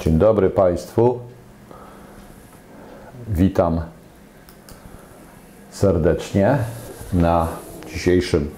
[0.00, 1.18] Dzień dobry Państwu.
[3.28, 3.80] Witam
[5.70, 6.58] serdecznie
[7.12, 7.48] na
[7.92, 8.50] dzisiejszym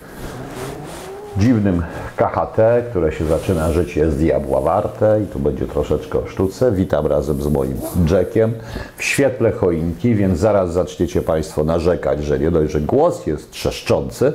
[1.36, 1.82] dziwnym
[2.16, 2.58] KHT,
[2.90, 6.72] które się zaczyna Życie jest diabła warte i tu będzie troszeczkę o sztuce.
[6.72, 7.76] Witam razem z moim
[8.10, 8.54] Jackiem
[8.96, 14.32] w świetle choinki, więc zaraz zaczniecie Państwo narzekać, że nie dość, że głos jest trzeszczący,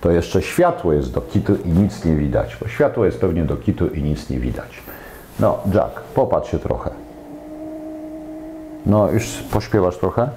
[0.00, 3.56] to jeszcze światło jest do kitu i nic nie widać, bo światło jest pewnie do
[3.56, 4.82] kitu i nic nie widać.
[5.40, 6.90] No, Jack, popatrz się trochę.
[8.86, 10.28] No, już pośpiewasz trochę?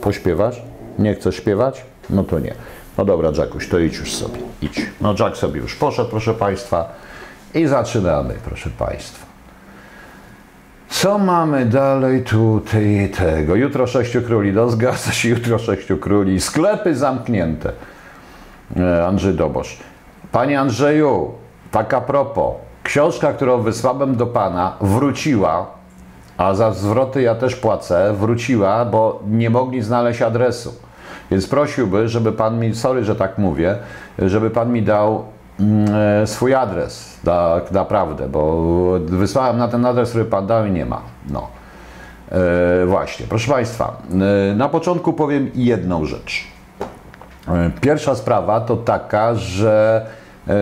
[0.00, 0.62] Pośpiewasz?
[0.98, 1.84] Nie chcesz śpiewać?
[2.10, 2.54] No to nie.
[2.98, 4.38] No dobra, Jackuś, to idź już sobie.
[4.62, 4.86] Idź.
[5.00, 6.88] No Jack sobie już poszedł, proszę Państwa.
[7.54, 9.25] I zaczynamy, proszę Państwa.
[10.88, 13.54] Co mamy dalej tutaj tego?
[13.54, 16.40] Jutro sześciu króli, no zgadza się, jutro sześciu króli.
[16.40, 17.72] Sklepy zamknięte.
[18.76, 19.78] E, Andrzej Dobosz.
[20.32, 21.32] Panie Andrzeju,
[21.70, 22.54] tak a propos.
[22.82, 25.66] Książka, którą wysłałem do Pana, wróciła,
[26.36, 30.74] a za zwroty ja też płacę, wróciła, bo nie mogli znaleźć adresu.
[31.30, 33.76] Więc prosiłby, żeby Pan mi, sorry, że tak mówię,
[34.18, 35.24] żeby Pan mi dał
[36.26, 38.62] swój adres, tak naprawdę, bo
[38.98, 41.02] wysłałem na ten adres, który Pan dał i nie ma.
[41.30, 41.48] No.
[42.32, 43.96] E, właśnie, proszę Państwa,
[44.50, 46.44] e, na początku powiem jedną rzecz.
[47.48, 50.06] E, Pierwsza sprawa to taka, że
[50.48, 50.52] e,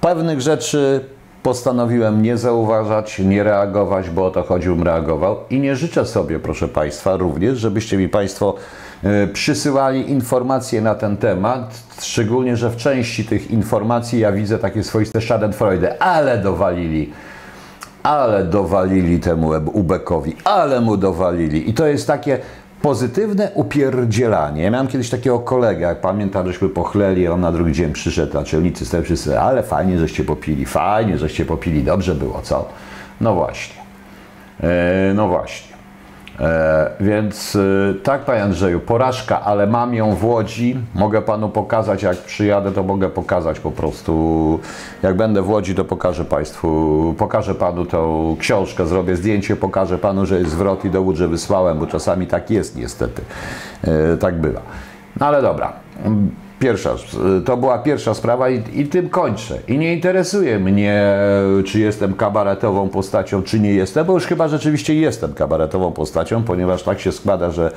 [0.00, 1.04] pewnych rzeczy
[1.42, 6.68] postanowiłem nie zauważać, nie reagować, bo o to chodził, reagował i nie życzę sobie, proszę
[6.68, 8.81] Państwa, również, żebyście mi Państwo e,
[9.32, 15.20] przysyłali informacje na ten temat, szczególnie, że w części tych informacji ja widzę takie swoiste
[15.20, 17.12] schadenfreude, ale dowalili
[18.02, 21.70] ale dowalili temu Ubekowi, ale mu dowalili.
[21.70, 22.38] I to jest takie
[22.82, 24.62] pozytywne upierdzielanie.
[24.62, 28.86] Ja miałem kiedyś takiego kolegę, jak pamiętam, żeśmy pochleli, on na drugi dzień przyszedł, naczelnicy
[28.86, 32.68] stoi wszyscy, ale fajnie, żeście popili, fajnie, żeście popili, dobrze było, co?
[33.20, 33.82] No właśnie.
[34.60, 35.71] E, no właśnie.
[36.40, 40.76] E, więc e, tak, panie Andrzeju, porażka, ale mam ją w Łodzi.
[40.94, 44.60] Mogę panu pokazać, jak przyjadę, to mogę pokazać po prostu.
[45.02, 50.26] Jak będę w Łodzi, to pokażę państwu, pokażę panu tą książkę, zrobię zdjęcie, pokażę panu,
[50.26, 53.22] że jest zwrot i dowód, że wysłałem, bo czasami tak jest niestety.
[53.84, 54.60] E, tak bywa.
[55.20, 55.72] No ale dobra.
[56.62, 56.94] Pierwsza,
[57.44, 59.58] to była pierwsza sprawa i, i tym kończę.
[59.68, 61.16] I nie interesuje mnie,
[61.64, 66.82] czy jestem kabaretową postacią, czy nie jestem, bo już chyba rzeczywiście jestem kabaretową postacią, ponieważ
[66.82, 67.70] tak się składa, że e,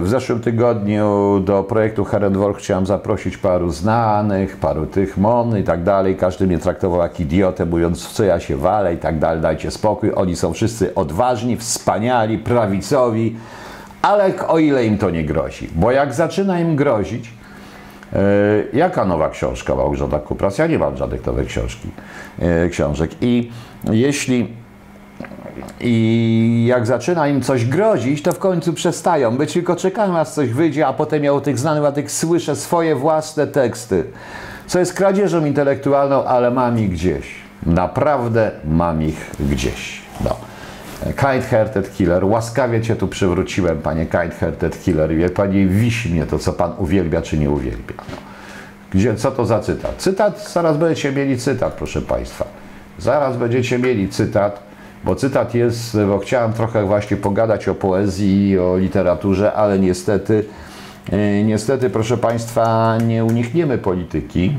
[0.00, 5.82] w zeszłym tygodniu do projektu Herendwork chciałem zaprosić paru znanych, paru tych mon i tak
[5.82, 6.16] dalej.
[6.16, 10.12] Każdy mnie traktował jak idiotę, mówiąc, co ja się walę i tak dalej, dajcie spokój.
[10.14, 13.36] Oni są wszyscy odważni, wspaniali, prawicowi,
[14.02, 15.68] ale o ile im to nie grozi.
[15.74, 17.41] Bo jak zaczyna im grozić, E,
[18.72, 20.58] Jaka nowa książka Małgorzata Kupras?
[20.58, 21.88] Ja nie mam żadnych nowych książki,
[22.38, 23.10] e, książek.
[23.20, 23.50] I
[23.90, 24.62] jeśli
[25.80, 29.30] i jak zaczyna im coś grozić, to w końcu przestają.
[29.30, 32.96] My tylko czekają, aż coś wyjdzie, a potem ja u tych znanych łatek słyszę swoje
[32.96, 34.04] własne teksty.
[34.66, 37.26] Co jest kradzieżą intelektualną, ale mam ich gdzieś.
[37.66, 40.02] Naprawdę mam ich gdzieś.
[40.24, 40.51] No.
[41.10, 42.24] Kind-Hearted Killer.
[42.24, 45.16] Łaskawie Cię tu przywróciłem, Panie Kind-Hearted Killer.
[45.16, 47.94] Wie Pani, wisi mnie to, co Pan uwielbia, czy nie uwielbia.
[48.90, 49.94] Gdzie, co to za cytat?
[49.98, 52.44] Cytat, zaraz będziecie mieli cytat, proszę Państwa.
[52.98, 54.62] Zaraz będziecie mieli cytat,
[55.04, 60.44] bo cytat jest, bo chciałem trochę właśnie pogadać o poezji i o literaturze, ale niestety,
[61.12, 64.52] yy, niestety, proszę Państwa, nie unikniemy polityki.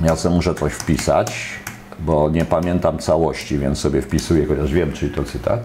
[0.00, 1.63] Ja sobie muszę coś wpisać
[1.98, 5.60] bo nie pamiętam całości, więc sobie wpisuję, chociaż wiem, czy to cytat.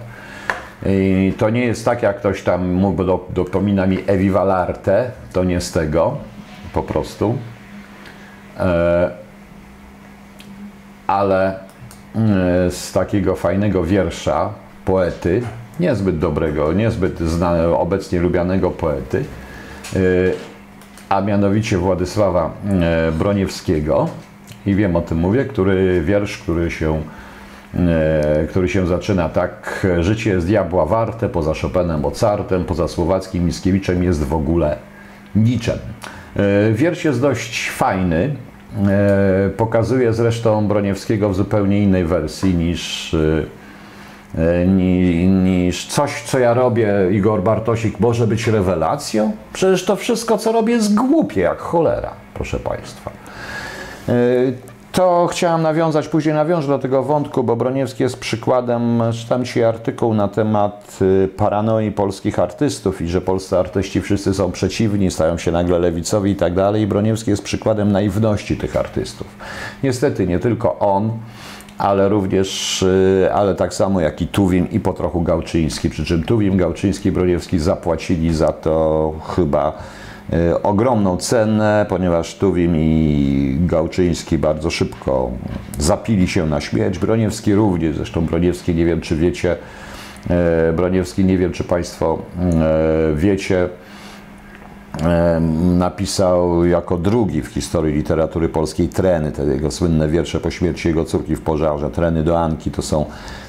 [0.85, 5.61] I to nie jest tak, jak ktoś tam mógł, do, dopomina mi Evivalarte, to nie
[5.61, 6.17] z tego,
[6.73, 7.37] po prostu.
[8.59, 9.11] E,
[11.07, 14.49] ale e, z takiego fajnego wiersza
[14.85, 15.41] poety,
[15.79, 19.25] niezbyt dobrego, niezbyt znanego, obecnie lubianego poety,
[19.95, 19.99] e,
[21.09, 22.51] a mianowicie Władysława
[22.81, 24.09] e, Broniewskiego,
[24.69, 27.01] i wiem o tym mówię, który wiersz, który się,
[27.75, 29.87] e, który się zaczyna tak.
[29.99, 34.77] Życie jest diabła warte, poza Chopinem, Mozartem, poza Słowackim Mickiewiczem jest w ogóle
[35.35, 35.77] niczym.
[36.35, 38.35] E, wiersz jest dość fajny.
[38.87, 43.15] E, pokazuje zresztą Broniewskiego w zupełnie innej wersji niż,
[45.27, 49.31] niż coś, co ja robię, Igor Bartosik, może być rewelacją?
[49.53, 53.11] Przecież to wszystko, co robię, jest głupie jak cholera, proszę Państwa.
[54.91, 60.13] To chciałem nawiązać, później nawiążę do tego wątku, bo Broniewski jest przykładem, czytam dzisiaj artykuł
[60.13, 65.51] na temat y, paranoi polskich artystów i że polscy artyści wszyscy są przeciwni, stają się
[65.51, 66.81] nagle lewicowi i tak dalej.
[66.81, 69.27] I Broniewski jest przykładem naiwności tych artystów.
[69.83, 71.11] Niestety nie tylko on,
[71.77, 76.23] ale również, y, ale tak samo jak i Tuwim i po trochu Gałczyński, przy czym
[76.23, 79.73] Tuwim, Gałczyński i Broniewski zapłacili za to chyba
[80.63, 85.31] ogromną cenę, ponieważ Tuwim i Gałczyński bardzo szybko
[85.79, 86.99] zapili się na śmierć.
[86.99, 89.55] Broniewski również, zresztą Broniewski, nie wiem czy wiecie,
[90.69, 92.19] y, Broniewski, nie wiem czy Państwo
[93.15, 93.69] wiecie,
[95.77, 101.05] napisał jako drugi w historii literatury polskiej treny, te jego słynne wiersze po śmierci jego
[101.05, 103.05] córki w pożarze, treny do Anki, to są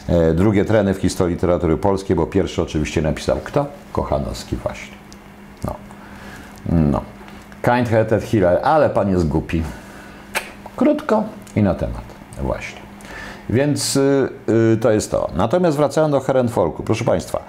[0.09, 3.67] e, drugie treny w historii literatury polskiej, bo pierwszy oczywiście napisał kto?
[3.93, 5.00] Kochanowski właśnie.
[6.69, 7.01] No.
[7.62, 9.62] Kind-hearted Hiller, ale pan jest głupi.
[10.77, 11.25] Krótko
[11.57, 12.03] i na temat.
[12.43, 12.81] Właśnie.
[13.51, 14.29] Więc y,
[14.75, 15.31] y, to jest to.
[15.37, 17.43] Natomiast wracając do Herenfolku, proszę Państwa,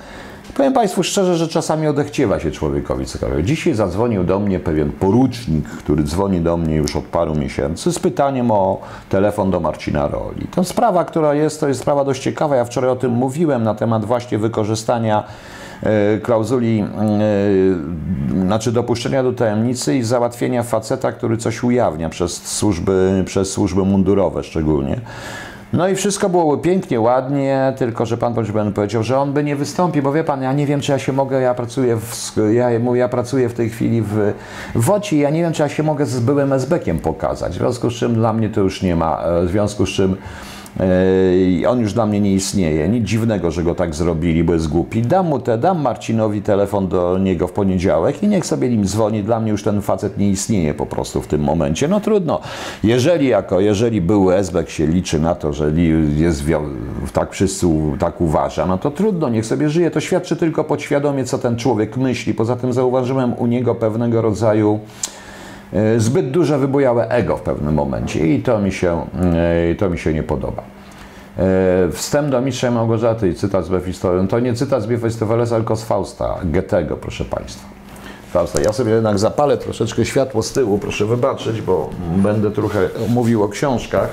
[0.56, 3.46] Powiem Państwu szczerze, że czasami odechciewa się człowiekowi cokolwiek.
[3.46, 8.00] Dzisiaj zadzwonił do mnie pewien porucznik, który dzwoni do mnie już od paru miesięcy z
[8.00, 10.48] pytaniem o telefon do Marcina Roli.
[10.56, 12.56] To sprawa, która jest, to jest sprawa dość ciekawa.
[12.56, 15.24] Ja wczoraj o tym mówiłem na temat właśnie wykorzystania
[16.24, 23.52] klauzuli, e, znaczy dopuszczenia do tajemnicy i załatwienia faceta, który coś ujawnia przez służby, przez
[23.52, 25.02] służby mundurowe szczególnie.
[25.74, 29.56] No i wszystko było pięknie, ładnie, tylko że pan Poczben powiedział, że on by nie
[29.56, 32.70] wystąpił, bo wie pan, ja nie wiem, czy ja się mogę, ja pracuję w, ja,
[32.96, 34.34] ja pracuję w tej chwili w,
[34.76, 37.90] w WOCI, ja nie wiem, czy ja się mogę z byłym SB-kiem pokazać, w związku
[37.90, 40.18] z czym dla mnie to już nie ma, e, w związku z czym
[40.80, 42.90] Yy, on już dla mnie nie istnieje.
[42.90, 45.02] Nic dziwnego, że go tak zrobili, bo jest głupi.
[45.02, 49.24] Dam mu te, dam Marcinowi telefon do niego w poniedziałek i niech sobie nim dzwoni.
[49.24, 51.88] Dla mnie już ten facet nie istnieje po prostu w tym momencie.
[51.88, 52.40] No trudno.
[52.84, 55.72] Jeżeli jako, jeżeli był Esbek się liczy na to, że
[56.18, 56.44] jest
[57.14, 57.68] tak wszyscy
[58.00, 59.92] tak uważa, no to trudno, niech sobie żyje.
[59.92, 62.34] To świadczy tylko podświadomie, co ten człowiek myśli.
[62.34, 64.80] Poza tym zauważyłem u niego pewnego rodzaju
[65.98, 69.06] zbyt duże wybujałe ego w pewnym momencie i to mi się,
[69.72, 70.64] e, to mi się nie podoba.
[71.38, 75.76] E, wstęp do Mistrza Małgorzaty i cytat z Mefistofeliesa, to nie cytat z Mefistofeliesa, tylko
[75.76, 77.68] z Fausta, Goethego, proszę Państwa.
[78.34, 78.62] Fausta.
[78.62, 83.50] Ja sobie jednak zapalę troszeczkę światło z tyłu, proszę wybaczyć, bo będę trochę mówił o
[83.50, 84.10] książkach.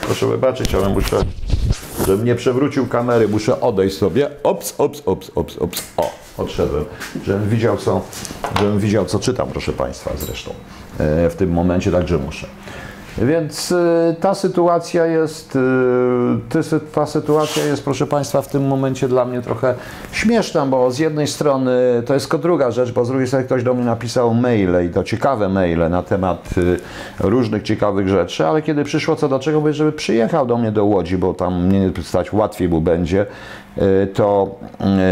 [0.00, 1.16] Proszę wybaczyć, ale muszę,
[2.06, 4.30] żebym nie przewrócił kamery, muszę odejść sobie.
[4.42, 5.82] Ops, ops, ops, ops, ops.
[5.96, 6.84] O, odszedłem,
[7.24, 8.00] żebym widział, co,
[8.58, 10.50] żebym widział, co czytam, proszę Państwa, zresztą.
[10.98, 12.46] E, w tym momencie, także muszę.
[13.18, 19.24] Więc e, ta sytuacja jest, e, ta sytuacja jest, proszę Państwa, w tym momencie dla
[19.24, 19.74] mnie trochę
[20.12, 23.62] śmieszna, bo z jednej strony to jest tylko druga rzecz, bo z drugiej strony ktoś
[23.62, 26.48] do mnie napisał maile i to ciekawe maile na temat
[27.20, 31.18] różnych ciekawych rzeczy, ale kiedy przyszło co do czego, żeby przyjechał do mnie do Łodzi,
[31.18, 33.26] bo tam mnie stać łatwiej mu będzie,
[34.14, 34.54] to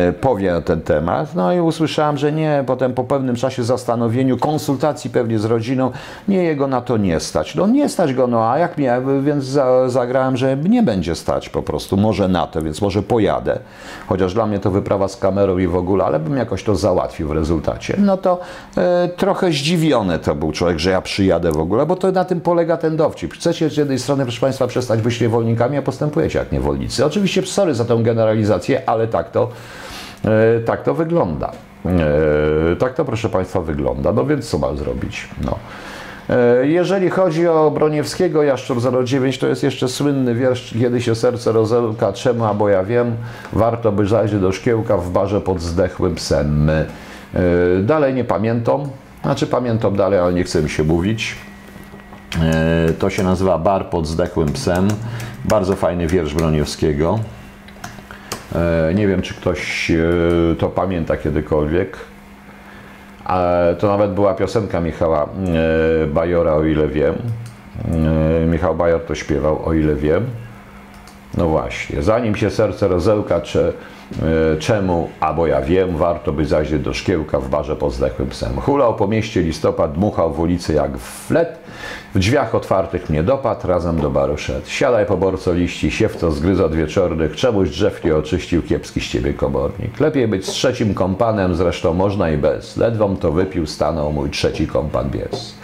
[0.08, 1.34] y, powie na ten temat.
[1.34, 5.90] No i usłyszałem, że nie, potem po pewnym czasie zastanowieniu, konsultacji pewnie z rodziną,
[6.28, 7.54] nie, jego na to nie stać.
[7.54, 11.48] No nie stać go, no a jak mnie, więc za, zagrałem, że nie będzie stać
[11.48, 13.58] po prostu, może na to, więc może pojadę.
[14.08, 17.28] Chociaż dla mnie to wyprawa z kamerą i w ogóle, ale bym jakoś to załatwił
[17.28, 17.96] w rezultacie.
[17.98, 18.40] No to
[18.76, 22.40] e, trochę zdziwiony to był człowiek, że ja przyjadę w ogóle, bo to na tym
[22.40, 23.34] polega ten dowcip.
[23.34, 27.06] Chcecie z jednej strony, proszę Państwa, przestać być niewolnikami, a postępujecie jak niewolnicy.
[27.06, 28.49] Oczywiście sorry za tę generalizację,
[28.86, 29.48] ale tak to,
[30.24, 31.52] e, tak to wygląda.
[31.86, 34.12] E, tak to, proszę Państwa, wygląda.
[34.12, 35.28] No więc co mam zrobić?
[35.44, 35.58] No.
[36.36, 41.52] E, jeżeli chodzi o Broniewskiego, Jaszczur 09, to jest jeszcze słynny wiersz Kiedy się serce
[41.52, 43.16] rozełka, czemu, a bo ja wiem,
[43.52, 46.70] warto by zajrzeć do szkiełka w barze pod zdechłym psem.
[47.82, 48.80] Dalej nie pamiętam,
[49.22, 51.36] znaczy pamiętam dalej, ale nie chcę mi się mówić.
[52.98, 54.88] To się nazywa Bar pod zdechłym psem.
[55.44, 57.18] Bardzo fajny wiersz Broniewskiego.
[58.54, 59.96] E, nie wiem, czy ktoś e,
[60.58, 61.96] to pamięta kiedykolwiek.
[63.78, 67.14] To nawet była piosenka Michała e, Bajora, o ile wiem.
[68.46, 70.26] Michał Bajor to śpiewał, o ile wiem.
[71.36, 73.72] No właśnie, zanim się serce rozełka, czy,
[74.58, 78.60] czemu, albo ja wiem, warto by zajrzeć do szkiełka w barze pod zdechłym psem.
[78.60, 81.58] Hulał po mieście listopad, dmuchał w ulicy jak flet,
[82.14, 84.66] w drzwiach otwartych mnie dopadł, razem do baru szedł.
[84.66, 89.34] Siadaj po borco liści, siewco zgryz od wieczornych, czemuś drzew nie oczyścił, kiepski z ciebie
[89.34, 90.00] komornik.
[90.00, 92.76] Lepiej być z trzecim kompanem, zresztą można i bez.
[92.76, 95.54] Ledwom to wypił, stanął mój trzeci kompan bies.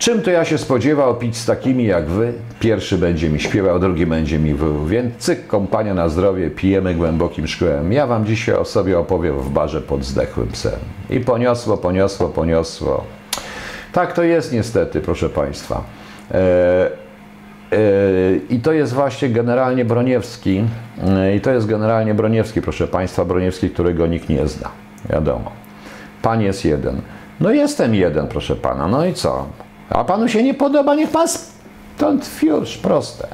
[0.00, 2.32] Czym to ja się spodziewał pić z takimi jak wy?
[2.60, 4.86] Pierwszy będzie mi śpiewał, drugi będzie mi wył.
[4.86, 7.92] Więc cyk, kompania na zdrowie, pijemy głębokim szkłem.
[7.92, 10.78] Ja wam dzisiaj o sobie opowiem w barze pod zdechłym psem.
[11.10, 13.04] I poniosło, poniosło, poniosło.
[13.92, 15.84] Tak to jest niestety, proszę Państwa.
[16.30, 16.90] E,
[18.50, 20.64] I to jest właśnie generalnie Broniewski,
[21.36, 24.68] i to jest generalnie Broniewski, proszę Państwa, Broniewski, którego nikt nie zna,
[25.10, 25.52] wiadomo.
[26.22, 27.00] Pan jest jeden.
[27.40, 29.46] No jestem jeden, proszę Pana, no i co?
[29.90, 33.28] A Panu się nie podoba, niech Pan stąd już, proste.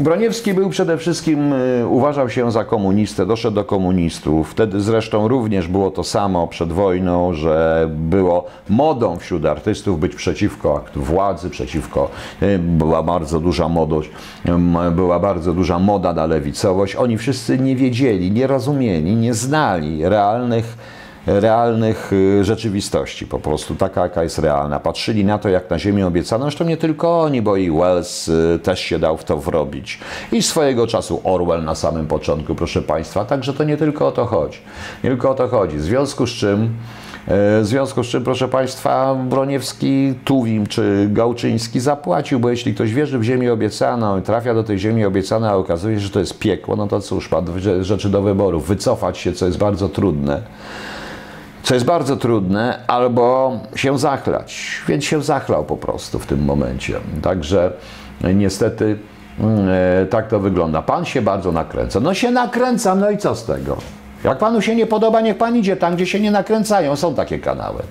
[0.00, 4.50] Broniewski był przede wszystkim, y, uważał się za komunistę, doszedł do komunistów.
[4.50, 10.76] Wtedy zresztą również było to samo przed wojną, że było modą wśród artystów być przeciwko
[10.76, 12.10] aktu władzy, przeciwko,
[12.42, 14.10] y, była bardzo duża modość,
[14.92, 16.96] była bardzo duża moda na lewicowość.
[16.96, 20.76] Oni wszyscy nie wiedzieli, nie rozumieli, nie znali realnych
[21.38, 24.80] realnych y, rzeczywistości, po prostu taka, jaka jest realna.
[24.80, 28.58] Patrzyli na to, jak na ziemię obiecano, zresztą nie tylko oni, bo i Wells y,
[28.62, 29.98] też się dał w to wrobić.
[30.32, 34.26] I swojego czasu Orwell na samym początku, proszę Państwa, także to nie tylko o to
[34.26, 34.58] chodzi.
[35.04, 35.76] Nie tylko o to chodzi.
[35.76, 36.68] W związku z czym y,
[37.60, 43.18] w związku z czym, proszę Państwa, Broniewski, Tuwim czy Gałczyński zapłacił, bo jeśli ktoś wierzy
[43.18, 46.38] w ziemię obiecaną i trafia do tej ziemi obiecanej, a okazuje się, że to jest
[46.38, 47.30] piekło, no to cóż,
[47.80, 48.60] rzeczy do wyboru.
[48.60, 50.42] Wycofać się, co jest bardzo trudne
[51.62, 54.80] co jest bardzo trudne, albo się zachlać.
[54.88, 56.94] Więc się zachlał po prostu w tym momencie.
[57.22, 57.72] Także
[58.34, 58.98] niestety
[59.40, 59.68] mm,
[60.02, 60.82] e, tak to wygląda.
[60.82, 62.00] Pan się bardzo nakręca.
[62.00, 63.76] No się nakręca, no i co z tego?
[64.24, 66.96] Jak panu się nie podoba, niech pan idzie tam, gdzie się nie nakręcają.
[66.96, 67.82] Są takie kanały.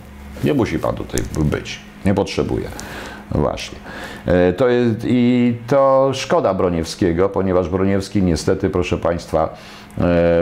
[0.44, 1.80] Nie musi pan tutaj być.
[2.06, 2.68] Nie potrzebuje.
[3.32, 3.80] Właśnie.
[4.26, 9.79] E, to jest, I to szkoda Broniewskiego, ponieważ Broniewski niestety, proszę Państwa, E,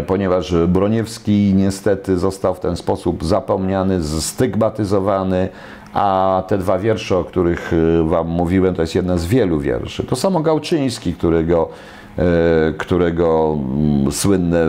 [0.08, 5.50] ponieważ Broniewski niestety został w ten sposób zapomniany, stygmatyzowany,
[5.94, 10.04] a te dwa wiersze, o których e, Wam mówiłem, to jest jedna z wielu wierszy.
[10.04, 11.70] To samo Gałczyński, którego
[12.18, 14.66] E, którego mm, słynne,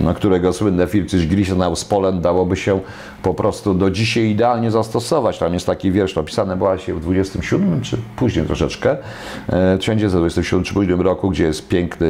[0.00, 2.80] na którego słynne Filcyś Grisenau z Polen dałoby się
[3.22, 5.38] po prostu do dzisiaj idealnie zastosować.
[5.38, 8.96] Tam jest taki wiersz napisany właśnie w 27 czy później troszeczkę,
[9.48, 12.08] w 1927 czy późnym roku, gdzie jest piękny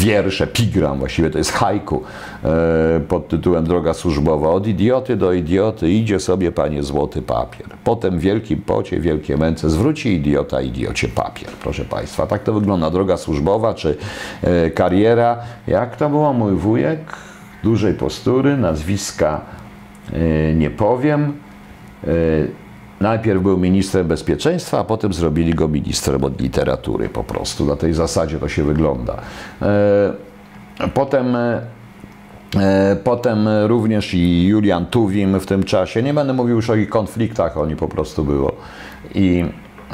[0.00, 2.02] wiersz, epigram, właściwie to jest haiku
[2.44, 4.50] e, pod tytułem Droga służbowa.
[4.50, 7.66] Od idioty do idioty idzie sobie panie złoty papier.
[7.84, 11.50] Potem wielkim pocie, wielkie męce zwróci idiota idiocie papier.
[11.62, 13.96] Proszę Państwa, tak to wygląda droga służbowa czy
[14.42, 15.38] e, kariera.
[15.66, 17.31] Jak to było mój wujek?
[17.62, 19.40] Dużej postury, nazwiska
[20.12, 21.32] e, nie powiem.
[22.04, 22.08] E,
[23.00, 27.66] najpierw był ministrem bezpieczeństwa, a potem zrobili go ministrem od literatury po prostu.
[27.66, 29.16] Na tej zasadzie to się wygląda.
[30.94, 31.36] Potem
[33.04, 36.02] Potem również i Julian Tuwim w tym czasie.
[36.02, 38.52] Nie będę mówił już o ich konfliktach, oni po prostu było.
[39.14, 39.44] I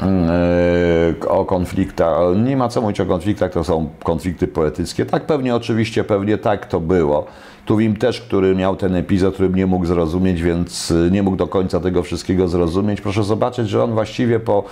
[0.01, 2.17] E, o konfliktach.
[2.45, 5.05] Nie ma co mówić o konfliktach, to są konflikty poetyckie.
[5.05, 7.25] Tak pewnie, oczywiście, pewnie tak to było.
[7.69, 11.79] Tuwim też, który miał ten epizod, który nie mógł zrozumieć, więc nie mógł do końca
[11.79, 13.01] tego wszystkiego zrozumieć.
[13.01, 14.63] Proszę zobaczyć, że on właściwie po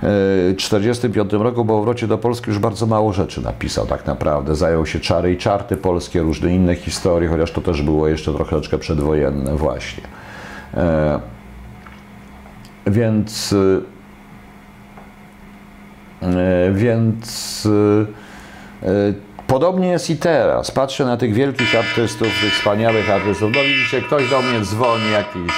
[0.00, 4.54] 1945 e, roku po powrocie do Polski już bardzo mało rzeczy napisał tak naprawdę.
[4.54, 8.78] Zajął się czary i czarty polskie, różne inne historie, chociaż to też było jeszcze troszeczkę
[8.78, 10.04] przedwojenne właśnie.
[10.74, 11.20] E,
[12.86, 13.54] więc
[16.72, 17.68] więc
[18.82, 20.70] e, e, podobnie jest i teraz.
[20.70, 23.50] Patrzę na tych wielkich artystów, tych wspaniałych artystów.
[23.54, 25.52] No widzicie, ktoś do mnie dzwoni jakiś,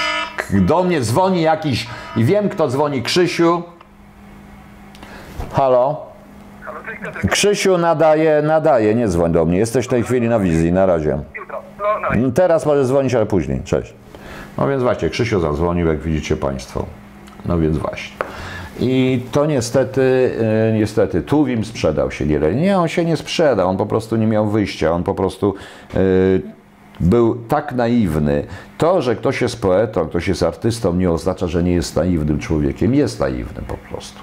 [0.52, 3.62] do mnie dzwoni jakiś i wiem kto dzwoni, Krzysiu.
[5.52, 6.06] Halo?
[7.30, 9.58] Krzysiu nadaje, nadaje, nie dzwoń do mnie.
[9.58, 11.18] Jesteś w tej chwili na wizji, na razie.
[12.16, 13.62] No, teraz może dzwonić, ale później.
[13.64, 13.94] Cześć.
[14.58, 16.86] No więc właśnie, Krzysiu zadzwonił, jak widzicie Państwo.
[17.46, 18.16] No więc właśnie.
[18.84, 20.30] I to niestety,
[20.70, 24.26] e, niestety Tuwim sprzedał się nie Nie, on się nie sprzedał, on po prostu nie
[24.26, 25.54] miał wyjścia, on po prostu
[25.94, 25.98] e,
[27.00, 28.44] był tak naiwny.
[28.78, 32.94] To, że ktoś jest poetą, ktoś jest artystą, nie oznacza, że nie jest naiwnym człowiekiem.
[32.94, 34.18] Jest naiwnym po prostu.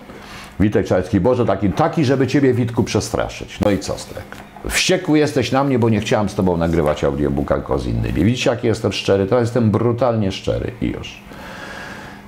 [0.60, 3.60] Witek Czajski, Boże, taki, taki, żeby Ciebie, Witku, przestraszyć.
[3.60, 4.22] No i co z tego?
[4.70, 8.24] Wściekły jesteś na mnie, bo nie chciałem z Tobą nagrywać audiobooka tylko z innymi.
[8.24, 9.28] Widzicie, jaki jestem szczery?
[9.28, 11.22] To jestem brutalnie szczery i już.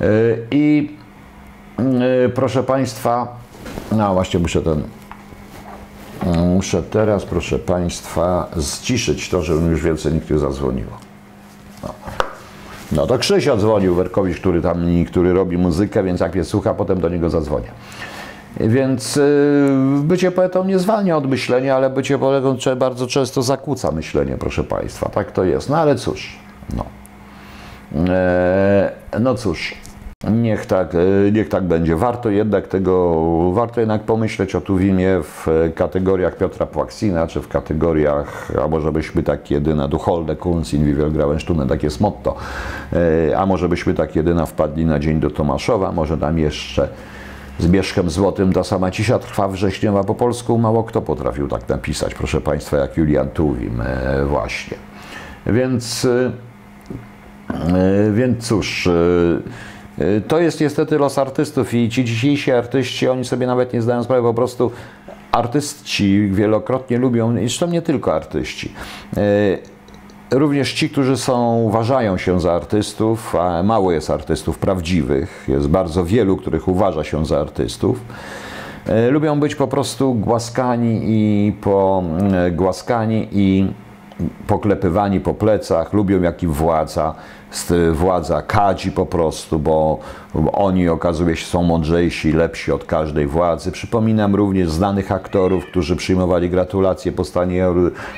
[0.01, 0.05] E,
[0.51, 0.89] I
[2.35, 3.27] proszę Państwa,
[3.91, 4.83] no właśnie muszę ten,
[6.55, 10.91] muszę teraz, proszę Państwa, zciszyć to, żeby już więcej nikt nie zadzwoniło.
[11.83, 11.93] No.
[12.91, 17.01] no to Krzyś dzwonił, Werkowicz, który tam, który robi muzykę, więc jak mnie słucha, potem
[17.01, 17.71] do niego zadzwonię.
[18.59, 19.69] Więc y,
[20.03, 25.09] bycie poetą nie zwalnia od myślenia, ale bycie poetą bardzo często zakłóca myślenie, proszę Państwa.
[25.09, 25.69] Tak to jest.
[25.69, 26.39] No ale cóż,
[26.75, 26.85] no.
[28.13, 29.75] E, no cóż,
[30.29, 31.95] Niech tak, e, niech tak będzie.
[31.95, 38.51] Warto jednak tego, warto jednak pomyśleć o Tuwimie w kategoriach Piotra Płaksina, czy w kategoriach,
[38.63, 42.35] a może byśmy tak jedyna Ducholde Kunst in Grauenstunden, takie jest motto,
[43.31, 46.87] e, a może byśmy tak jedyna wpadli na dzień do Tomaszowa, może tam jeszcze
[47.59, 50.57] z Bierzchem Złotym ta sama cisza trwa wrześniowa po polsku.
[50.57, 54.77] Mało kto potrafił tak napisać, proszę Państwa, jak Julian Tuwim e, właśnie.
[55.45, 56.07] Więc,
[58.13, 58.89] więc cóż,
[60.27, 64.21] to jest niestety los artystów i ci dzisiejsi artyści, oni sobie nawet nie zdają sprawy,
[64.21, 64.71] po prostu
[65.31, 68.73] artyści wielokrotnie lubią, zresztą nie tylko artyści,
[70.31, 76.05] również ci, którzy są, uważają się za artystów, a mało jest artystów prawdziwych, jest bardzo
[76.05, 78.01] wielu, których uważa się za artystów,
[78.87, 83.67] e, lubią być po prostu głaskani i po, e, głaskani i
[84.47, 87.15] poklepywani po plecach, lubią jak im władza
[87.93, 89.99] władza kadzi po prostu, bo
[90.53, 93.71] oni okazuje się są mądrzejsi, lepsi od każdej władzy.
[93.71, 97.65] Przypominam również znanych aktorów, którzy przyjmowali gratulacje po stanie,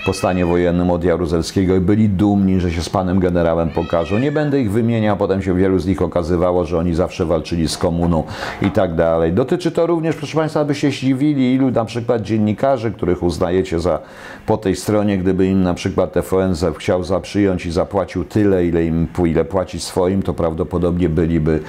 [0.06, 4.20] po stanie wojennym od Jaruzelskiego i byli dumni, że się z panem generałem pokażą.
[4.20, 7.78] Nie będę ich wymieniał, potem się wielu z nich okazywało, że oni zawsze walczyli z
[7.78, 8.24] komuną
[8.62, 9.34] i tak dalej.
[9.34, 14.00] Dotyczy to również, proszę Państwa, abyście się zdziwili, ilu na przykład dziennikarzy, których uznajecie za
[14.46, 19.08] po tej stronie, gdyby im na przykład TVN chciał zaprzyjąć i zapłacił tyle, ile im
[19.26, 21.60] ile płaci swoim, to prawdopodobnie byliby,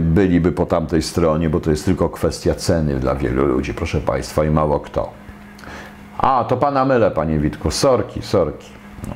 [0.00, 4.44] byliby po tamtej stronie, bo to jest tylko kwestia ceny dla wielu ludzi, proszę Państwa,
[4.44, 5.12] i mało kto.
[6.18, 8.70] A, to Pana mylę, Panie Witku, sorki, sorki.
[9.08, 9.14] No,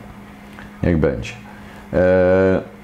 [0.83, 1.33] niech będzie.
[1.93, 2.79] E,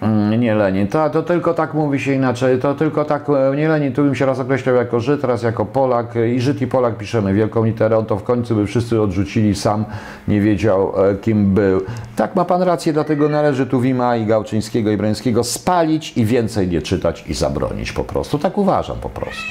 [0.00, 0.88] Mm, nie Lenin.
[0.88, 2.58] To, to tylko tak mówi się inaczej.
[2.58, 5.64] To tylko tak, e, nie Lenin, tu bym się raz określał jako Żyd, raz jako
[5.64, 6.14] Polak.
[6.34, 9.84] I Żyd i Polak piszemy wielką literą, to w końcu by wszyscy odrzucili, sam
[10.28, 11.80] nie wiedział e, kim był.
[12.16, 16.68] Tak ma pan rację, dlatego należy tu Wima i Gałczyńskiego i Brańskiego spalić i więcej
[16.68, 18.38] nie czytać i zabronić po prostu.
[18.38, 19.42] Tak uważam po prostu.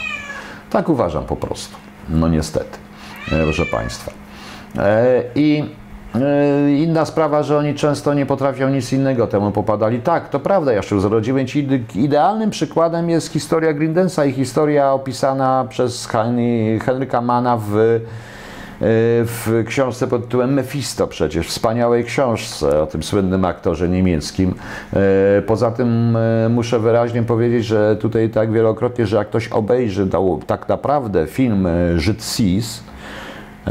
[0.70, 1.76] Tak uważam po prostu.
[2.10, 2.78] No niestety,
[3.32, 4.12] e, proszę Państwa.
[5.36, 5.64] I
[6.78, 10.00] inna sprawa, że oni często nie potrafią nic innego temu popadali.
[10.00, 11.68] Tak, to prawda, Jaszczur zrodziłem ci.
[11.96, 16.08] Idealnym przykładem jest historia Grindensa i historia opisana przez
[16.86, 18.00] Henryka Mana w, e,
[19.26, 24.56] w książce pod tytułem Mephisto przecież, wspaniałej książce o tym słynnym aktorze niemieckim.
[24.94, 26.18] E, poza tym
[26.50, 30.08] muszę wyraźnie powiedzieć, że tutaj tak wielokrotnie, że jak ktoś obejrzy
[30.48, 32.99] tak naprawdę film Żyd Sis, E,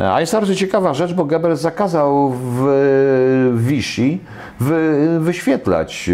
[0.07, 4.19] a jest bardzo ciekawa rzecz, bo Goebbels zakazał w Vichy
[4.61, 6.11] wy, wyświetlać,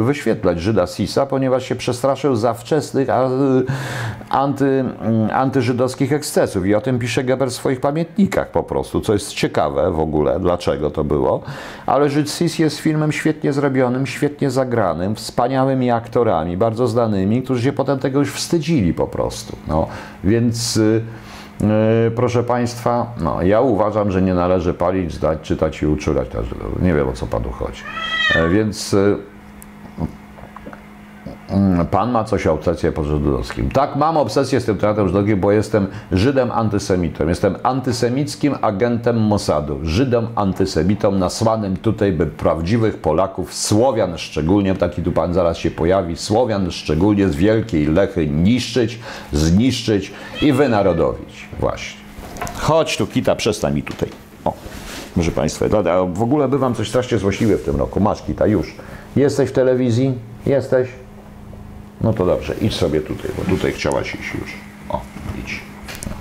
[0.00, 3.08] e, wyświetlać Żyda Sisa, ponieważ się przestraszył za wczesnych
[4.30, 4.84] anty,
[5.32, 6.66] antyżydowskich ekscesów.
[6.66, 10.40] I o tym pisze Goebbels w swoich pamiętnikach po prostu, co jest ciekawe w ogóle,
[10.40, 11.42] dlaczego to było.
[11.86, 17.72] Ale Żyd Sis jest filmem świetnie zrobionym, świetnie zagranym, wspaniałymi aktorami, bardzo znanymi, którzy się
[17.72, 19.56] potem tego już wstydzili po prostu.
[19.68, 19.86] No,
[20.24, 21.25] więc E,
[22.14, 26.28] proszę Państwa, no, ja uważam, że nie należy palić, zdać, czytać i uczulać.
[26.82, 27.82] Nie wiem o co Panu chodzi.
[28.34, 29.35] E, więc Mm,
[31.90, 33.70] pan ma coś obsesję po żydowskim.
[33.70, 37.28] Tak, mam obsesję z tym tematem żydowskim, bo jestem Żydem antysemitą.
[37.28, 39.78] Jestem antysemickim agentem Mossadu.
[39.82, 46.16] Żydem antysemitą nasłanym tutaj, by prawdziwych Polaków, Słowian szczególnie, taki tu pan zaraz się pojawi,
[46.16, 48.98] Słowian szczególnie z Wielkiej Lechy niszczyć,
[49.32, 51.48] zniszczyć i wynarodowić.
[51.60, 52.00] Właśnie.
[52.58, 54.08] Chodź tu, Kita, przestań mi tutaj.
[54.44, 54.52] O,
[55.14, 55.66] proszę Państwa,
[56.12, 58.00] w ogóle bywam coś strasznie złośliwy w tym roku.
[58.00, 58.74] Masz, Kita, już.
[59.16, 60.14] Jesteś w telewizji?
[60.46, 60.88] Jesteś?
[62.00, 64.52] No to dobrze, idź sobie tutaj, bo tutaj chciałaś iść już.
[64.88, 65.00] O,
[65.44, 65.60] idź.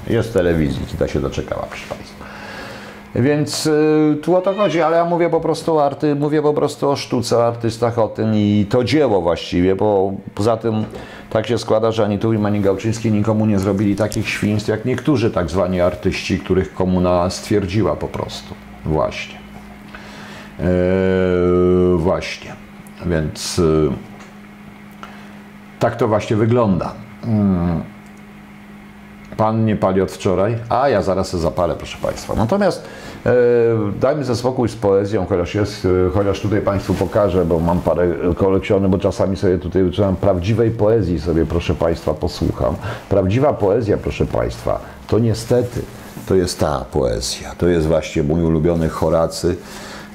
[0.10, 2.26] Jest telewizji, ta się doczekała, proszę Państwa.
[3.16, 6.54] Więc y, tu o to chodzi, ale ja mówię po prostu o arty, mówię po
[6.54, 10.86] prostu o sztuce, o artystach, o tym i to dzieło właściwie, bo poza tym
[11.30, 15.32] tak się składa, że ani Tuwim, ani Gałczyński nikomu nie zrobili takich świństw, jak niektórzy
[15.32, 18.54] tak zwani artyści, których komuna stwierdziła po prostu.
[18.86, 19.36] Właśnie.
[20.60, 20.66] Eee,
[21.98, 22.54] właśnie.
[23.06, 23.60] Więc...
[23.60, 24.14] Y,
[25.86, 26.91] tak to właśnie wygląda.
[27.26, 27.84] Hmm.
[29.38, 32.36] Pan nie pali od wczoraj, a ja zaraz się zapalę, proszę Państwa.
[32.36, 32.84] Natomiast
[33.26, 33.32] e,
[34.00, 38.08] dajmy ze spokój z poezją, chociaż, jest, e, chociaż tutaj Państwu pokażę, bo mam parę
[38.38, 42.76] kolekcjonów, bo czasami sobie tutaj uczyłem prawdziwej poezji sobie, proszę Państwa, posłucham.
[43.10, 45.82] Prawdziwa poezja, proszę Państwa, to niestety,
[46.28, 47.56] to jest ta poezja.
[47.58, 49.56] To jest właśnie mój ulubiony Horacy,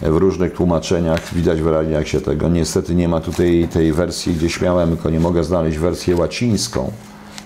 [0.03, 1.35] w różnych tłumaczeniach.
[1.35, 2.49] Widać wyraźnie, jak się tego.
[2.49, 6.93] Niestety nie ma tutaj tej wersji, gdzieś miałem, tylko nie mogę znaleźć wersję łacińską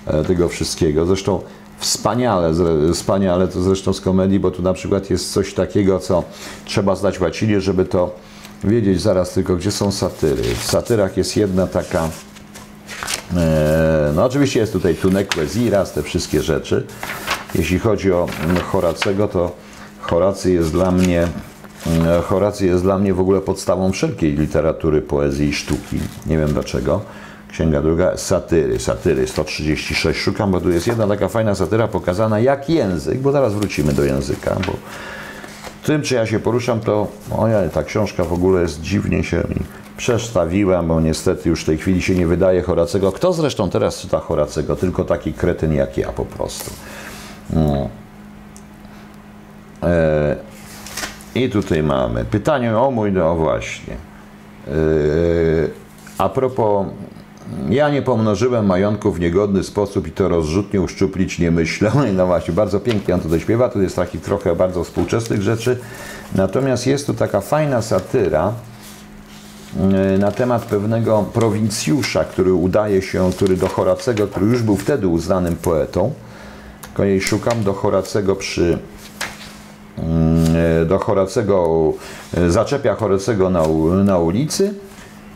[0.06, 1.06] e, tego wszystkiego.
[1.06, 1.40] Zresztą
[1.78, 2.52] wspaniale,
[2.92, 6.24] wspaniale to zresztą z komedii, bo tu na przykład jest coś takiego, co
[6.64, 8.14] trzeba znać łacinie, żeby to
[8.64, 10.42] wiedzieć zaraz tylko, gdzie są satyry.
[10.42, 12.08] W satyrach jest jedna taka,
[13.36, 16.86] e, no oczywiście jest tutaj Tuneque Ziras, te wszystkie rzeczy.
[17.54, 18.26] Jeśli chodzi o
[18.72, 19.52] Horacego, to
[20.00, 21.28] Horacy jest dla mnie
[22.25, 25.99] Horacy jest dla mnie w ogóle podstawą wszelkiej literatury, poezji i sztuki.
[26.27, 27.01] Nie wiem dlaczego.
[27.53, 30.20] Księga druga, satyry, satyry 136.
[30.20, 34.05] Szukam, bo tu jest jedna taka fajna satyra pokazana jak język, bo zaraz wrócimy do
[34.05, 34.73] języka, bo
[35.85, 39.57] tym, czy ja się poruszam, to oja, ta książka w ogóle jest dziwnie się mi
[39.97, 43.12] przestawiła, bo niestety już w tej chwili się nie wydaje Horacego.
[43.12, 44.77] Kto zresztą teraz czyta Horacego?
[44.77, 46.70] Tylko taki kretyn jak ja po prostu.
[47.51, 47.88] No.
[51.35, 53.94] I tutaj mamy pytanie o mój, no właśnie.
[54.68, 54.70] E,
[56.18, 56.87] a propos,
[57.70, 61.92] ja nie pomnożyłem majątku w niegodny sposób i to rozrzutnie uszczuplić nie myślę.
[62.16, 65.79] No właśnie, bardzo pięknie on tutaj śpiewa, tu jest takich trochę bardzo współczesnych rzeczy.
[66.35, 68.53] Natomiast jest tu taka fajna satyra
[69.81, 75.09] e, na temat pewnego prowincjusza, który udaje się, który do Horacego, który już był wtedy
[75.09, 76.12] uznanym poetą,
[76.83, 78.79] tylko jej szukam do Horacego przy
[80.87, 81.92] do Horacego,
[82.48, 83.62] zaczepia Horacego na,
[84.04, 84.74] na ulicy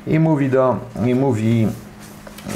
[0.07, 1.69] i mówi do, i mówi,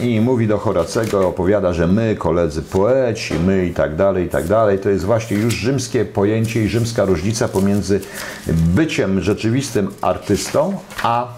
[0.00, 4.46] i mówi do Horacego, opowiada, że my, koledzy poeci, my i tak dalej, i tak
[4.46, 4.78] dalej.
[4.78, 8.00] To jest właśnie już rzymskie pojęcie i rzymska różnica pomiędzy
[8.46, 11.28] byciem rzeczywistym artystą, a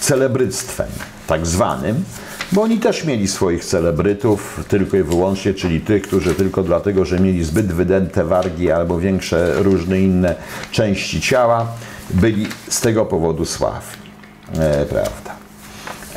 [0.00, 0.88] celebryctwem,
[1.26, 2.04] tak zwanym,
[2.52, 7.20] bo oni też mieli swoich celebrytów, tylko i wyłącznie, czyli tych, którzy tylko dlatego, że
[7.20, 10.34] mieli zbyt wydęte wargi albo większe różne inne
[10.70, 11.66] części ciała,
[12.10, 14.10] byli z tego powodu sławni.
[14.58, 15.34] E, prawda.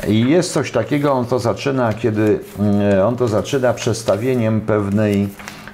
[0.08, 2.40] I jest coś takiego, on to zaczyna, kiedy
[2.92, 5.28] e, on to zaczyna przestawieniem pewnej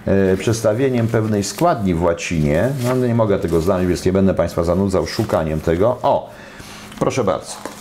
[0.07, 2.69] e, przestawieniem pewnej składni w łacinie.
[2.85, 5.99] No nie mogę tego znaleźć, więc nie będę Państwa zanudzał szukaniem tego.
[6.03, 6.31] O,
[6.99, 7.74] proszę bardzo.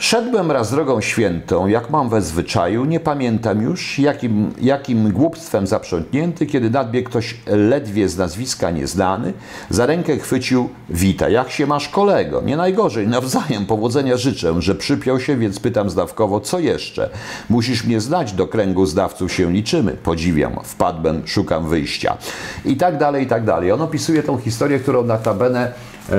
[0.00, 6.46] Szedłem raz drogą świętą, jak mam we zwyczaju, nie pamiętam już, jakim, jakim głupstwem zaprzątnięty,
[6.46, 9.32] kiedy nadbiegł ktoś ledwie z nazwiska nieznany,
[9.70, 12.42] za rękę chwycił, wita, jak się masz kolego?
[12.42, 17.10] Nie najgorzej, nawzajem powodzenia życzę, że przypiął się, więc pytam zdawkowo, co jeszcze?
[17.50, 22.16] Musisz mnie znać, do kręgu zdawców się liczymy, podziwiam, wpadłem, szukam wyjścia.
[22.64, 23.72] I tak dalej, i tak dalej.
[23.72, 25.72] On opisuje tą historię, którą notabene,
[26.08, 26.16] yy,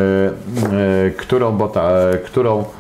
[1.05, 2.78] yy, którą, bo ta, yy, którą E,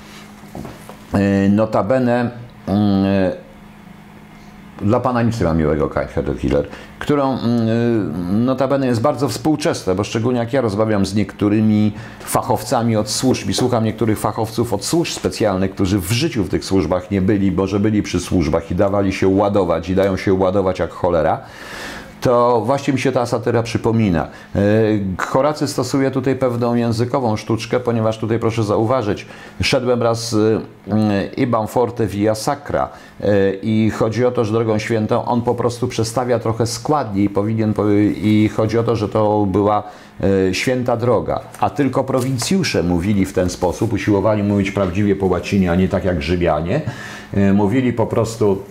[1.49, 2.31] notabene
[2.67, 3.49] mm, e,
[4.81, 6.67] dla pana nic nie ma miłego, Kite Killer,
[6.99, 12.95] którą mm, e, notabene jest bardzo współczesne, bo szczególnie jak ja rozmawiam z niektórymi fachowcami
[12.95, 17.11] od służb i słucham niektórych fachowców od służb specjalnych, którzy w życiu w tych służbach
[17.11, 20.79] nie byli, bo że byli przy służbach i dawali się ładować i dają się ładować
[20.79, 21.41] jak cholera,
[22.21, 24.27] to właśnie mi się ta satyra przypomina.
[24.55, 24.61] E,
[25.17, 29.25] Horacy stosuje tutaj pewną językową sztuczkę, ponieważ tutaj proszę zauważyć,
[29.61, 30.35] szedłem raz
[30.91, 32.89] e, Ibam Forte via Sacra
[33.21, 37.29] e, i chodzi o to, że drogą świętą on po prostu przestawia trochę składnie i
[37.29, 37.73] powinien,
[38.15, 39.83] i chodzi o to, że to była
[40.51, 45.75] święta droga, a tylko prowincjusze mówili w ten sposób, usiłowali mówić prawdziwie po łacinie, a
[45.75, 46.81] nie tak jak Grzybianie.
[47.53, 48.63] Mówili po prostu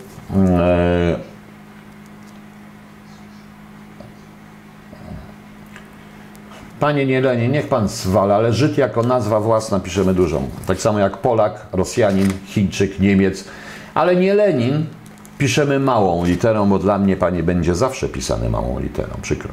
[6.81, 10.49] Panie Nielenie, niech pan zwala, ale Żyd jako nazwa własna piszemy dużą.
[10.67, 13.45] Tak samo jak Polak, Rosjanin, Chińczyk, Niemiec.
[13.95, 14.87] Ale nie Lenin
[15.39, 19.53] piszemy małą literą, bo dla mnie, panie, będzie zawsze pisane małą literą, przykro.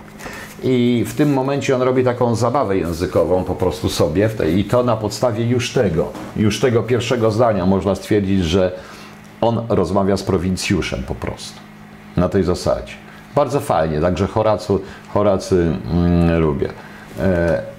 [0.63, 4.97] I w tym momencie on robi taką zabawę językową po prostu sobie i to na
[4.97, 8.71] podstawie już tego, już tego pierwszego zdania można stwierdzić, że
[9.41, 11.59] on rozmawia z prowincjuszem po prostu.
[12.17, 12.93] Na tej zasadzie.
[13.35, 14.81] Bardzo fajnie, także Horacu,
[15.13, 16.69] Horacy mm, lubię.
[17.19, 17.75] E,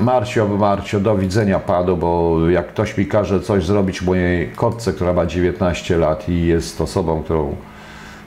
[0.00, 5.12] Marcio, Marcio, do widzenia panu, bo jak ktoś mi każe coś zrobić mojej kotce, która
[5.12, 7.56] ma 19 lat i jest osobą, którą,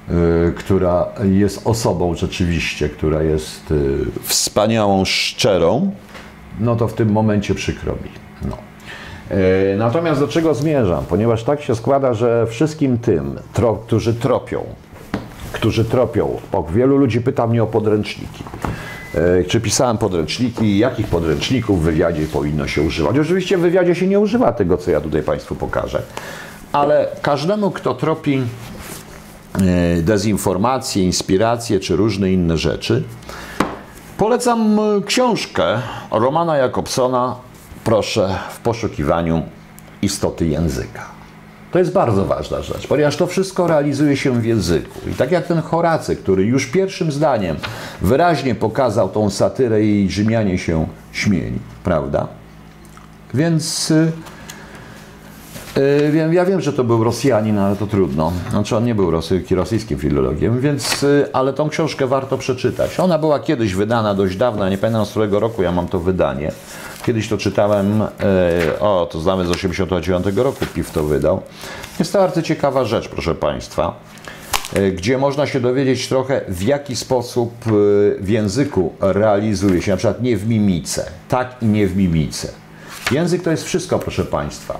[0.10, 5.92] y, która jest osobą rzeczywiście, która jest y, wspaniałą, szczerą,
[6.60, 8.10] no to w tym momencie przykro mi.
[8.50, 8.58] No.
[9.30, 11.06] E, natomiast do czego zmierzam?
[11.06, 14.64] Ponieważ tak się składa, że wszystkim tym, tro, którzy tropią,
[15.52, 18.44] którzy tropią, bo wielu ludzi pyta mnie o podręczniki.
[19.16, 23.20] E, czy pisałem podręczniki, jakich podręczników w wywiadzie powinno się używać.
[23.20, 26.02] Oczywiście w wywiadzie się nie używa tego, co ja tutaj Państwu pokażę,
[26.72, 33.04] ale każdemu, kto tropi e, dezinformacje, inspiracje czy różne inne rzeczy,
[34.18, 37.36] polecam e, książkę Romana Jakobsona,
[37.84, 39.44] proszę, w poszukiwaniu
[40.02, 41.13] istoty języka.
[41.74, 45.00] To jest bardzo ważna rzecz, ponieważ to wszystko realizuje się w języku.
[45.12, 47.56] I tak jak ten Horacy, który już pierwszym zdaniem
[48.02, 52.28] wyraźnie pokazał tą satyrę i Rzymianie się śmieli, prawda?
[53.34, 53.94] Więc
[55.76, 58.32] yy, ja wiem, że to był Rosjanin, ale to trudno.
[58.50, 63.00] Znaczy on nie był rosy, rosyjskim filologiem, więc, yy, ale tą książkę warto przeczytać.
[63.00, 66.52] Ona była kiedyś wydana dość dawno, nie pamiętam z którego roku ja mam to wydanie.
[67.06, 68.10] Kiedyś to czytałem, e,
[68.80, 71.42] o, to znamy z 89 roku, PIW to wydał.
[72.00, 74.00] Jest to bardzo ciekawa rzecz, proszę Państwa,
[74.74, 77.72] e, gdzie można się dowiedzieć trochę, w jaki sposób e,
[78.24, 82.52] w języku realizuje się, na przykład nie w mimice, tak i nie w mimice.
[83.12, 84.80] Język to jest wszystko, proszę Państwa.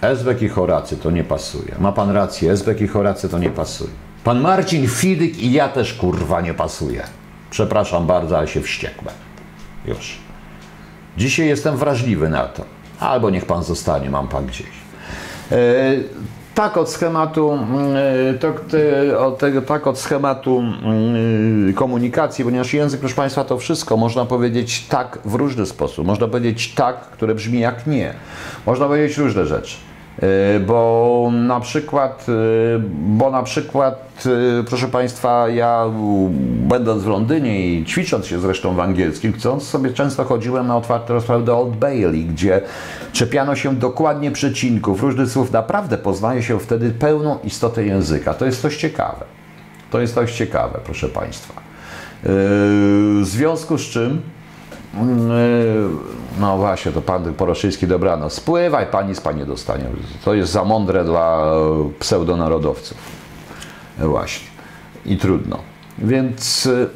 [0.00, 1.74] Ezbek i Horacy to nie pasuje.
[1.78, 3.90] Ma Pan rację, Ezbek i Horacy to nie pasuje.
[4.24, 7.02] Pan Marcin Fidyk i ja też kurwa nie pasuje.
[7.50, 9.14] Przepraszam bardzo, ale się wściekłem.
[9.86, 10.21] Już.
[11.18, 12.64] Dzisiaj jestem wrażliwy na to.
[13.00, 14.66] Albo niech pan zostanie, mam pan gdzieś.
[15.52, 15.56] E,
[16.54, 17.58] tak od schematu,
[18.32, 18.34] e,
[18.68, 20.62] te, od tego, tak od schematu
[21.70, 26.06] e, komunikacji, ponieważ język, proszę Państwa, to wszystko można powiedzieć tak w różny sposób.
[26.06, 28.14] Można powiedzieć tak, które brzmi jak nie.
[28.66, 29.76] Można powiedzieć różne rzeczy.
[30.22, 32.32] E, bo na przykład, e,
[32.92, 34.24] bo na przykład,
[34.60, 35.84] e, proszę Państwa, ja
[36.68, 41.14] będąc w Londynie i ćwicząc się zresztą w angielskim, chcąc sobie często chodziłem na otwarte
[41.14, 42.60] rozprawy do Old Bailey, gdzie
[43.12, 45.52] czepiano się dokładnie przecinków, różnych słów.
[45.52, 48.34] Naprawdę poznaje się wtedy pełną istotę języka.
[48.34, 49.24] To jest coś ciekawe.
[49.90, 51.54] To jest coś ciekawe, proszę Państwa.
[52.22, 54.22] W związku z czym
[56.40, 58.30] no właśnie, to pan Poroszyński dobrano.
[58.30, 59.84] Spływaj, pani z pani dostanie.
[60.24, 61.52] To jest za mądre dla
[61.98, 62.98] pseudonarodowców.
[63.98, 64.48] Właśnie.
[65.06, 65.58] I trudno.
[65.98, 66.88] Więc y, y,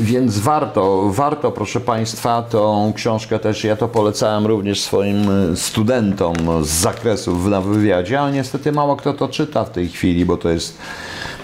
[0.00, 5.26] więc warto, warto, proszę Państwa, tą książkę też, ja to polecałem również swoim
[5.56, 10.36] studentom z zakresów na wywiadzie, ale niestety mało kto to czyta w tej chwili, bo
[10.36, 10.78] to jest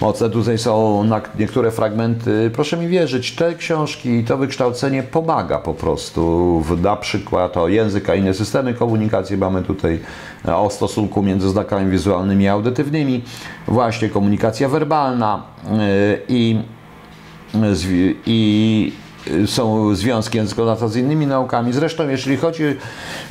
[0.01, 0.29] mocne.
[0.29, 1.03] Tutaj są
[1.39, 2.51] niektóre fragmenty.
[2.53, 6.63] Proszę mi wierzyć, te książki i to wykształcenie pomaga po prostu.
[6.81, 9.99] Na przykład o język, a inne systemy komunikacji mamy tutaj
[10.47, 13.23] e, o stosunku między znakami wizualnymi i audytywnymi.
[13.67, 15.69] Właśnie komunikacja werbalna e,
[16.27, 16.61] i,
[18.25, 18.91] i
[19.45, 21.73] są związki językoznawstwa z innymi naukami.
[21.73, 22.63] Zresztą, jeżeli chodzi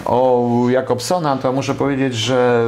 [0.05, 2.65] o Jakobsona, to muszę powiedzieć, że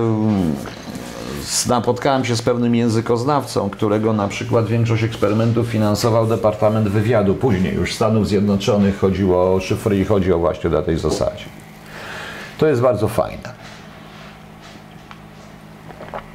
[1.68, 7.34] napotkałem się z pewnym językoznawcą, którego na przykład większość eksperymentów finansował Departament Wywiadu.
[7.34, 11.44] Później już Stanów Zjednoczonych chodziło o szyfry i chodzi o właśnie na tej zasadzie.
[12.58, 13.59] To jest bardzo fajne.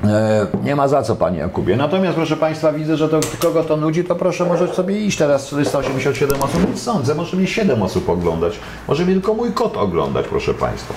[0.08, 1.76] E, nie ma za co, Panie Jakubie.
[1.76, 5.18] Natomiast, proszę Państwa, widzę, że to kogo to nudzi, to proszę, może sobie iść.
[5.18, 7.16] Teraz 487 osób, nie sądzę.
[7.16, 8.60] Może mnie 7 osób oglądać.
[8.88, 10.94] Może mnie tylko mój kot oglądać, proszę Państwa.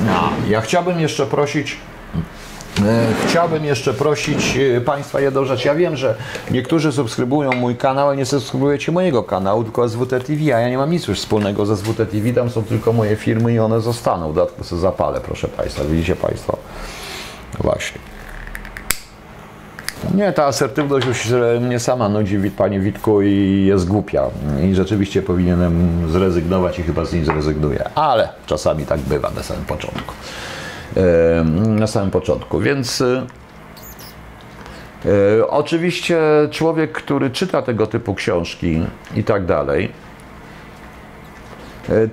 [0.00, 1.76] No, ja chciałbym jeszcze prosić
[2.80, 5.64] E, chciałbym jeszcze prosić e, Państwa jedną rzecz.
[5.64, 6.14] Ja wiem, że
[6.50, 10.78] niektórzy subskrybują mój kanał, ale nie subskrybujecie mojego kanału, tylko SWT TV, a ja nie
[10.78, 14.32] mam nic już wspólnego ze SWT TV, tam są tylko moje firmy i one zostaną.
[14.32, 15.84] Dodatkowo sobie zapalę, proszę Państwa.
[15.84, 16.56] Widzicie Państwo?
[17.60, 18.11] Właśnie.
[20.14, 24.22] Nie, ta asertywność już mnie sama nudzi, Panie Witku, i jest głupia.
[24.62, 27.88] I rzeczywiście powinienem zrezygnować i chyba z niej zrezygnuję.
[27.94, 30.14] Ale czasami tak bywa na samym początku
[31.56, 32.60] na samym początku.
[32.60, 33.26] Więc e,
[35.38, 38.82] e, oczywiście człowiek, który czyta tego typu książki
[39.16, 39.92] i tak dalej,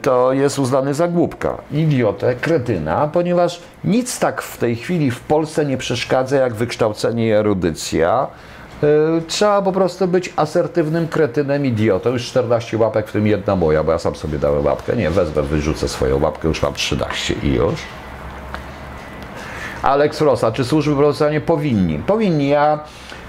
[0.01, 5.65] to jest uznany za głupka, idiotę, kretyna, ponieważ nic tak w tej chwili w Polsce
[5.65, 8.27] nie przeszkadza jak wykształcenie i erudycja.
[9.27, 12.09] Trzeba po prostu być asertywnym kretynem, idiotą.
[12.09, 14.95] Już 14 łapek, w tym jedna moja, bo ja sam sobie dałem łapkę.
[14.95, 17.73] Nie, wezmę, wyrzucę swoją łapkę, już mam 13 i już.
[19.81, 21.99] Alex Rosa, czy służby procesjalnie powinni?
[21.99, 22.49] Powinni.
[22.49, 22.79] Ja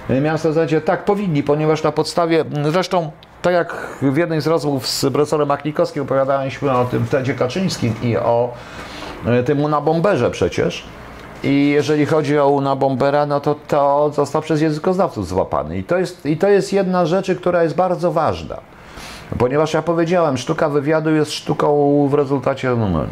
[0.08, 3.10] miałem w tak, powinni, ponieważ na podstawie, zresztą
[3.42, 8.16] tak jak w jednej z rozmów z profesorem Maklikowskim opowiadaliśmy o tym Tedzie Kaczyńskim i
[8.16, 8.52] o
[9.26, 10.84] e, tym Una Bomberze przecież.
[11.44, 15.78] I jeżeli chodzi o Una Bombera, no to to został przez językoznawców złapany.
[15.78, 18.56] I to jest, i to jest jedna rzecz, która jest bardzo ważna.
[19.38, 23.04] Ponieważ ja powiedziałem, sztuka wywiadu jest sztuką w rezultacie no,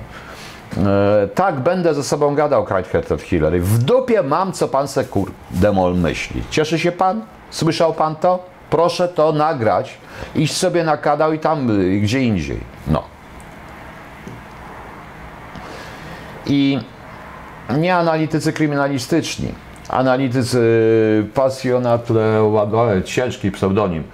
[1.34, 3.60] tak, będę ze sobą gadał, Kite Hillary.
[3.60, 5.30] W dupie mam, co pan se kur...
[5.50, 6.42] demol myśli.
[6.50, 7.22] Cieszy się pan?
[7.50, 8.57] Słyszał pan to?
[8.70, 9.98] Proszę to nagrać.
[10.34, 12.60] Iść sobie na kanał i tam, y, gdzie indziej.
[12.86, 13.02] No.
[16.46, 16.78] I
[17.78, 19.48] nie analitycy kryminalistyczni,
[19.88, 24.04] analitycy pasjonatle, ciężki pseudonim,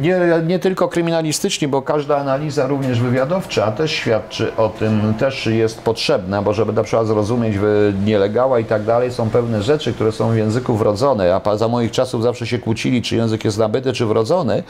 [0.00, 5.82] nie, nie tylko kryminalistycznie, bo każda analiza, również wywiadowcza, też świadczy o tym, też jest
[5.82, 7.56] potrzebna, bo żeby na przykład zrozumieć
[8.04, 11.90] nielegała i tak dalej, są pewne rzeczy, które są w języku wrodzone, a za moich
[11.90, 14.62] czasów zawsze się kłócili, czy język jest nabyty, czy wrodzony,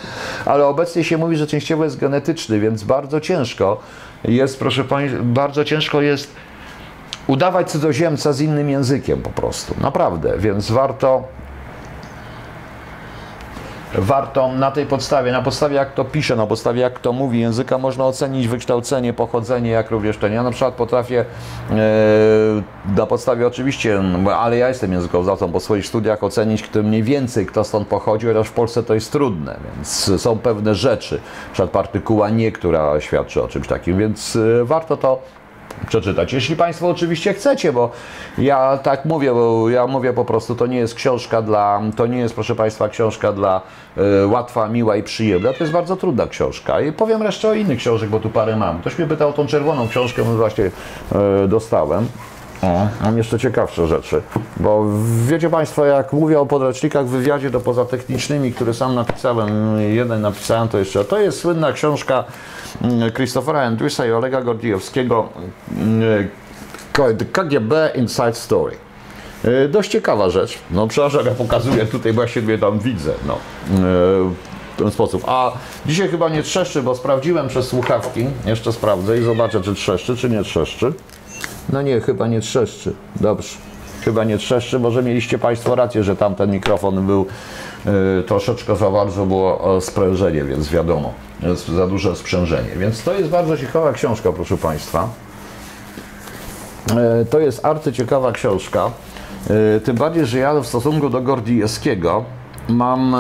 [0.45, 3.81] ale obecnie się mówi, że częściowo jest genetyczny, więc bardzo ciężko
[4.25, 6.35] jest, proszę Państwa, bardzo ciężko jest
[7.27, 11.25] udawać cudzoziemca z innym językiem po prostu, naprawdę, więc warto
[13.95, 17.79] warto na tej podstawie, na podstawie jak to pisze, na podstawie jak to mówi języka,
[17.79, 20.33] można ocenić wykształcenie, pochodzenie, jak również ten.
[20.33, 21.25] Ja na przykład potrafię
[21.71, 21.75] e,
[22.97, 27.47] na podstawie oczywiście, no, ale ja jestem językoznawcą po swoich studiach, ocenić kto mniej więcej,
[27.47, 31.71] kto stąd pochodził, chociaż w Polsce to jest trudne, więc są pewne rzeczy, na przykład
[31.71, 35.23] partykuła nie, która świadczy o czymś takim, więc e, warto to
[35.87, 36.33] przeczytać.
[36.33, 37.91] Jeśli Państwo oczywiście chcecie, bo
[38.39, 42.19] ja tak mówię, bo ja mówię po prostu, to nie jest książka dla, to nie
[42.19, 43.61] jest proszę Państwa książka dla
[44.23, 46.81] y, łatwa, miła i przyjemna, to jest bardzo trudna książka.
[46.81, 48.81] I powiem jeszcze o innych książek, bo tu parę mam.
[48.81, 50.65] Ktoś mnie pytał o tą czerwoną książkę, my właśnie
[51.45, 52.09] y, dostałem.
[52.63, 54.23] O, mam jeszcze ciekawsze rzeczy,
[54.57, 54.85] bo
[55.27, 60.21] wiecie Państwo, jak mówię o podręcznikach w wywiadzie, to poza technicznymi, które sam napisałem, jeden
[60.21, 62.25] napisałem, to jeszcze, to jest słynna książka
[63.15, 65.29] Christophera Andrewsa i Olega Gordiewskiego
[65.77, 66.29] mm,
[67.33, 68.77] KGB Inside Story.
[69.45, 70.59] Y, Dość ciekawa rzecz.
[70.71, 73.13] No przepraszam, ja pokazuję tutaj, bo ja siebie tam widzę.
[73.27, 73.35] No.
[73.35, 73.39] y,
[74.75, 75.23] W ten sposób.
[75.27, 75.53] A
[75.87, 78.27] dzisiaj chyba nie trzeszczy, bo sprawdziłem przez słuchawki.
[78.47, 80.93] Jeszcze sprawdzę i zobaczę, czy trzeszczy, czy nie trzeszczy.
[81.73, 82.93] No nie, chyba nie trzeszczy.
[83.17, 83.49] Dobrze.
[84.05, 84.79] Chyba nie trzeszczy.
[84.79, 87.27] Może mieliście Państwo rację, że tamten mikrofon był
[88.27, 91.13] troszeczkę za bardzo było e, sprężenie, więc wiadomo,
[91.77, 92.71] za duże sprzężenie.
[92.77, 95.09] Więc to jest bardzo ciekawa książka, proszę Państwa.
[96.91, 98.91] E, To jest arcyciekawa książka.
[99.77, 102.25] E, Tym bardziej, że ja w stosunku do Gordijewskiego
[102.69, 103.15] mam.
[103.15, 103.19] e,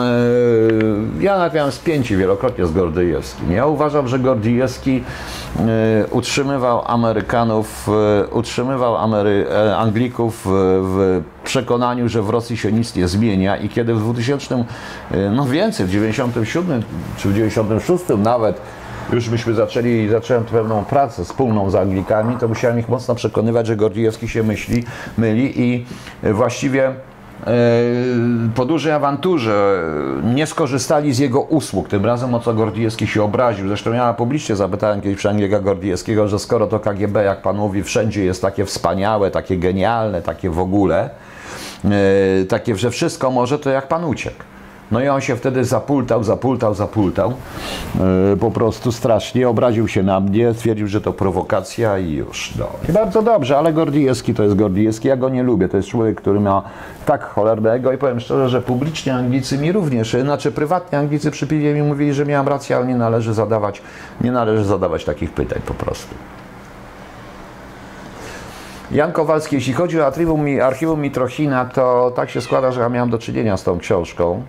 [1.20, 3.52] Ja napiałem spięcie wielokrotnie z Gordijewskim.
[3.52, 5.02] Ja uważam, że Gordijewski
[5.58, 13.08] e, utrzymywał Amerykanów, e, utrzymywał Amery, Anglików w, przekonaniu, że w Rosji się nic nie
[13.08, 14.64] zmienia i kiedy w 2000,
[15.10, 16.82] e, no więcej, w 97
[17.16, 18.60] czy w 96 nawet
[19.12, 23.76] już myśmy zaczęli, zacząłem pewną pracę wspólną z Anglikami, to musiałem ich mocno przekonywać, że
[23.76, 24.84] Gordijewski się myśli,
[25.18, 25.86] myli i
[26.22, 26.94] właściwie
[28.54, 29.82] po dużej awanturze
[30.24, 31.88] nie skorzystali z jego usług.
[31.88, 33.68] Tym razem o co Gordijewski się obraził.
[33.68, 37.82] Zresztą ja publicznie zapytałem kiedyś przy Anglika Gordijewskiego, że skoro to KGB, jak pan mówi,
[37.82, 41.10] wszędzie jest takie wspaniałe, takie genialne, takie w ogóle,
[41.84, 44.44] e, takie, że wszystko może, to jak pan uciekł?
[44.90, 47.32] No i on się wtedy zapultał, zapultał, zapultał.
[48.30, 49.48] Yy, po prostu strasznie.
[49.48, 52.54] Obraził się na mnie, stwierdził, że to prowokacja i już.
[52.58, 52.66] No.
[52.88, 55.08] I bardzo dobrze, ale Gordijewski to jest Gordijewski.
[55.08, 55.68] Ja go nie lubię.
[55.68, 56.62] To jest człowiek, który ma
[57.06, 61.74] tak cholernego i powiem szczerze, że publicznie Anglicy mi również, znaczy prywatnie Anglicy przy piwie
[61.74, 63.82] mi mówili, że miałem rację, ale nie należy zadawać,
[64.20, 66.14] nie należy zadawać takich pytań po prostu.
[68.90, 70.06] Jan Kowalski, jeśli chodzi o
[70.62, 74.42] archiwum Mitrochina, to tak się składa, że ja miałem do czynienia z tą książką.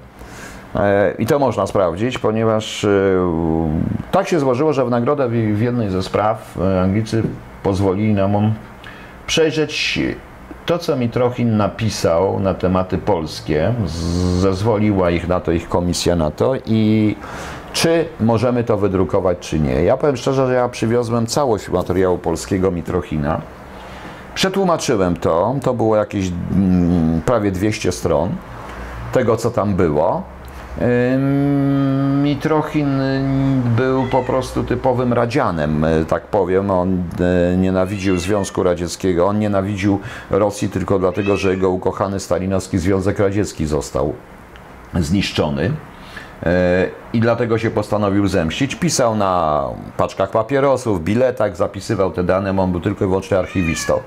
[0.75, 2.89] E, I to można sprawdzić, ponieważ e,
[4.11, 7.23] tak się złożyło, że w nagrodę w jednej ze spraw e, Anglicy
[7.63, 8.53] pozwolili nam
[9.27, 9.99] przejrzeć
[10.65, 13.73] to, co Mitrochin napisał na tematy polskie.
[14.39, 17.15] Zezwoliła ich na to ich komisja na to i
[17.73, 19.83] czy możemy to wydrukować, czy nie.
[19.83, 23.41] Ja powiem szczerze, że ja przywiozłem całość materiału polskiego Mitrochina.
[24.35, 28.29] Przetłumaczyłem to, to było jakieś mm, prawie 200 stron
[29.11, 30.23] tego, co tam było.
[32.23, 33.21] Mitrochin y,
[33.77, 36.71] był po prostu typowym radzianem, y, tak powiem.
[36.71, 37.03] On
[37.53, 43.65] y, nienawidził Związku Radzieckiego, on nienawidził Rosji tylko dlatego, że jego ukochany stalinowski Związek Radziecki
[43.65, 44.13] został
[44.93, 45.71] zniszczony.
[47.13, 48.75] I dlatego się postanowił zemścić.
[48.75, 49.63] Pisał na
[49.97, 53.99] paczkach papierosów, biletach, zapisywał te dane, on był tylko i wyłącznie archiwistą.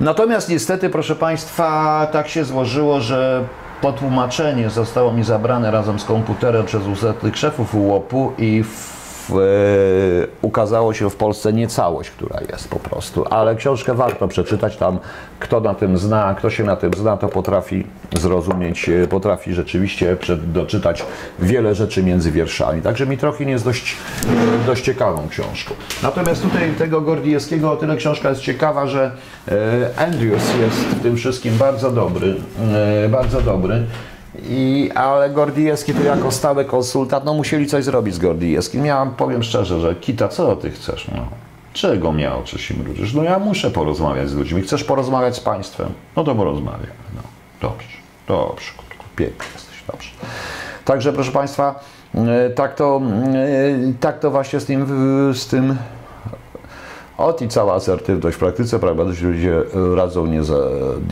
[0.00, 3.44] Natomiast niestety, proszę Państwa, tak się złożyło, że
[3.82, 8.95] potłumaczenie zostało mi zabrane razem z komputerem przez usetnych szefów UOP-u i w,
[9.30, 9.34] e,
[10.42, 14.98] ukazało się w Polsce nie całość, która jest po prostu, ale książkę warto przeczytać tam,
[15.40, 17.86] kto na tym zna, kto się na tym zna, to potrafi
[18.16, 21.04] zrozumieć, e, potrafi rzeczywiście doczytać
[21.38, 22.82] wiele rzeczy między wierszami.
[22.82, 23.96] Także Mitrochin jest dość,
[24.66, 25.74] dość ciekawą książką.
[26.02, 29.10] Natomiast tutaj tego Gordijewskiego o tyle książka jest ciekawa, że
[29.48, 29.52] e,
[29.98, 32.34] Andrews jest w tym wszystkim bardzo dobry,
[33.08, 33.86] bardzo dobry.
[34.42, 38.86] I, ale Gordijewski to jako stały konsultant, no musieli coś zrobić z Gordijewskim.
[38.86, 41.08] Ja powiem szczerze, że Kita, co ty chcesz?
[41.14, 41.26] No,
[41.72, 43.14] czego mnie oczysz i mrużysz?
[43.14, 44.62] No ja muszę porozmawiać z ludźmi.
[44.62, 45.88] Chcesz porozmawiać z państwem?
[46.16, 46.90] No to porozmawiaj.
[47.14, 47.22] No,
[47.60, 47.88] dobrze,
[48.28, 48.72] dobrze,
[49.16, 50.10] pięknie jesteś, dobrze.
[50.84, 51.80] Także proszę Państwa,
[52.14, 53.00] e, tak to,
[53.34, 54.86] e, tak to właśnie z tym,
[55.34, 55.76] z tym
[57.18, 59.62] Ot i cała asertywność w praktyce pragmatyczni ludzie
[59.96, 60.58] radzą nie, za,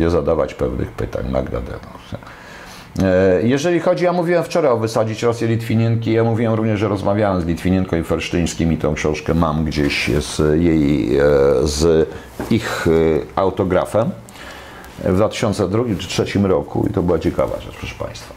[0.01, 1.31] nie zadawać pewnych pytań.
[1.31, 2.15] Magda Demos.
[2.15, 2.44] E,
[3.43, 7.45] Jeżeli chodzi, ja mówiłem wczoraj o wysadzić Rosję Litwinienki, ja mówiłem również, że rozmawiałem z
[7.45, 11.23] Litwinienką i Fersztyńskim i tą książkę mam gdzieś z jej, e,
[11.63, 12.09] z
[12.51, 12.91] ich e,
[13.37, 14.11] autografem
[14.99, 18.35] w 2002 czy 2003 roku i to była ciekawa rzecz, proszę Państwa.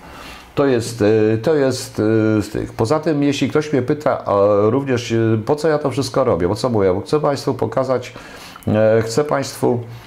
[0.56, 2.74] To jest, e, to jest e, z tych.
[2.74, 4.24] Poza tym, jeśli ktoś mnie pyta
[4.62, 8.14] również, e, po co ja to wszystko robię, po co mówię, bo chcę Państwu pokazać,
[9.02, 10.07] chcę Państwu E,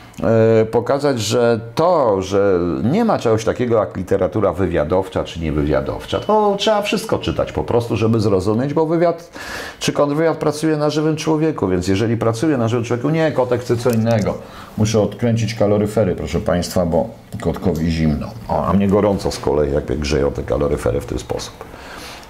[0.71, 6.83] pokazać, że to, że nie ma czegoś takiego jak literatura wywiadowcza czy niewywiadowcza, to trzeba
[6.83, 9.31] wszystko czytać po prostu, żeby zrozumieć, bo wywiad
[9.79, 13.77] czy kontrwywiad pracuje na żywym człowieku, więc jeżeli pracuje na żywym człowieku, nie, kotek chce
[13.77, 14.35] co innego.
[14.79, 17.09] Muszę odkręcić kaloryfery, proszę Państwa, bo
[17.41, 18.27] kotkowi zimno.
[18.49, 21.55] O, a mnie gorąco z kolei, jak grzeją te kaloryfery w ten sposób.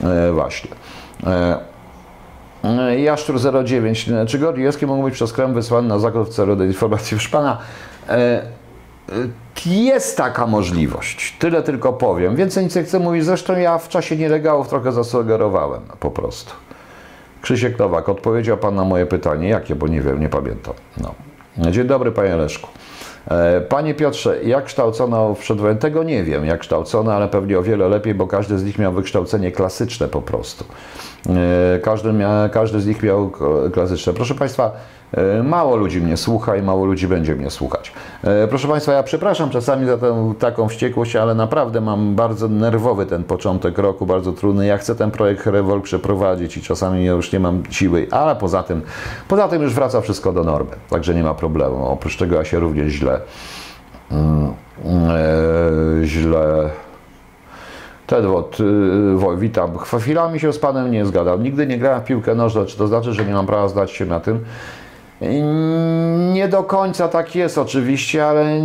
[0.05, 0.71] E, właśnie.
[0.71, 0.91] E,
[1.27, 1.59] E,
[2.97, 4.09] Jaszczur 09.
[4.27, 7.17] Czy Gordiewski mogą być przez Krem wysłany na zakład w celu informacji?
[7.17, 7.59] Proszę Pana,
[8.09, 8.43] e, e,
[9.67, 11.37] jest taka możliwość.
[11.39, 12.37] Tyle tylko powiem.
[12.37, 13.25] Więcej nic nie chcę mówić.
[13.25, 16.53] Zresztą ja w czasie nielegałów trochę zasugerowałem po prostu.
[17.43, 19.49] Krzysiek Nowak, odpowiedział Pan na moje pytanie.
[19.49, 19.75] Jakie?
[19.75, 20.75] Bo nie wiem, nie pamiętam.
[20.97, 21.15] No.
[21.71, 22.69] Dzień dobry, Panie Leszku.
[23.69, 25.81] Panie Piotrze, jak kształcono w przedwojennym?
[25.81, 28.93] Tego nie wiem, jak kształcono, ale pewnie o wiele lepiej, bo każdy z nich miał
[28.93, 30.65] wykształcenie klasyczne po prostu.
[31.75, 33.31] E, każdy, mia, każdy z nich miał
[33.73, 34.13] klasyczne.
[34.13, 34.71] Proszę Państwa, e,
[35.45, 37.93] mało ludzi mnie słucha i mało ludzi będzie mnie słuchać.
[38.25, 43.07] E, proszę Państwa, ja przepraszam czasami za tę taką wściekłość, ale naprawdę mam bardzo nerwowy
[43.07, 44.67] ten początek roku, bardzo trudny.
[44.67, 48.83] Ja chcę ten projekt Rewol przeprowadzić i czasami już nie mam siły, ale poza tym,
[49.29, 51.89] poza tym już wraca wszystko do normy, także nie ma problemu.
[51.89, 53.21] Oprócz tego ja się również źle,
[54.11, 54.55] mm,
[56.05, 56.71] źle
[58.11, 59.79] Tedwot, yy, witam.
[59.79, 61.43] Chwilami się z Panem nie zgadzam.
[61.43, 62.65] Nigdy nie grałem w piłkę nożną.
[62.65, 64.45] Czy to znaczy, że nie mam prawa zdać się na tym?
[66.33, 68.61] Nie do końca tak jest oczywiście, ale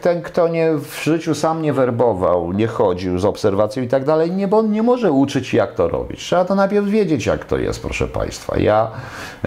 [0.00, 4.30] ten, kto nie w życiu sam nie werbował, nie chodził z obserwacją i tak dalej,
[4.30, 6.20] nie, bo nie może uczyć jak to robić.
[6.20, 8.58] Trzeba to najpierw wiedzieć jak to jest, proszę Państwa.
[8.58, 8.90] Ja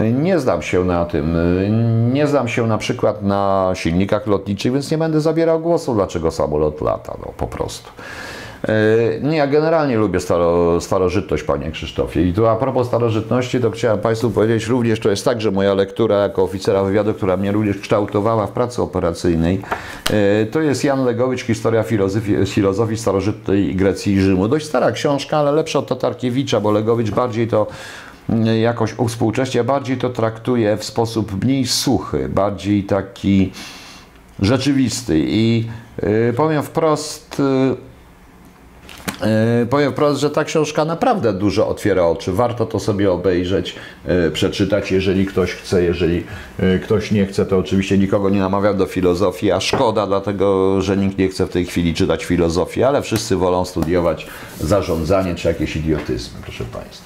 [0.01, 1.37] nie znam się na tym,
[2.13, 6.81] nie znam się na przykład na silnikach lotniczych, więc nie będę zabierał głosu, dlaczego samolot
[6.81, 7.89] lata, no po prostu.
[8.67, 12.27] E, nie, ja generalnie lubię staro, starożytność, panie Krzysztofie.
[12.27, 15.73] I tu a propos starożytności, to chciałem państwu powiedzieć również, to jest tak, że moja
[15.73, 19.61] lektura jako oficera wywiadu, która mnie również kształtowała w pracy operacyjnej,
[20.09, 24.47] e, to jest Jan Legowicz, Historia filozofii, filozofii starożytnej Grecji i Rzymu.
[24.47, 27.67] Dość stara książka, ale lepsza od Tatarkiewicza, bo Legowicz bardziej to
[28.29, 33.51] mm, jakoś współcześnie, bardziej to traktuje w sposób mniej suchy, bardziej taki
[34.39, 37.41] rzeczywisty i e, powiem wprost,
[39.69, 42.31] powiem wprost, że ta książka naprawdę dużo otwiera oczy.
[42.31, 46.23] Warto to sobie obejrzeć, e, przeczytać, jeżeli ktoś chce, jeżeli
[46.59, 50.97] e, ktoś nie chce, to oczywiście nikogo nie namawiam do filozofii, a szkoda, dlatego że
[50.97, 54.27] nikt nie chce w tej chwili czytać filozofii, ale wszyscy wolą studiować
[54.59, 57.05] zarządzanie czy jakieś idiotyzmy, proszę Państwa.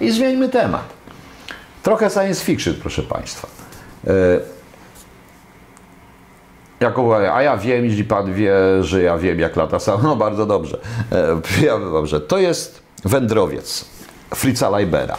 [0.00, 0.84] I zmieńmy temat.
[1.82, 3.48] Trochę science fiction, proszę Państwa.
[7.32, 10.00] A ja wiem, jeśli Pan wie, że ja wiem, jak lata sam.
[10.02, 10.78] No bardzo dobrze.
[11.12, 12.20] E, ja, dobrze.
[12.20, 13.84] To jest Wędrowiec
[14.34, 15.16] Fritza Leibera.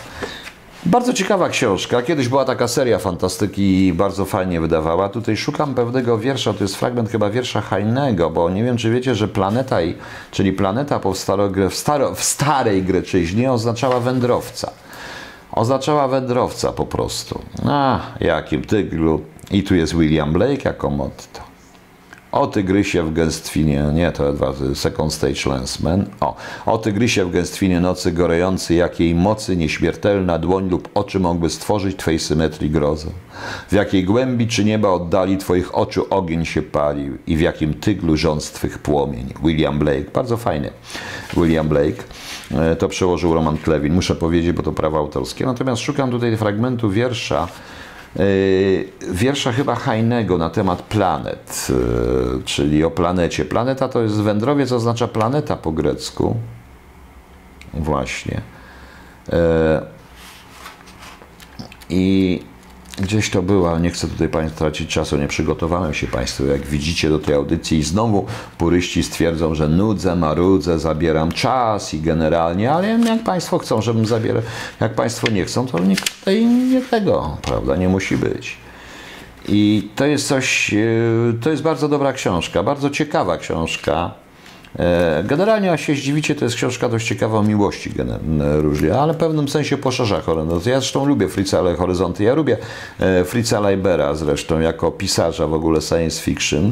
[0.86, 2.02] Bardzo ciekawa książka.
[2.02, 5.10] Kiedyś była taka seria fantastyki i bardzo fajnie wydawała.
[5.10, 9.16] Tutaj szukam pewnego wiersza, to jest fragment chyba wiersza Hajnego, bo nie wiem, czy wiecie,
[9.16, 9.78] że planeta,
[10.32, 14.72] czyli planeta powstała w, staro, w starej Greczyźnie oznaczała wędrowca.
[15.52, 17.42] Oznaczała wędrowca po prostu.
[17.66, 19.22] A, jakim tyglu.
[19.52, 21.51] I tu jest William Blake jako motto.
[22.32, 26.06] O tygrysie w gęstwinie, nie, to dwa, second stage lensman.
[26.20, 31.98] O, o tygrysie w gęstwinie nocy gorejący, jakiej mocy nieśmiertelna dłoń lub oczy mogły stworzyć
[31.98, 33.08] Twej symetrii grozę.
[33.70, 38.18] W jakiej głębi czy nieba oddali Twoich oczu ogień się palił i w jakim tyglu
[38.18, 39.34] rząd Twych płomień.
[39.44, 40.70] William Blake, bardzo fajny.
[41.38, 42.04] William Blake,
[42.52, 45.46] e, to przełożył Roman Klewin, muszę powiedzieć, bo to prawo autorskie.
[45.46, 47.48] Natomiast szukam tutaj fragmentu wiersza,
[49.12, 53.46] wiersza chyba Hajnego na temat planet, yy, czyli o planecie.
[53.46, 56.36] Planeta to jest wędrowiec, oznacza planeta po grecku.
[57.74, 58.42] Właśnie.
[59.32, 59.38] Yy,
[61.90, 62.44] I
[63.02, 66.62] Gdzieś to było, ale nie chcę tutaj Państwu tracić czasu, nie przygotowałem się Państwu, jak
[66.62, 68.26] widzicie, do tej audycji i znowu
[68.58, 74.42] puryści stwierdzą, że nudzę, marudzę, zabieram czas i generalnie, ale jak Państwo chcą, żebym zabierał,
[74.80, 78.58] jak Państwo nie chcą, to nikt tutaj nie tego, prawda, nie musi być.
[79.48, 80.78] I to jest coś, e,
[81.42, 84.21] to jest bardzo dobra książka, bardzo ciekawa książka.
[84.80, 87.92] E, generalnie, jak się zdziwicie, to jest książka dość ciekawa o miłości
[88.58, 90.70] różnie, ale w pewnym sensie poszerza horyzonty.
[90.70, 92.24] Ja zresztą lubię Fritza Horyzonty.
[92.24, 92.58] Ja lubię
[93.00, 96.72] e, Fritza Leibera zresztą jako pisarza w ogóle science fiction.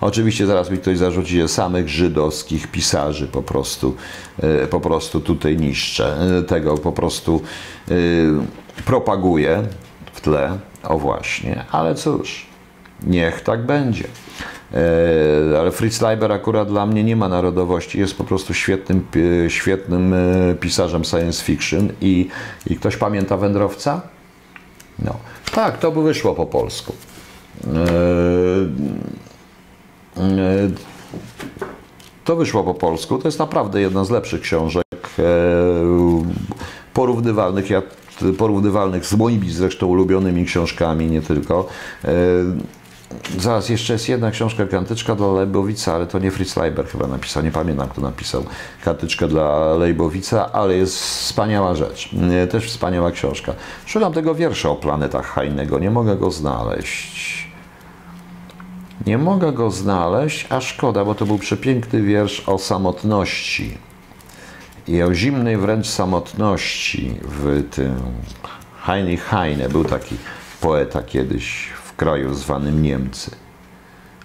[0.00, 3.96] Oczywiście zaraz mi ktoś zarzuci, że samych żydowskich pisarzy po prostu,
[4.42, 6.16] e, po prostu tutaj niszczę.
[6.46, 7.42] Tego po prostu
[8.84, 9.62] propaguję
[10.12, 10.58] w tle.
[10.82, 12.46] O właśnie, ale cóż,
[13.02, 14.04] niech tak będzie.
[14.74, 19.20] E, ale Fritz Leiber akurat dla mnie nie ma narodowości, jest po prostu świetnym, pi-
[19.50, 22.28] świetnym e, pisarzem science fiction i,
[22.66, 24.00] i ktoś pamięta Wędrowca?
[24.98, 25.14] No.
[25.54, 26.92] Tak, to by wyszło po polsku.
[27.66, 27.68] E,
[30.22, 30.70] e,
[32.24, 33.18] To wyszło po polsku.
[33.18, 34.84] To jest naprawdę jedna z lepszych książek
[35.18, 35.22] e,
[36.94, 37.82] porównywalnych, ja,
[38.38, 41.68] porównywalnych z moimi zresztą ulubionymi książkami, nie tylko.
[43.38, 47.42] Zaraz, jeszcze jest jedna książka, Kantyczka dla Lejbowica, ale to nie Fritz Leiber chyba napisał,
[47.42, 48.44] nie pamiętam kto napisał
[48.84, 52.10] Kantyczkę dla Lejbowica, ale jest wspaniała rzecz,
[52.42, 53.54] E, też wspaniała książka.
[53.86, 57.48] Szukam tego wiersza o planetach Hajnego, nie mogę go znaleźć.
[59.06, 63.78] Nie mogę go znaleźć, a szkoda, bo to był przepiękny wiersz o samotności
[64.88, 67.94] i o zimnej wręcz samotności w tym
[68.82, 69.68] Heinrich Heine.
[69.68, 70.16] Był taki
[70.60, 73.30] poeta kiedyś kraju zwanym Niemcy.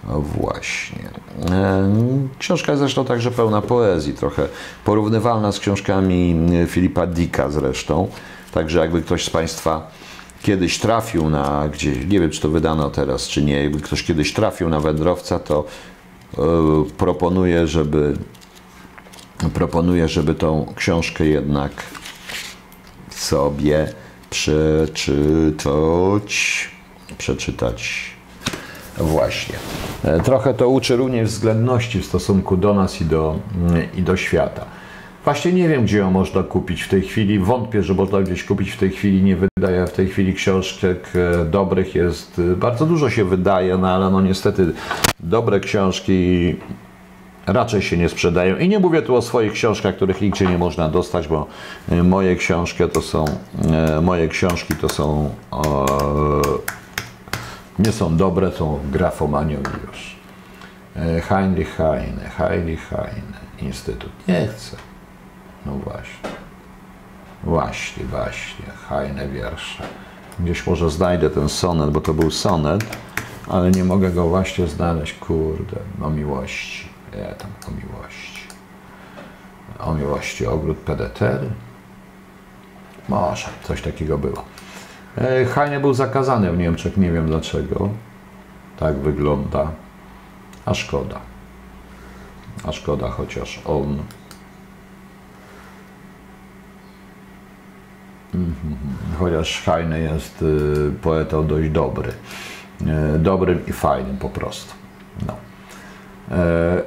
[0.08, 1.10] O właśnie.
[1.50, 1.90] E,
[2.38, 4.48] Książka jest zresztą także pełna poezji, trochę
[4.84, 8.08] porównywalna z książkami Filipa Dicka zresztą.
[8.52, 9.90] Także jakby ktoś z Państwa
[10.42, 14.32] kiedyś trafił na, gdzie, nie wiem czy to wydano teraz, czy nie, jakby ktoś kiedyś
[14.32, 16.42] trafił na wędrowca, to e,
[16.98, 18.16] proponuję, żeby
[19.54, 21.70] proponuję, żeby tą książkę jednak
[23.10, 23.92] sobie
[24.30, 25.64] przeczytać.
[27.18, 28.10] Przeczytać.
[28.98, 29.54] Właśnie.
[30.04, 33.38] E, Trochę to uczy również względności w stosunku do nas i do,
[33.68, 34.64] mm, i do świata.
[35.24, 37.38] Właśnie nie wiem, gdzie ją można kupić w tej chwili.
[37.38, 39.22] Wątpię, że można gdzieś kupić w tej chwili.
[39.22, 41.94] Nie wydaje w tej chwili książek e, dobrych.
[41.94, 44.72] Jest e, bardzo dużo się wydaje, no ale no niestety
[45.20, 46.56] dobre książki
[47.46, 48.56] raczej się nie sprzedają.
[48.58, 51.46] I nie mówię tu o swoich książkach, których nigdzie nie można dostać, bo
[52.04, 53.24] moje książki to są
[54.02, 55.30] moje książki to są
[57.78, 60.16] nie są dobre, są grafomanią już.
[60.96, 64.10] E, Heinrich Heine, Heinrich Heine, Instytut.
[64.28, 64.76] Nie chcę.
[65.66, 66.30] No właśnie.
[67.44, 68.64] Właśnie, właśnie.
[68.88, 69.82] Heine wiersze.
[70.40, 72.96] Gdzieś może znajdę ten sonet, bo to był sonet,
[73.48, 75.14] ale nie mogę go właśnie znaleźć.
[75.14, 76.88] Kurde, o miłości.
[77.18, 78.40] Ja tam o miłości.
[79.78, 81.50] O miłości ogród pedetery.
[83.08, 84.44] Może, coś takiego było.
[85.18, 87.88] E, Heine był zakazany w Niemczech, nie wiem dlaczego.
[88.76, 89.70] Tak wygląda.
[90.66, 91.20] A szkoda.
[92.64, 93.98] A szkoda, chociaż on.
[98.34, 98.76] Mhm.
[99.18, 102.12] Chociaż Heine jest y, poetą dość dobry.
[103.14, 104.74] Y, Dobrym i fajnym po prostu.
[105.26, 105.36] No.
[106.36, 106.82] E,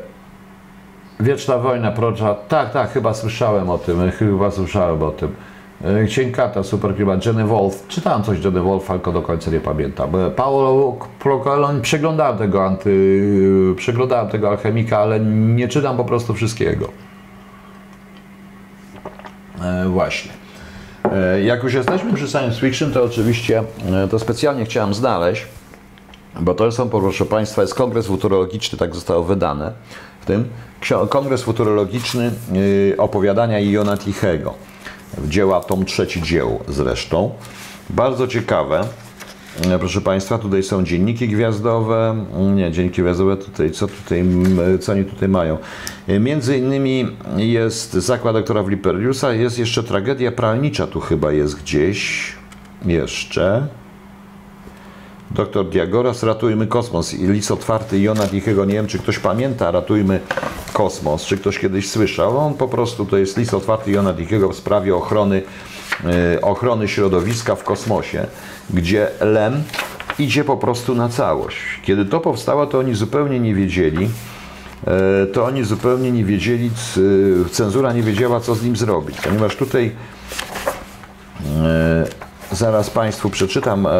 [1.19, 2.35] Wieczna wojna Procza.
[2.35, 4.11] Tak, tak, chyba słyszałem o tym.
[4.11, 5.35] Chyba słyszałem o tym.
[5.85, 7.25] E, Cień Kata, super klimat.
[7.25, 7.87] Jenny Wolf.
[7.87, 10.15] Czytałem coś Jenny Wolf, tylko do końca nie pamiętam.
[10.15, 10.97] E, Paolo
[11.43, 13.21] Coelho, przeglądałem tego anty,
[13.77, 16.89] przeglądałem tego alchemika, ale nie czytam po prostu wszystkiego.
[19.63, 20.31] E, właśnie.
[21.13, 23.63] E, Jak już jesteśmy przy science fiction, to oczywiście
[24.03, 25.45] e, to specjalnie chciałem znaleźć,
[26.39, 29.71] bo to są, proszę Państwa, jest kongres futurologiczny, tak zostało wydane
[30.21, 30.47] w tym.
[31.09, 32.31] Kongres futurologiczny
[32.97, 34.53] opowiadania Iona Tichego.
[35.27, 37.31] Dzieła, tom trzeci dzieł zresztą.
[37.89, 38.83] Bardzo ciekawe.
[39.71, 42.25] E, Proszę Państwa, tutaj są dzienniki gwiazdowe.
[42.55, 44.23] Nie, dzienniki gwiazdowe tutaj, co tutaj,
[44.79, 45.57] co oni tutaj mają?
[46.07, 52.31] E, Między innymi jest zakład doktora Wliperiusa, jest jeszcze tragedia pralnicza tu chyba jest gdzieś.
[52.85, 53.67] Jeszcze.
[55.37, 57.13] Doktor Diagoras, Ratujmy Kosmos.
[57.13, 60.19] I otwarty Jona Tichego, nie wiem czy ktoś pamięta, Ratujmy
[60.73, 62.37] Kosmos, czy ktoś kiedyś słyszał.
[62.37, 65.41] On po prostu to jest list otwarty Jona Tichego w sprawie ochrony,
[66.35, 68.27] e, ochrony środowiska w kosmosie,
[68.69, 69.63] gdzie Lem
[70.19, 71.57] idzie po prostu na całość.
[71.83, 74.09] Kiedy to powstało, to oni zupełnie nie wiedzieli,
[74.87, 79.55] e, to oni zupełnie nie wiedzieli, c- cenzura nie wiedziała, co z nim zrobić, ponieważ
[79.55, 79.91] tutaj
[82.51, 83.91] zaraz Państwu przeczytam, e,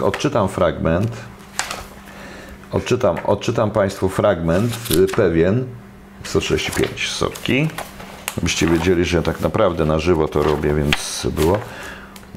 [0.00, 1.10] odczytam fragment.
[2.72, 5.64] Odczytam, odczytam Państwu fragment y, pewien.
[6.24, 7.68] 135 sorki.
[8.42, 11.58] Byście wiedzieli, że tak naprawdę na żywo to robię, więc było.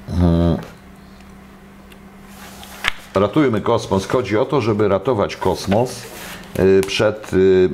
[0.09, 0.57] Mm.
[3.15, 4.07] Ratujmy kosmos.
[4.07, 6.03] Chodzi o to, żeby ratować kosmos
[6.59, 7.69] y, przed, y,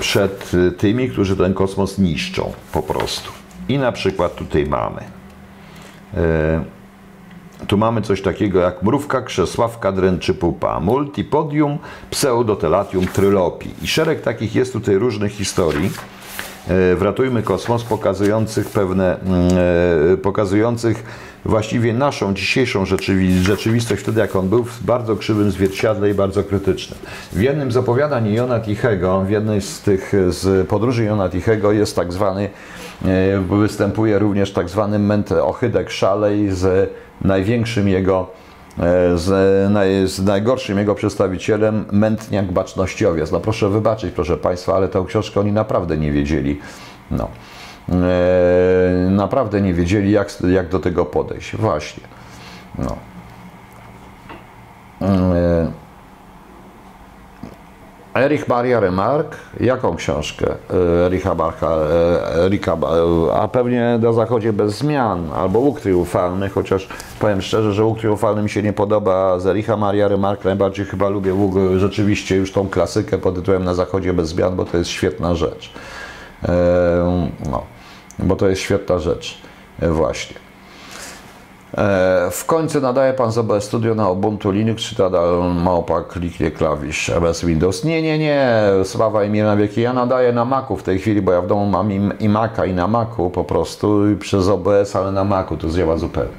[0.00, 3.32] przed tymi, którzy ten kosmos niszczą po prostu.
[3.68, 5.02] I na przykład tutaj mamy.
[7.66, 11.78] Tu mamy coś takiego jak mrówka, krzesławka, dręczy pupa, multipodium,
[12.10, 13.74] pseudotelatium, trylopii.
[13.82, 15.90] I szereg takich jest tutaj różnych historii.
[16.68, 19.48] e, Wratujmy Kosmos, pokazujących pewne, mm,
[20.12, 21.04] e, pokazujących
[21.44, 26.44] właściwie naszą dzisiejszą rzeczywi- rzeczywistość, wtedy jak on był, w bardzo krzywym zwierciadle i bardzo
[26.44, 26.98] krytycznym.
[27.32, 31.96] W jednym z opowiadań Jona Tichego, w jednej z tych z podróży Jona Tichego jest
[31.96, 32.50] tak zwany,
[33.04, 36.90] e, występuje również tak zwany ment ohydek szalej z
[37.24, 38.26] największym jego
[38.78, 39.30] e, z,
[39.72, 43.32] naj, z najgorszym jego przedstawicielem mętniak bacznościowiec.
[43.32, 46.60] No proszę wybaczyć, proszę Państwa, ale tę książkę oni naprawdę nie wiedzieli.
[47.10, 47.28] No.
[47.88, 51.56] E, naprawdę nie wiedzieli, jak, jak do tego podejść.
[51.56, 52.02] Właśnie.
[52.78, 52.96] No.
[55.00, 55.81] E,
[58.14, 64.52] Erich Maria Remarque, jaką książkę e, Ericha Barcha, e, Erika, e, a pewnie na zachodzie
[64.52, 66.88] bez zmian, albo Łuk Triumfalny, chociaż
[67.20, 71.08] powiem szczerze, że Łuk Triumfalny mi się nie podoba, z Ericha Maria Remarque najbardziej chyba
[71.08, 74.90] lubię Łuk, rzeczywiście już tą klasykę pod tytułem Na zachodzie bez zmian, bo to jest
[74.90, 75.72] świetna rzecz.
[77.50, 77.62] No,
[78.18, 79.38] bo to jest świetna rzecz,
[79.82, 80.41] właśnie.
[81.78, 87.10] E, W końcu nadaje Pan sobie studio na Ubuntu Linux, czy nadal małpa kliknie klawisz
[87.10, 87.84] MS Windows?
[87.84, 88.50] Nie, nie, nie,
[88.84, 89.80] sława i mir na wieki.
[89.80, 92.66] Ja nadaję na Macu w tej chwili, bo ja w domu mam i, i Maca
[92.66, 96.32] i na Macu po prostu, i przez OBS, ale na Macu to zdziała zupełnie.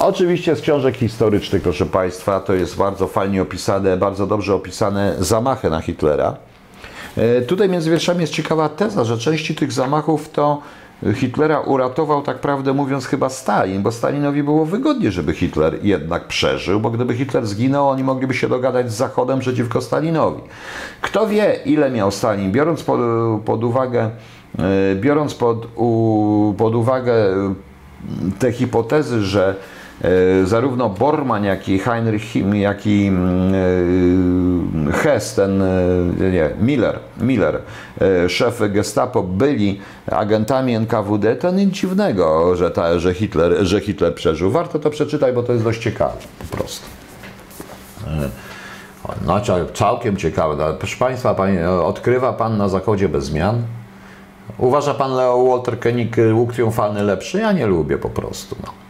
[0.00, 5.70] Oczywiście z książek historycznych, proszę Państwa, to jest bardzo fajnie opisane, bardzo dobrze opisane zamachy
[5.70, 6.36] na Hitlera.
[7.16, 10.60] E, Tutaj między wierszami jest ciekawa teza, że części tych zamachów to
[11.14, 16.80] Hitlera uratował, tak prawdę mówiąc, chyba Stalin, bo Stalinowi było wygodnie, żeby Hitler jednak przeżył,
[16.80, 20.42] bo gdyby Hitler zginął, oni mogliby się dogadać z Zachodem przeciwko Stalinowi.
[21.00, 23.00] Kto wie, ile miał Stalin, biorąc pod,
[23.44, 24.10] pod uwagę,
[24.58, 27.14] e, biorąc pod, u, pod uwagę
[28.38, 29.77] te hipotezy, że e,
[30.44, 35.66] zarówno Bormann, jak i Heinrich jak i mm, e, Hess, ten, e,
[36.32, 37.60] nie, Miller, Miller,
[38.00, 39.80] e, szef gestapo, byli
[40.12, 44.50] agentami NKWD, to nic dziwnego, że, ta, że, Hitler, że Hitler przeżył.
[44.50, 46.14] Warto to przeczytać, bo to jest dość ciekawe,
[46.50, 46.86] po prostu.
[48.06, 48.28] E,
[49.26, 50.56] No, cał- całkiem ciekawe.
[50.58, 51.36] No, Proszę Państwa,
[51.84, 53.62] odkrywa Pan na zachodzie bez zmian?
[54.58, 57.38] Uważa pan Leo Walter Koenig łuk triumfalny lepszy?
[57.38, 58.56] Ja nie lubię po prostu.
[58.66, 58.87] No.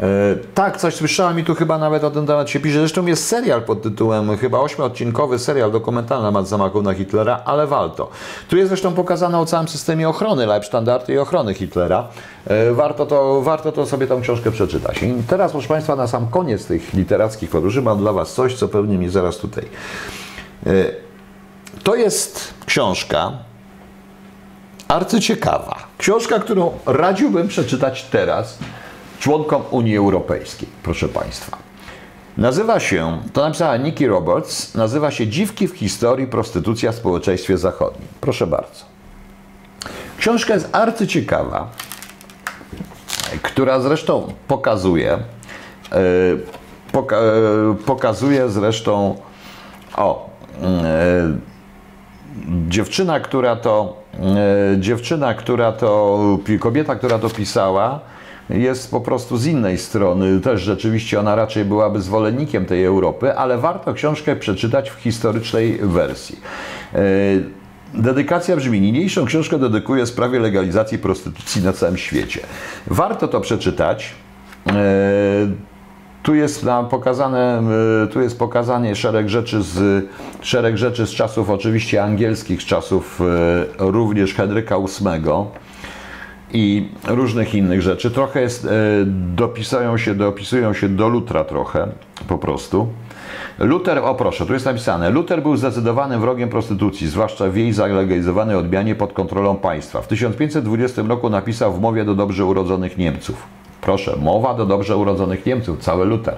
[0.00, 2.78] E, tak, coś słyszałem i tu chyba nawet o ten temat się pisze.
[2.78, 7.66] Zresztą jest serial pod tytułem, chyba ośmiodcinkowy serial dokumentalny na temat zamachu na Hitlera, ale
[7.66, 8.10] warto.
[8.48, 12.08] Tu jest zresztą pokazane o całym systemie ochrony, Leibstandardy i ochrony Hitlera.
[12.46, 15.02] E, Warto to, warto to sobie tą książkę przeczytać.
[15.02, 18.68] I teraz, proszę Państwa, na sam koniec tych literackich podróży mam dla Was coś, co
[18.68, 19.64] pewnie mi zaraz tutaj.
[20.66, 20.70] E,
[21.82, 23.32] To jest książka,
[24.88, 25.76] arcyciekawa.
[25.98, 28.58] Książka, którą radziłbym przeczytać teraz
[29.20, 31.58] członkom Unii Europejskiej, proszę Państwa.
[32.36, 38.08] Nazywa się, to napisała Nikki Roberts, nazywa się Dziwki w historii prostytucja w społeczeństwie zachodnim.
[38.20, 38.84] Proszę bardzo.
[40.18, 41.70] Książka jest arcyciekawa,
[43.42, 45.18] która zresztą pokazuje, e,
[46.92, 47.20] poka, e,
[47.86, 49.16] pokazuje zresztą,
[49.96, 50.30] o,
[50.62, 51.38] e,
[52.68, 54.00] dziewczyna, która to,
[54.78, 56.18] dziewczyna, która to,
[56.60, 58.00] kobieta, która to pisała,
[58.50, 60.40] jest po prostu z innej strony.
[60.40, 66.40] Też rzeczywiście ona raczej byłaby zwolennikiem tej Europy, ale warto książkę przeczytać w historycznej wersji.
[66.94, 67.00] E,
[67.94, 72.40] Dedykacja brzmi, niniejszą książkę dedykuję sprawie legalizacji prostytucji na całym świecie.
[72.86, 74.14] Warto to przeczytać.
[74.66, 74.72] E,
[76.22, 77.62] tu jest pokazane,
[78.04, 80.04] y, tu jest pokazanie szereg rzeczy z,
[80.40, 83.20] szereg rzeczy z czasów oczywiście angielskich, czasów
[83.78, 85.44] również Henryka VIII
[86.52, 88.10] i różnych innych rzeczy.
[88.10, 88.68] Trochę jest, y,
[89.36, 91.88] dopisują się, dopisują się do Lutra trochę,
[92.28, 92.88] po prostu.
[93.58, 98.56] Luther, o proszę, tu jest napisane, Luther był zdecydowanym wrogiem prostytucji, zwłaszcza w jej zalegalizowanej
[98.56, 100.02] odmianie pod kontrolą państwa.
[100.02, 103.46] W 1520 roku napisał w mowie do dobrze urodzonych Niemców.
[103.80, 106.36] Proszę, mowa do dobrze urodzonych Niemców, cały Luther.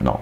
[0.00, 0.18] No.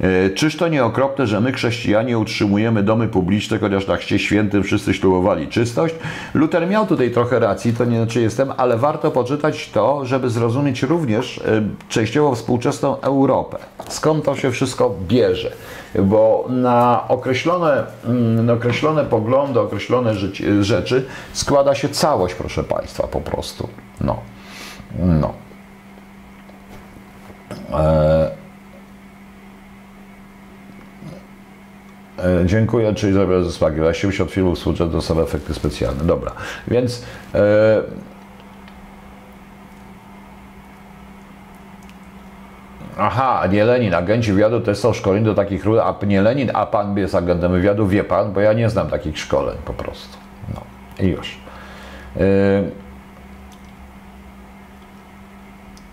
[0.00, 4.62] E, Czyż to nie okropne, że my, chrześcijanie, utrzymujemy domy publiczne, chociaż na chrzcie świętym
[4.62, 5.94] wszyscy ślubowali czystość?
[6.34, 10.82] Luther miał tutaj trochę racji, to nie znaczy jestem, ale warto poczytać to, żeby zrozumieć
[10.82, 13.56] również e, częściowo współczesną Europę.
[13.88, 15.52] Skąd to się wszystko bierze?
[15.98, 20.14] Bo na określone, mm, na określone poglądy, określone
[20.60, 23.68] rzeczy składa się całość, proszę Państwa, po prostu.
[24.00, 24.16] No.
[24.98, 25.34] No.
[27.72, 28.43] E,
[32.44, 33.52] Dziękuję, czyli zrobię ze
[34.12, 36.04] się od filmów służę, to są efekty specjalne.
[36.04, 36.32] Dobra,
[36.68, 37.04] więc
[37.34, 37.82] e,
[42.98, 46.66] Aha, nie Lenin, agenci wywiadu też są szkoleni do takich ról, a nie Lenin, a
[46.66, 50.18] pan jest agentem wywiadu, wie pan, bo ja nie znam takich szkoleń po prostu.
[50.54, 50.60] No
[51.00, 51.38] i już.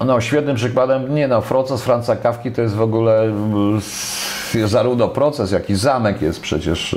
[0.06, 3.34] No, świetnym przykładem, nie no, proces Franca Kawki to jest w ogóle
[4.66, 6.95] zarówno proces, jak i zamek jest przecież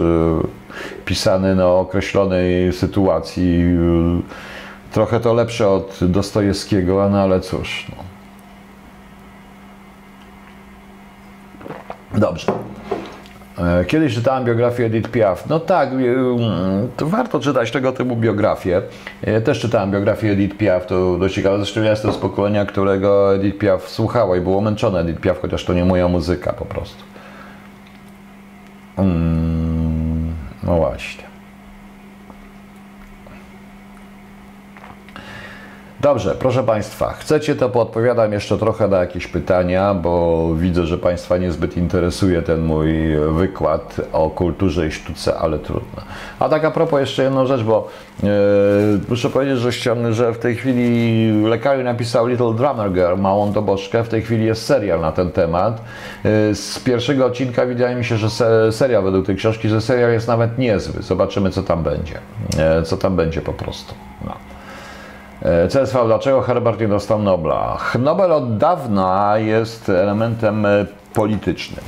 [1.05, 3.65] pisany na określonej sytuacji.
[4.93, 7.87] Trochę to lepsze od Dostojewskiego, no ale cóż.
[7.89, 8.05] No.
[12.21, 12.53] Dobrze.
[13.59, 15.49] E, kiedyś czytałem biografię Edith Piaf.
[15.49, 15.95] No tak, e,
[16.97, 18.83] to warto czytać tego typu biografię.
[19.23, 21.57] Ja też czytałem biografię Edith Piaf, to dość ciekawe.
[21.57, 25.65] Zresztą ja jestem z pokolenia, którego Edith Piaf słuchała i było męczone Edith Piaf, chociaż
[25.65, 27.05] to nie moja muzyka po prostu.
[28.97, 31.34] Mm, no właśnie.
[36.05, 41.39] Dobrze, proszę Państwa, chcecie to podpowiadam jeszcze trochę na jakieś pytania, bo widzę, że Państwa
[41.39, 46.03] niezbyt interesuje ten mój wykład o kulturze i sztuce, ale trudno.
[46.39, 47.89] A tak a propos jeszcze jedną rzecz, bo
[48.23, 48.29] yy,
[49.09, 54.05] muszę powiedzieć, że, ściągnę, że w tej chwili lekarz napisał Little Drummer Girl, małą doboczkę,
[54.05, 55.81] w tej chwili jest serial na ten temat.
[56.25, 60.13] Yy, z pierwszego odcinka wydaje mi się, że se, serial według tej książki, że serial
[60.13, 61.03] jest nawet niezły.
[61.03, 62.15] Zobaczymy, co tam będzie.
[62.77, 63.95] Yy, co tam będzie po prostu.
[64.27, 64.54] No.
[65.45, 67.79] CSV, dlaczego Herbert nie dostał Nobla?
[67.99, 71.85] Nobel od dawna jest elementem e, politycznym.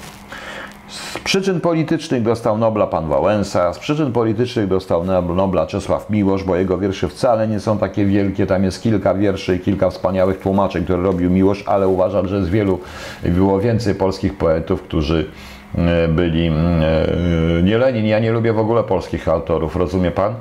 [0.88, 5.04] Z przyczyn politycznych dostał Nobla pan Wałęsa, z przyczyn politycznych dostał
[5.34, 8.46] Nobla Czesław Miłosz, bo jego wiersze wcale nie są takie wielkie.
[8.46, 12.50] Tam jest kilka wierszy i kilka wspaniałych tłumaczeń, które robił Miłosz, ale uważam, że jest
[12.50, 12.78] wielu,
[13.22, 15.30] było więcej polskich poetów, którzy
[15.78, 18.06] e, byli e, nie Lenin.
[18.06, 20.34] Ja nie lubię w ogóle polskich autorów, rozumie pan?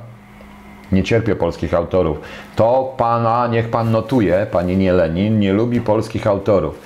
[0.92, 2.18] Nie cierpię polskich autorów.
[2.56, 6.80] To pana, niech pan notuje, panie nie Lenin, nie lubi polskich autorów.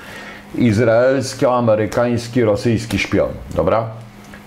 [0.55, 3.29] Izraelsko-amerykański, rosyjski śpion.
[3.55, 3.85] Dobra?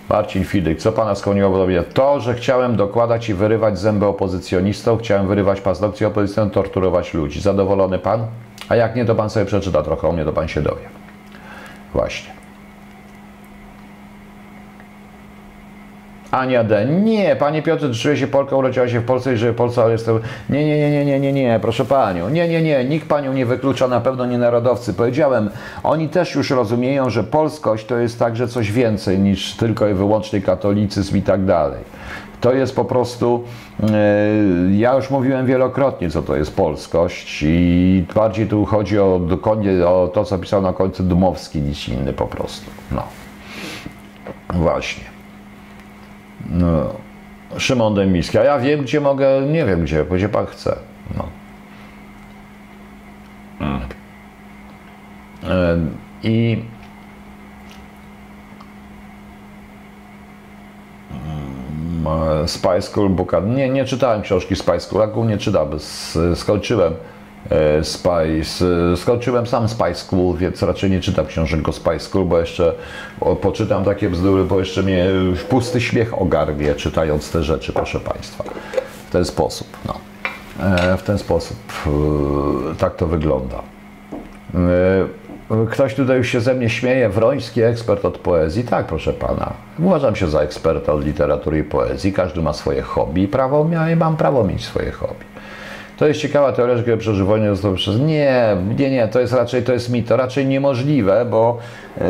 [0.09, 1.82] Marcin Fidyk, co pana skłoniło do robienia?
[1.94, 7.40] To, że chciałem dokładać i wyrywać zęby opozycjonistom, chciałem wyrywać paznokcie opozycjonistom, torturować ludzi.
[7.40, 8.26] Zadowolony pan?
[8.68, 10.88] A jak nie, to pan sobie przeczyta trochę o mnie, to pan się dowie.
[11.92, 12.41] Właśnie.
[16.33, 16.87] Ania D.
[16.87, 19.93] Nie, panie Piotrze, czuję się Polką, urodziła się w Polsce i żyje w Polsce, ale
[19.93, 20.20] jestem...
[20.51, 22.28] Nie, nie, nie, nie, nie, nie, nie, proszę panią.
[22.28, 24.95] Nie, nie, nie, nikt panią nie wyklucza, na pewno nie narodowcy.
[24.95, 25.51] Powiedziałem,
[25.83, 30.41] oni też już rozumieją, że polskość to jest także coś więcej niż tylko i wyłącznie
[30.41, 31.80] katolicyzm i tak dalej.
[32.41, 33.45] To jest po prostu,
[33.80, 33.89] yy,
[34.76, 39.20] ja już mówiłem wielokrotnie, co to jest polskość i bardziej tu chodzi o,
[39.87, 42.70] o to, co pisał na końcu Dmowski, niż inny po prostu.
[42.93, 43.03] No.
[44.55, 45.11] Właśnie.
[46.51, 46.95] No.
[47.59, 48.38] Szymon Dębiński.
[48.38, 50.76] A ja wiem, gdzie mogę, nie wiem gdzie, gdzie pan chce.
[51.16, 51.28] No.
[55.45, 55.76] E,
[56.22, 56.62] I
[62.47, 63.32] Spy School Book.
[63.47, 65.68] Nie, nie czytałem książki Spy School, akurat nie czytam,
[66.34, 66.95] skończyłem
[67.82, 68.64] Spice.
[68.97, 72.74] Skończyłem sam Spice School, więc raczej nie czytam książek o Spice School, bo jeszcze
[73.40, 75.07] poczytam takie bzdury, bo jeszcze mnie
[75.49, 78.45] pusty śmiech ogarnie czytając te rzeczy, proszę Państwa.
[79.09, 79.95] W ten sposób, no.
[80.66, 83.62] E, w ten sposób e, tak to wygląda.
[85.70, 88.64] Ktoś tutaj już się ze mnie śmieje, Wroński ekspert od poezji.
[88.64, 89.53] Tak, proszę pana.
[89.78, 92.12] Uważam się za eksperta od literatury i poezji.
[92.12, 95.32] Każdy ma swoje hobby i prawo, ja mam prawo mieć swoje hobby.
[96.03, 97.98] To jest ciekawa teoria, że przeżył wojnę został przez...
[98.00, 101.59] Nie, nie, nie, to jest raczej, to jest mit, to raczej niemożliwe, bo
[102.00, 102.07] yy,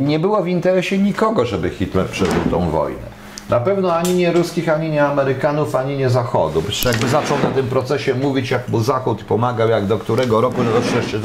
[0.00, 3.02] nie było w interesie nikogo, żeby Hitler przeżył tą wojnę.
[3.50, 6.62] Na pewno ani nie ruskich, ani nie Amerykanów, ani nie Zachodu.
[6.62, 10.60] Przecież jakby zaczął na tym procesie mówić, jak mu Zachód pomagał, jak do którego roku,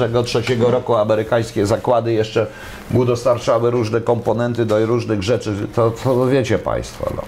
[0.09, 2.47] do trzeciego roku amerykańskie zakłady jeszcze
[2.91, 7.22] mu dostarczały różne komponenty do różnych rzeczy, to, to wiecie Państwo, no.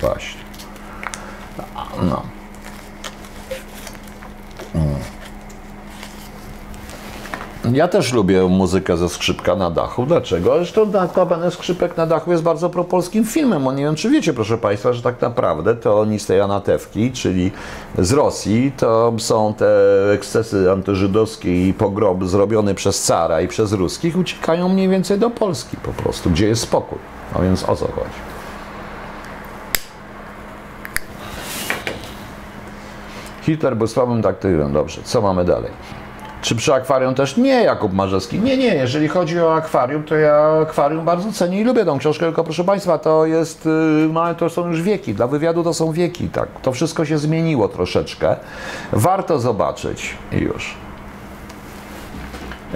[0.00, 0.40] Właśnie.
[2.02, 2.35] No.
[7.72, 10.06] Ja też lubię muzykę ze skrzypka na dachu.
[10.06, 10.56] Dlaczego?
[10.56, 13.66] Zresztą notabene skrzypek na dachu jest bardzo propolskim filmem.
[13.66, 17.12] O nie wiem, czy wiecie, proszę Państwa, że tak naprawdę to oni z tej Anatewki,
[17.12, 17.50] czyli
[17.98, 19.66] z Rosji, to są te
[20.12, 25.76] ekscesy antyżydowskie i pogrom zrobione przez cara i przez ruskich uciekają mniej więcej do Polski
[25.76, 26.98] po prostu, gdzie jest spokój.
[27.34, 28.35] No więc o co chodzi?
[33.46, 34.72] Hitler był słabym taktylem.
[34.72, 35.70] Dobrze, co mamy dalej?
[36.42, 37.36] Czy przy akwarium też?
[37.36, 38.40] Nie, Jakub Marzewski.
[38.40, 42.26] Nie, nie, jeżeli chodzi o akwarium, to ja akwarium bardzo cenię i lubię tą książkę,
[42.26, 46.28] tylko proszę Państwa, to jest, y, to są już wieki, dla wywiadu to są wieki,
[46.28, 46.48] tak.
[46.62, 48.36] To wszystko się zmieniło troszeczkę.
[48.92, 50.74] Warto zobaczyć i już.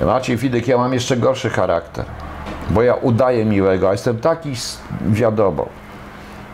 [0.07, 2.05] Maciej Fidyk, ja mam jeszcze gorszy charakter,
[2.71, 4.53] bo ja udaję miłego, a jestem taki
[5.07, 5.67] wiadomo.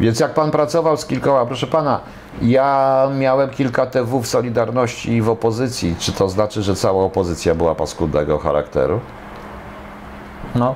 [0.00, 2.00] Więc jak pan pracował z kilkoma, proszę pana,
[2.42, 5.94] ja miałem kilka TW w Solidarności i w opozycji.
[5.98, 9.00] Czy to znaczy, że cała opozycja była paskudnego charakteru?
[10.54, 10.74] No.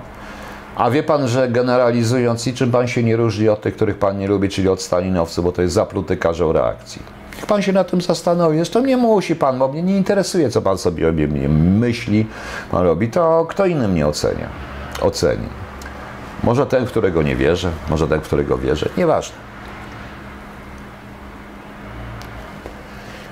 [0.77, 4.29] A wie pan, że generalizując, niczym pan się nie różni od tych, których pan nie
[4.29, 7.03] lubi, czyli od stalinowców, bo to jest zapluty każą reakcji.
[7.37, 8.57] Niech pan się nad tym zastanowi.
[8.57, 12.27] Zresztą nie musi pan, bo mnie nie interesuje, co pan sobie o mnie myśli,
[12.71, 13.09] pan robi.
[13.09, 14.49] To kto inny mnie ocenia.
[15.01, 15.49] Oceni.
[16.45, 18.89] Może ten, w którego nie wierzę, może ten, w którego wierzę.
[18.97, 19.50] Nieważne.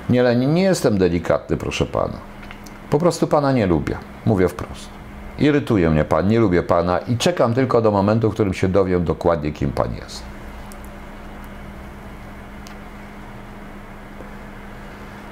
[0.09, 2.17] Nie, nie jestem delikatny, proszę pana.
[2.89, 3.97] Po prostu pana nie lubię.
[4.25, 4.89] Mówię wprost.
[5.39, 9.03] Irytuje mnie pan, nie lubię pana i czekam tylko do momentu, w którym się dowiem
[9.03, 10.23] dokładnie, kim pan jest.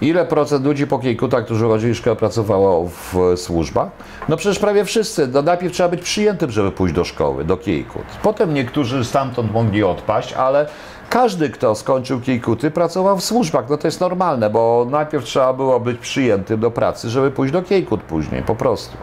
[0.02, 3.90] Ile procent ludzi po Kiejkutach, którzy uważali szkołę, pracowało w służbach?
[4.30, 5.28] No przecież prawie wszyscy.
[5.28, 8.04] No najpierw trzeba być przyjętym, żeby pójść do szkoły, do Kiejkut.
[8.24, 10.68] Potem niektórzy stamtąd mogli odpaść, ale
[11.10, 13.66] każdy, kto skończył Kiejkuty, pracował w służbach.
[13.70, 17.62] No to jest normalne, bo najpierw trzeba było być przyjętym do pracy, żeby pójść do
[17.62, 18.98] Kiejkut później, po prostu.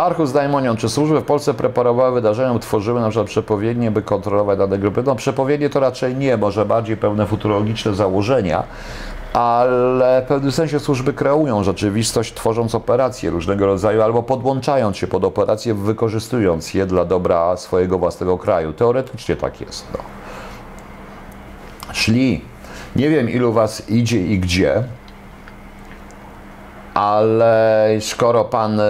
[0.00, 4.78] Harchus Daimonion, czy służby w Polsce preparowały wydarzenia, tworzyły na przykład przepowiednie, by kontrolować dane
[4.78, 5.02] grupy?
[5.06, 8.62] No przepowiednie to raczej nie, może bardziej pełne futurologiczne założenia,
[9.32, 15.24] ale w pewnym sensie służby kreują rzeczywistość, tworząc operacje różnego rodzaju, albo podłączając się pod
[15.24, 18.72] operacje, wykorzystując je dla dobra swojego własnego kraju.
[18.72, 19.86] Teoretycznie tak jest.
[19.92, 19.98] No.
[21.92, 22.44] Szli.
[22.96, 24.84] Nie wiem, ilu was idzie i gdzie,
[26.94, 28.84] ale skoro pan e,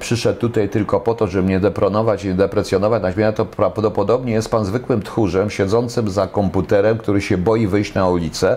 [0.00, 4.50] przyszedł tutaj tylko po to, żeby mnie depronować i deprecjonować na śmierć, to prawdopodobnie jest
[4.50, 8.56] pan zwykłym tchórzem siedzącym za komputerem, który się boi wyjść na ulicę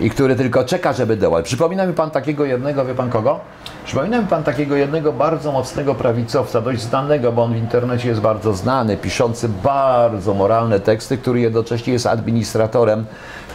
[0.00, 1.44] i który tylko czeka, żeby działać.
[1.44, 3.40] Przypomina mi pan takiego jednego, wie pan kogo?
[3.84, 8.20] Przypomina mi pan takiego jednego bardzo mocnego prawicowca, dość znanego, bo on w internecie jest
[8.20, 13.06] bardzo znany, piszący bardzo moralne teksty, który jednocześnie jest administratorem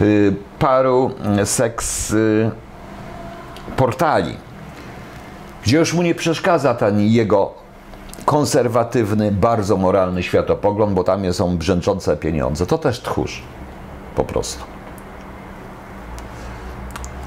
[0.02, 1.12] y, paru
[1.42, 2.52] y, seks y,
[3.78, 4.51] portali
[5.64, 7.52] gdzie już mu nie przeszkadza ten jego
[8.26, 12.66] konserwatywny, bardzo moralny światopogląd, bo tam są brzęczące pieniądze.
[12.66, 13.42] To też tchórz.
[14.16, 14.64] Po prostu.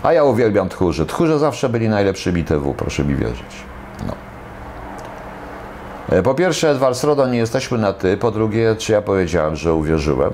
[0.03, 1.07] A ja uwielbiam tchórzy.
[1.07, 3.64] Tchórze zawsze byli najlepszymi TW, proszę mi wierzyć.
[4.07, 4.14] No.
[6.16, 8.16] E, po pierwsze, Edward Srodo, nie jesteśmy na ty.
[8.16, 10.32] Po drugie, czy ja powiedziałem, że uwierzyłem?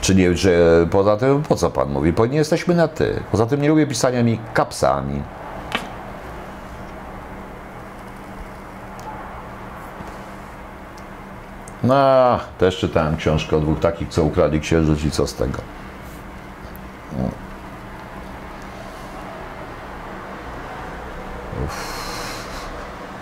[0.00, 2.12] Czy nie, że poza tym, po co pan mówi?
[2.12, 3.20] Bo nie jesteśmy na ty.
[3.32, 5.22] Poza tym nie lubię pisania mi kapsami.
[11.84, 15.58] No, też czytałem książkę o dwóch takich, co ukradli księżyc i co z tego.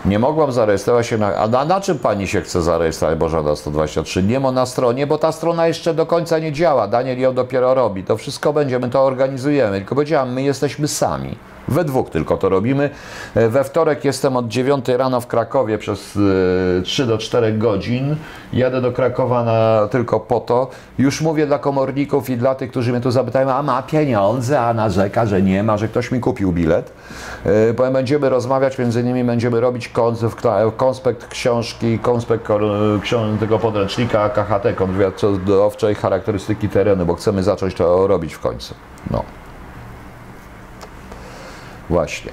[0.04, 1.36] Nie mogłam zarejestrować się na.
[1.36, 4.22] A na, na, czym pani się chce zarejestrować, Bożada 123?
[4.22, 6.88] Nie ma na stronie, bo ta strona jeszcze do końca nie działa.
[6.88, 8.04] Daniel ją dopiero robi.
[8.04, 9.78] To wszystko będziemy, to organizujemy.
[9.78, 11.36] Tylko powiedziałam, my jesteśmy sami.
[11.68, 12.90] We dwóch tylko to robimy.
[13.34, 16.18] E, we wtorek jestem od 9 rano w Krakowie przez
[16.84, 18.16] 3 e, do 4 godzin.
[18.52, 20.70] Jadę do Krakowa na, tylko po to.
[20.98, 24.74] Już mówię dla komorników i dla tych, którzy mnie tu zapytają, a ma pieniądze, a
[24.74, 26.92] narzeka, że nie ma, że ktoś mi kupił bilet.
[27.76, 29.90] Bo e, będziemy rozmawiać, między innymi będziemy robić
[30.76, 32.48] konspekt książki, konspekt
[33.40, 38.74] tego podręcznika KHT, kontrwywiadowczej charakterystyki terenu, bo chcemy zacząć to robić w końcu.
[39.10, 39.41] No.
[41.92, 42.32] Właśnie.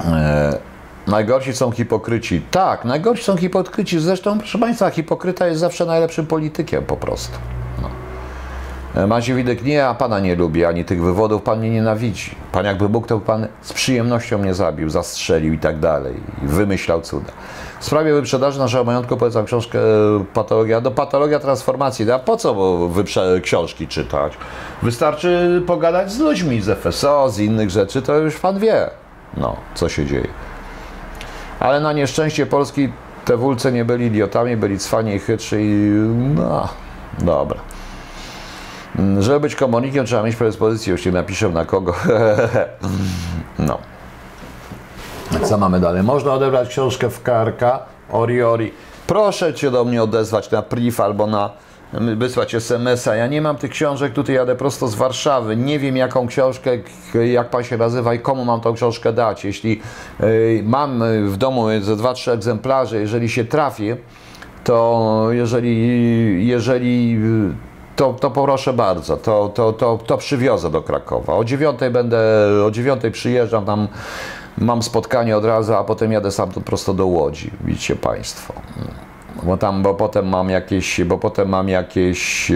[0.00, 0.58] E,
[1.06, 2.42] najgorsi są hipokryci.
[2.50, 4.00] Tak, najgorsi są hipokryci.
[4.00, 7.38] Zresztą, proszę Państwa, hipokryta jest zawsze najlepszym politykiem po prostu.
[7.82, 9.18] No.
[9.18, 12.34] E, Widek, nie, a Pana nie lubi, ani tych wywodów Pan mnie nienawidzi.
[12.52, 16.14] Pan jakby mógł, to Pan z przyjemnością mnie zabił, zastrzelił i tak dalej.
[16.44, 17.32] I wymyślał cuda.
[17.84, 22.10] W sprawie wyprzedaży naszego majątku polecam książkę e, Patologia, do Patologia Transformacji.
[22.10, 22.56] A po co
[23.42, 24.32] książki czytać?
[24.82, 28.90] Wystarczy pogadać z ludźmi z FSO, z innych rzeczy, to już Pan wie,
[29.36, 30.28] no, co się dzieje.
[31.60, 32.92] Ale na nieszczęście Polski
[33.24, 35.74] te wulce nie byli idiotami, byli cwani i chytrzy i
[36.34, 36.68] no,
[37.18, 37.58] dobra.
[39.18, 41.94] Żeby być komunikiem, trzeba mieć predyspozycję, nie napiszę na kogo.
[43.58, 43.93] no.
[45.42, 46.02] Co mamy dalej?
[46.02, 47.82] Można odebrać książkę w karka,
[48.12, 48.72] ori ori.
[49.06, 51.50] Proszę Cię do mnie odezwać na priv albo na
[52.16, 53.14] wysłać SMS-a.
[53.14, 55.56] Ja nie mam tych książek, tutaj jadę prosto z Warszawy.
[55.56, 56.70] Nie wiem jaką książkę,
[57.32, 59.44] jak Pan się nazywa i komu mam tą książkę dać.
[59.44, 59.80] Jeśli
[60.20, 63.94] y, mam w domu ze dwa, trzy egzemplarze, jeżeli się trafi,
[64.64, 67.18] to jeżeli, jeżeli
[67.96, 71.34] to, to proszę bardzo, to, to, to, to przywiozę do Krakowa.
[71.34, 72.18] O dziewiątej będę,
[72.66, 73.88] o dziewiątej przyjeżdżam tam
[74.58, 78.54] mam spotkanie od razu, a potem jadę sam prosto do Łodzi, widzicie Państwo.
[79.42, 82.54] Bo tam, bo potem mam jakieś, bo potem mam jakieś e,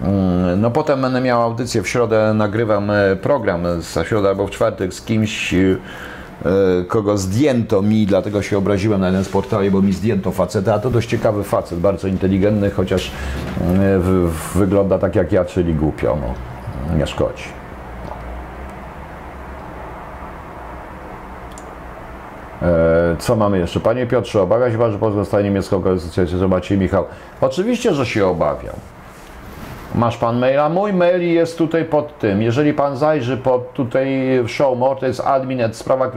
[0.00, 4.50] mm, no potem będę miał audycję w środę, nagrywam e, program za środę albo w
[4.50, 5.76] czwartek z kimś, e,
[6.88, 10.78] kogo zdjęto mi, dlatego się obraziłem na jeden z portali, bo mi zdjęto faceta, a
[10.78, 13.12] to dość ciekawy facet, bardzo inteligentny, chociaż
[13.98, 16.34] w, w, wygląda tak jak ja, czyli głupio, no,
[16.96, 17.59] nie szkodzi.
[23.18, 23.80] Co mamy jeszcze?
[23.80, 27.04] Panie Piotrze, obawia się Pan, że Polska zostanie niemiecką konstytucją, że Maciej Michał?
[27.40, 28.74] Oczywiście, że się obawiam.
[29.94, 30.68] Masz Pan maila?
[30.68, 32.42] Mój mail jest tutaj pod tym.
[32.42, 34.08] Jeżeli Pan zajrzy pod tutaj
[34.46, 36.10] show more, to jest admin sprawa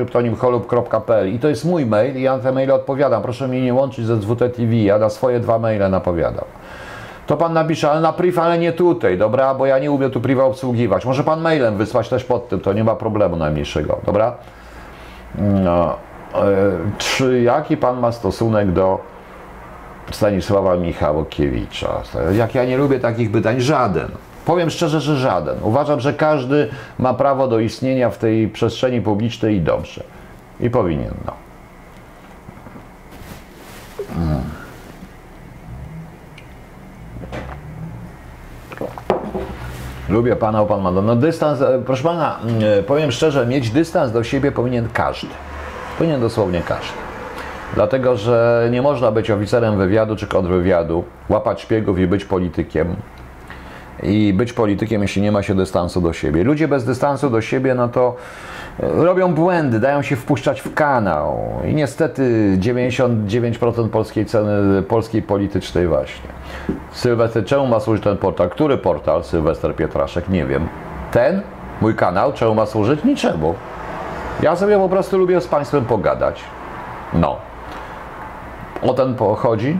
[1.33, 3.21] i to jest mój mail i ja na te maile odpowiadam.
[3.21, 6.45] Proszę mnie nie łączyć ze ZWT TV, ja na swoje dwa maile napowiadam.
[7.27, 9.55] To Pan napisze, ale na priv, ale nie tutaj, dobra?
[9.55, 11.05] Bo ja nie umiem tu priva obsługiwać.
[11.05, 14.35] Może Pan mailem wysłać też pod tym, to nie ma problemu najmniejszego, dobra?
[15.37, 15.95] No.
[16.35, 18.99] E, czy jaki pan ma stosunek do
[20.11, 22.01] Stanisława Michałkiewicza?
[22.31, 24.07] Jak ja nie lubię takich pytań, żaden.
[24.45, 25.55] Powiem szczerze, że żaden.
[25.61, 26.69] Uważam, że każdy
[26.99, 30.03] ma prawo do istnienia w tej przestrzeni publicznej i dobrze.
[30.59, 31.33] I powinien, no.
[34.13, 34.41] Hmm.
[40.09, 40.91] Lubię pana, pan ma.
[40.91, 42.39] No dystans, e, proszę pana,
[42.79, 45.27] e, powiem szczerze, mieć dystans do siebie powinien każdy.
[45.97, 46.93] Powinien dosłownie każdy.
[47.73, 52.95] Dlatego, że nie można być oficerem wywiadu czy kontrwywiadu, łapać szpiegów i być politykiem.
[54.03, 56.43] I być politykiem, jeśli nie ma się dystansu do siebie.
[56.43, 58.15] Ludzie bez dystansu do siebie, no to
[58.79, 61.39] e, robią błędy, dają się wpuszczać w kanał.
[61.67, 66.29] I niestety 99% polskiej ceny, polskiej politycznej właśnie.
[66.91, 68.49] Sylwester, czemu ma służyć ten portal?
[68.49, 69.23] Który portal?
[69.23, 70.67] Sylwester Pietraszek, nie wiem.
[71.11, 71.41] Ten?
[71.81, 72.33] Mój kanał?
[72.33, 73.03] Czemu ma służyć?
[73.03, 73.55] Niczemu.
[74.41, 76.43] Ja sobie po prostu lubię z Państwem pogadać.
[77.13, 77.37] No.
[78.81, 79.79] O ten chodzi?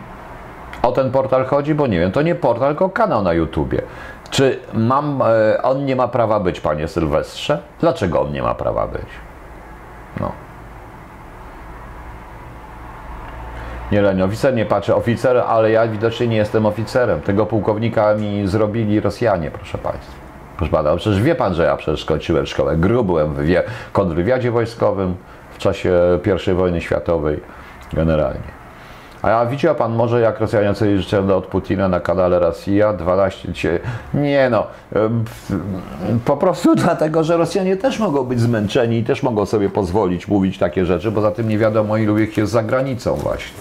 [0.83, 1.75] O ten portal chodzi?
[1.75, 3.81] Bo nie wiem, to nie portal, tylko kanał na YouTubie.
[4.29, 7.59] Czy mam, e, on nie ma prawa być, panie Sylwestrze?
[7.79, 9.07] Dlaczego on nie ma prawa być?
[10.19, 10.31] No.
[13.91, 17.21] Nie leń, oficer nie patrzy, oficer, ale ja widocznie nie jestem oficerem.
[17.21, 20.22] Tego pułkownika mi zrobili Rosjanie, proszę Państwa.
[20.63, 25.15] Proszę pana, przecież wie pan, że ja przecież skończyłem szkołę GRU, byłem w kontrwywiadzie wojskowym
[25.53, 26.19] w czasie
[26.51, 27.39] I wojny światowej
[27.93, 28.63] generalnie.
[29.21, 33.53] A widział pan może, jak Rosjanie sobie życzą od Putina na kanale Rosja 12.
[34.13, 34.67] Nie no,
[36.25, 40.57] po prostu dlatego, że Rosjanie też mogą być zmęczeni i też mogą sobie pozwolić mówić
[40.57, 43.57] takie rzeczy, bo za tym nie wiadomo, ilu ich jest za granicą właśnie.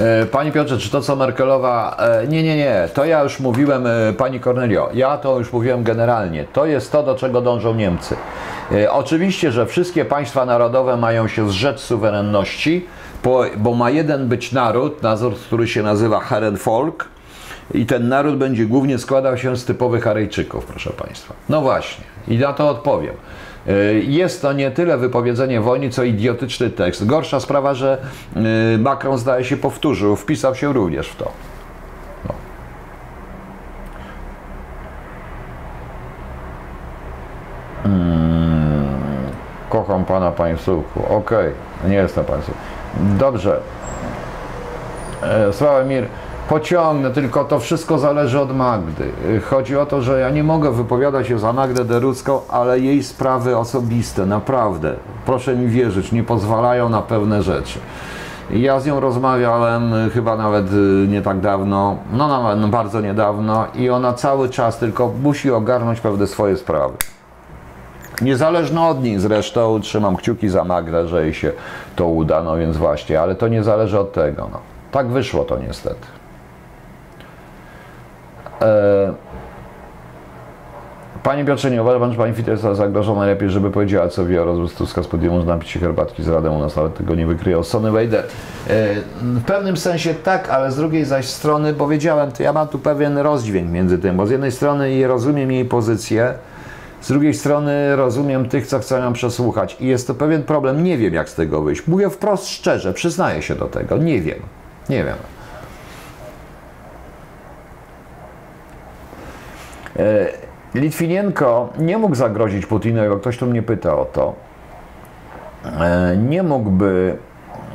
[0.00, 1.96] E, pani Piotrze, czy to co Merkelowa.
[1.98, 2.88] E, nie, nie, nie.
[2.94, 4.90] To ja już mówiłem, e, Pani Cornelio.
[4.94, 6.44] Ja to już mówiłem generalnie.
[6.52, 8.16] To jest to, do czego dążą Niemcy.
[8.90, 12.86] Oczywiście, że wszystkie państwa narodowe mają się zrzec suwerenności,
[13.56, 17.08] bo ma jeden być naród, naród, który się nazywa Herrenvolk.
[17.74, 21.34] I ten naród będzie głównie składał się z typowych Arejczyków, proszę Państwa.
[21.48, 23.14] No właśnie, i na to odpowiem.
[23.68, 27.06] E, jest to nie tyle wypowiedzenie wojny, co idiotyczny tekst.
[27.06, 27.98] Gorsza sprawa, że
[28.74, 31.32] e, Macron zdaje się powtórzył, wpisał się również w to.
[32.28, 32.34] No.
[37.82, 38.88] Hmm.
[39.70, 41.00] Kocham pana, panie Sułku.
[41.00, 41.90] Okej, okay.
[41.90, 42.52] nie jestem państwo.
[43.18, 43.60] Dobrze.
[45.22, 46.06] E, Sławomir,
[46.48, 49.10] pociągnę, tylko to wszystko zależy od Magdy.
[49.50, 53.56] Chodzi o to, że ja nie mogę wypowiadać się za Magdę Derucką, ale jej sprawy
[53.56, 54.94] osobiste, naprawdę,
[55.26, 57.78] proszę mi wierzyć, nie pozwalają na pewne rzeczy.
[58.50, 63.66] Ja z nią rozmawiałem chyba nawet y, nie tak dawno, no nawet no bardzo niedawno
[63.74, 66.94] i ona cały czas tylko musi ogarnąć pewne swoje sprawy.
[68.22, 71.52] Niezależno od niej zresztą, trzymam kciuki za Magdę, że jej się
[71.96, 74.48] to uda, no więc właśnie, ale to nie zależy od tego.
[74.52, 74.58] No.
[74.90, 76.17] Tak wyszło to niestety.
[78.62, 79.14] E,
[81.22, 84.42] Panie Piotrze, nie uważa Pan, że Pani Fitch jest zagrożona lepiej, żeby powiedziała, co wie
[84.42, 87.64] o Tuska z podium, można pić herbatki z Radą, u nas nawet tego nie wykryje.
[87.64, 88.24] Sony Wejder.
[89.20, 93.18] W pewnym sensie tak, ale z drugiej zaś strony powiedziałem, to ja mam tu pewien
[93.18, 96.34] rozdźwięk między tym, bo z jednej strony rozumiem jej pozycję,
[97.00, 100.98] z drugiej strony rozumiem tych, co chcą ją przesłuchać i jest to pewien problem, nie
[100.98, 101.86] wiem jak z tego wyjść.
[101.86, 104.38] Mówię wprost szczerze, przyznaję się do tego, nie wiem,
[104.88, 105.16] nie wiem.
[110.74, 114.34] Litwinienko nie mógł zagrozić Putinowi, bo ktoś tu mnie pyta o to.
[115.80, 117.16] E, nie mógłby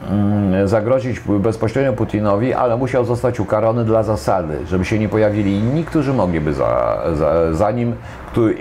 [0.09, 5.83] mm, zagrozić bezpośrednio Putinowi, ale musiał zostać ukarany dla zasady, żeby się nie pojawili inni,
[5.83, 7.95] którzy mogliby za, za, za nim,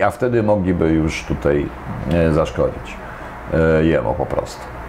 [0.04, 1.66] a wtedy mogliby już tutaj
[2.12, 2.96] e, zaszkodzić
[3.54, 4.81] e, jemu po prostu.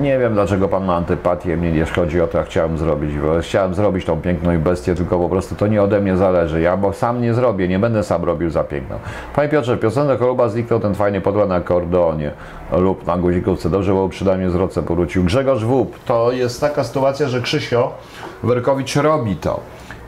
[0.00, 3.10] Nie wiem, dlaczego pan ma antypatię mnie, jeśli chodzi o to, jak chciałem zrobić.
[3.40, 6.60] Chciałem zrobić tą piękną bestię, tylko po prostu to nie ode mnie zależy.
[6.60, 8.96] Ja bo sam nie zrobię, nie będę sam robił za piękną.
[9.34, 12.30] Panie Piotrze, piosenka choroba zniknął ten fajny podład na akordeonie
[12.72, 13.70] lub na guzikówce.
[13.70, 15.24] Dobrze było przynajmniej zwrotce powrócił.
[15.24, 17.94] Grzegorz Wół, to jest taka sytuacja, że Krzysio
[18.42, 19.60] Werkowicz robi to.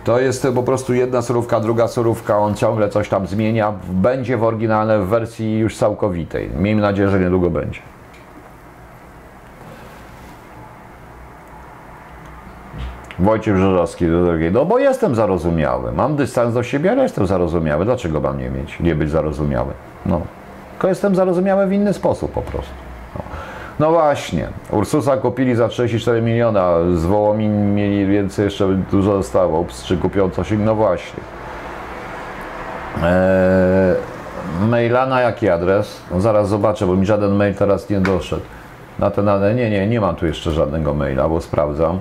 [0.05, 3.73] To jest po prostu jedna surówka, druga surówka, on ciągle coś tam zmienia.
[3.89, 6.51] Będzie w oryginale w wersji już całkowitej.
[6.59, 7.81] Miejmy nadzieję, że niedługo będzie.
[13.19, 14.53] Wojciech Żużowski do drugiej.
[14.53, 15.93] No bo jestem zarozumiały.
[15.93, 17.85] Mam dystans do siebie, ale jestem zarozumiały.
[17.85, 19.73] Dlaczego mam nie mieć, nie być zarozumiały?
[20.07, 20.21] No.
[20.71, 22.73] Tylko jestem zarozumiały w inny sposób po prostu.
[23.17, 23.23] No,
[23.79, 24.49] no właśnie.
[24.71, 26.75] Ursusa kupili za 34 miliona.
[26.95, 29.67] Z Wołomin mieli więcej, jeszcze dużo zostało.
[29.85, 30.53] Czy kupią coś?
[30.59, 31.21] No właśnie.
[33.03, 33.97] Eee,
[34.69, 36.01] maila na jaki adres?
[36.11, 38.43] No zaraz zobaczę, bo mi żaden mail teraz nie doszedł.
[38.99, 42.01] Na ten, nie, nie, nie mam tu jeszcze żadnego maila, bo sprawdzam.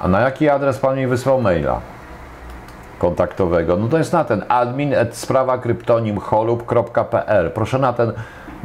[0.00, 1.80] A na jaki adres pan mi wysłał maila
[2.98, 3.76] kontaktowego?
[3.76, 5.58] No to jest na ten admin sprawa.
[7.54, 8.12] Proszę na ten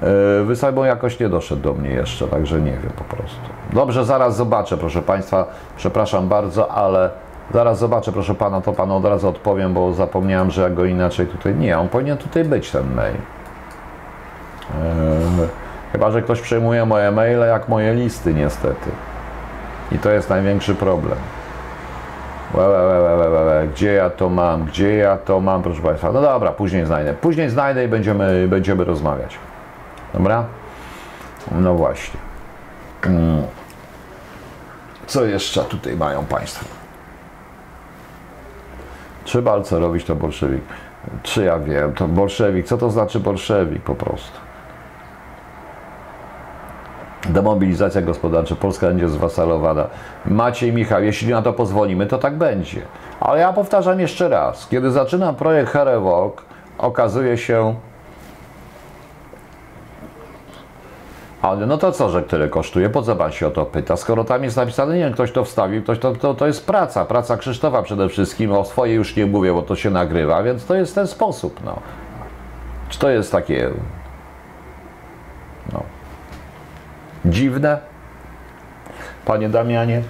[0.01, 3.39] yy, wysłać, bo jakoś nie doszedł do mnie jeszcze, także nie wiem po prostu.
[3.73, 5.45] Dobrze, zaraz zobaczę, proszę państwa.
[5.77, 7.09] Przepraszam bardzo, ale
[7.53, 11.27] zaraz zobaczę, proszę pana, to panu od razu odpowiem, bo zapomniałem, że ja go inaczej
[11.27, 11.55] tutaj.
[11.55, 13.15] Nie, on powinien tutaj być ten mail.
[15.39, 15.47] Yy,
[15.91, 18.89] chyba, że ktoś przejmuje moje maile jak moje listy, niestety.
[19.91, 21.17] I to jest największy problem.
[22.53, 23.67] Łe, łe, łe.
[23.67, 24.65] Gdzie ja to mam?
[24.65, 26.11] Gdzie ja to mam, proszę Państwa?
[26.11, 27.13] No dobra, później znajdę.
[27.13, 29.37] Później znajdę i będziemy, będziemy rozmawiać.
[30.13, 30.45] Dobra?
[31.51, 32.19] No właśnie.
[33.03, 33.43] Mm.
[35.07, 36.65] Co jeszcze tutaj mają Państwo?
[39.25, 40.63] Czy Balco robić to bolszewik?
[41.23, 42.65] Czy ja wiem, to bolszewik.
[42.65, 44.50] Co to znaczy bolszewik po prostu?
[47.29, 49.87] Demobilizacja gospodarcza, Polska będzie zwasalowana.
[50.25, 52.81] Maciej Michał, jeśli na to pozwolimy, to tak będzie.
[53.19, 56.43] Ale ja powtarzam jeszcze raz, kiedy zaczynam projekt Herewok,
[56.77, 57.75] okazuje się,
[61.41, 62.89] ale no to co, że tyle kosztuje?
[62.89, 63.97] Po co pan się o to pyta?
[63.97, 67.05] Skoro tam jest napisane, nie wiem, ktoś to wstawił, ktoś to, to, to jest praca,
[67.05, 70.75] praca Krzysztofa przede wszystkim, o swojej już nie mówię, bo to się nagrywa, więc to
[70.75, 71.79] jest ten sposób, no.
[72.89, 73.69] Czy to jest takie,
[75.73, 75.83] no,
[77.25, 77.77] dziwne?
[79.25, 80.01] Panie Damianie?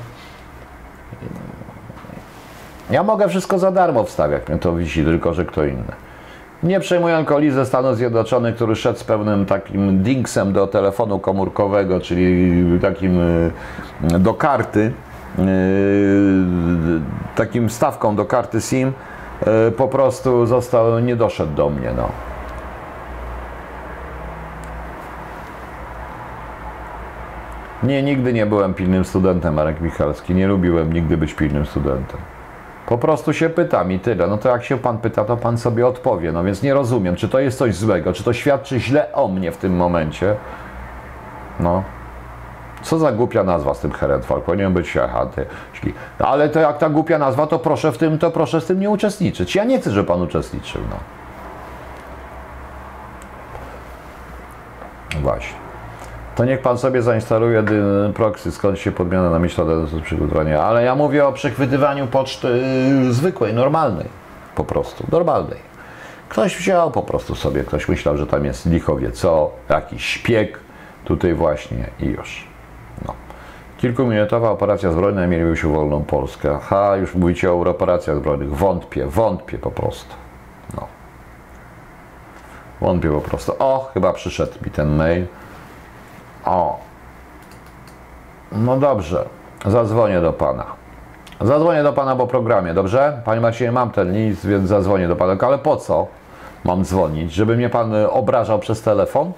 [2.91, 5.93] Ja mogę wszystko za darmo wstawiać, mnie to wisi, tylko że kto inny.
[6.63, 11.99] Nie przejmuję alkoholi ze Stanów Zjednoczonych, który szedł z pewnym takim dinksem do telefonu komórkowego,
[11.99, 13.51] czyli takim y,
[14.19, 14.91] do karty,
[15.39, 15.43] y,
[17.35, 18.93] takim stawką do karty SIM,
[19.67, 22.30] y, po prostu został, nie doszedł do mnie, no.
[27.83, 30.35] Nie, nigdy nie byłem pilnym studentem, Marek Michalski.
[30.35, 32.19] Nie lubiłem nigdy być pilnym studentem.
[32.85, 34.27] Po prostu się pytam i tyle.
[34.27, 36.31] No to jak się pan pyta, to pan sobie odpowie.
[36.31, 39.51] No więc nie rozumiem, czy to jest coś złego, czy to świadczy źle o mnie
[39.51, 40.35] w tym momencie.
[41.59, 41.83] No.
[42.81, 44.41] Co za głupia nazwa z tym Herentfall?
[44.41, 45.45] Powinien być Hechaty.
[46.19, 48.89] Ale to jak ta głupia nazwa, to proszę w tym, to proszę z tym nie
[48.89, 49.55] uczestniczyć.
[49.55, 50.81] Ja nie chcę, żeby pan uczestniczył.
[50.89, 50.97] No.
[55.21, 55.70] Właśnie.
[56.35, 57.63] To niech pan sobie zainstaluje
[58.13, 60.63] proxy, skąd się podmiana na myśl do przygotowania.
[60.63, 62.47] Ale ja mówię o przechwytywaniu poczty
[63.03, 64.07] yy, zwykłej, normalnej.
[64.55, 65.59] Po prostu, normalnej.
[66.29, 70.59] Ktoś wziął po prostu sobie, ktoś myślał, że tam jest lichowie co, jakiś szpieg,
[71.05, 72.47] tutaj właśnie i już.
[73.07, 73.13] No.
[73.77, 76.55] Kilkuminutowa operacja zbrojna, mieliby się wolną Polskę.
[76.55, 78.55] Aha, już mówicie o operacjach zbrojnych.
[78.55, 80.15] Wątpię, wątpię po prostu.
[80.77, 80.87] No.
[82.81, 83.53] Wątpię po prostu.
[83.59, 85.25] O, chyba przyszedł mi ten mail.
[86.45, 86.79] O.
[88.51, 89.25] No dobrze.
[89.65, 90.65] Zadzwonię do pana.
[91.41, 93.21] Zadzwonię do pana po programie, dobrze?
[93.25, 95.35] Panie Macieju, mam ten list, więc zadzwonię do pana.
[95.47, 96.07] Ale po co
[96.63, 97.33] mam dzwonić?
[97.33, 99.31] Żeby mnie pan obrażał przez telefon?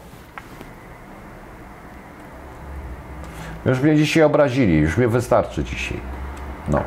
[3.65, 5.99] Już mnie dzisiaj obrazili, już mnie wystarczy dzisiaj.
[6.69, 6.79] No.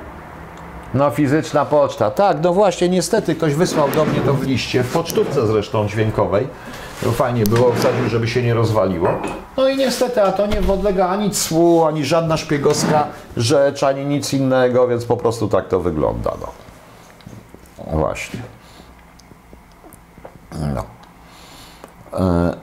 [0.95, 2.11] No, fizyczna poczta.
[2.11, 6.49] Tak, no właśnie, niestety ktoś wysłał do mnie to w liście, w pocztówce zresztą dźwiękowej.
[7.03, 9.09] Fajnie było, wsadził, żeby się nie rozwaliło.
[9.57, 13.07] No i niestety, a to nie podlega ani cłu, ani żadna szpiegowska
[13.37, 16.33] rzecz, ani nic innego, więc po prostu tak to wygląda.
[16.41, 16.53] No.
[17.99, 18.41] Właśnie.
[20.75, 20.85] No.
[22.13, 22.57] E,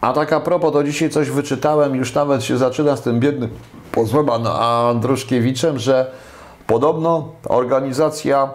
[0.00, 3.50] a tak a propos, to dzisiaj coś wyczytałem, już nawet się zaczyna z tym biednym
[3.92, 6.10] posłem Andruszkiewiczem, że
[6.66, 8.48] podobno organizacja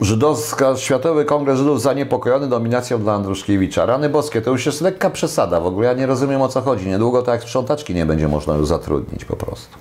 [0.00, 3.86] żydowska, Światowy Kongres Żydów zaniepokojony dominacją dla Andruszkiewicza.
[3.86, 6.88] Rany boskie, to już jest lekka przesada w ogóle, ja nie rozumiem o co chodzi.
[6.88, 9.76] Niedługo tak jak sprzątaczki nie będzie można już zatrudnić po prostu.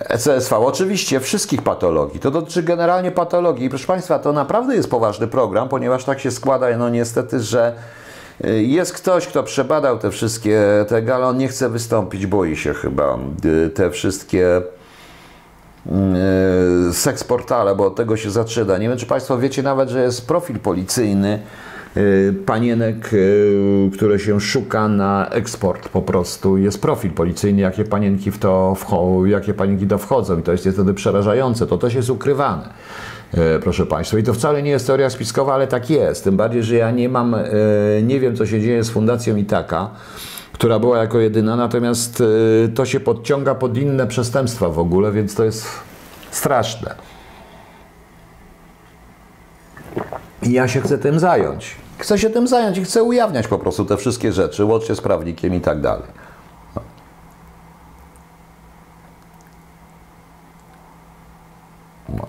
[0.00, 2.20] ECSV, oczywiście wszystkich patologii.
[2.20, 3.68] To dotyczy generalnie patologii.
[3.68, 7.72] Proszę Państwa, to naprawdę jest poważny program, ponieważ tak się składa, no niestety, że
[8.44, 12.74] y, jest ktoś, kto przebadał te wszystkie te ale on nie chce wystąpić, boi się
[12.74, 13.18] chyba.
[13.44, 14.62] Y, te wszystkie
[16.90, 18.78] y, seksportale, bo od tego się zaczyna.
[18.78, 21.38] Nie wiem, czy Państwo wiecie nawet, że jest profil policyjny
[21.96, 26.58] Y, panienek, y, które się szuka na eksport po prostu.
[26.58, 30.66] Jest profil policyjny, jakie panienki w to, wcho- jakie panienki to wchodzą i to jest
[30.66, 31.66] niestety przerażające.
[31.66, 32.68] To też jest ukrywane.
[33.62, 36.24] Proszę Państwa, i to wcale nie jest teoria spiskowa, ale tak jest.
[36.24, 37.36] Tym bardziej, że ja nie mam,
[38.02, 39.90] nie wiem, co się dzieje z Fundacją Itaka,
[40.56, 42.22] która była jako jedyna, natomiast
[42.74, 45.66] to się podciąga pod inne przestępstwa w ogóle, więc to jest
[46.30, 46.94] straszne.
[50.42, 51.76] I ja się chcę tym zająć.
[51.98, 55.54] Chcę się tym zająć i chcę ujawniać po prostu te wszystkie rzeczy, łącznie z prawnikiem
[55.54, 56.06] i tak dalej.
[56.76, 56.82] No.
[62.08, 62.26] no.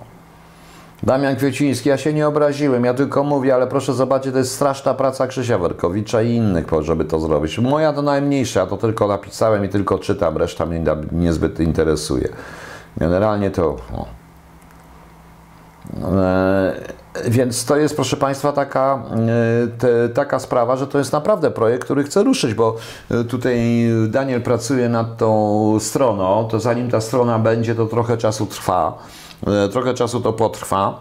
[1.08, 4.94] Damian Kwieciński, ja się nie obraziłem, ja tylko mówię, ale proszę zobaczyć, to jest straszna
[4.94, 7.58] praca Krzysia Werkowicza i innych, żeby to zrobić.
[7.58, 12.28] Moja to najmniejsza, ja to tylko napisałem i tylko czytam, reszta mnie niezbyt interesuje.
[12.96, 13.76] Generalnie to...
[15.94, 19.02] Eee, więc to jest, proszę Państwa, taka,
[19.64, 22.76] e, te, taka sprawa, że to jest naprawdę projekt, który chce ruszyć, bo
[23.10, 23.60] e, tutaj
[24.08, 29.17] Daniel pracuje nad tą stroną, to zanim ta strona będzie, to trochę czasu trwa, e,
[29.72, 31.00] trochę czasu to potrwa.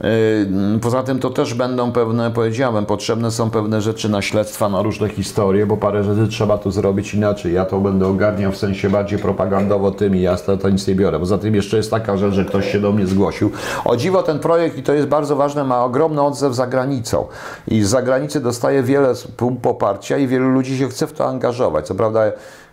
[0.00, 4.82] Yy, poza tym to też będą pewne, powiedziałem, potrzebne są pewne rzeczy na śledztwa, na
[4.82, 7.52] różne historie, bo parę rzeczy trzeba tu zrobić inaczej.
[7.52, 11.18] Ja to będę ogarniał w sensie bardziej propagandowo tym i ja to, nic nie biorę.
[11.18, 13.50] Poza tym jeszcze jest taka rzecz, że ktoś się do mnie zgłosił.
[13.84, 17.26] O dziwo ten projekt, i to jest bardzo ważne, ma ogromny odzew za granicą.
[17.68, 19.14] I z zagranicy dostaje wiele
[19.62, 21.86] poparcia i wielu ludzi się chce w to angażować.
[21.86, 22.20] Co prawda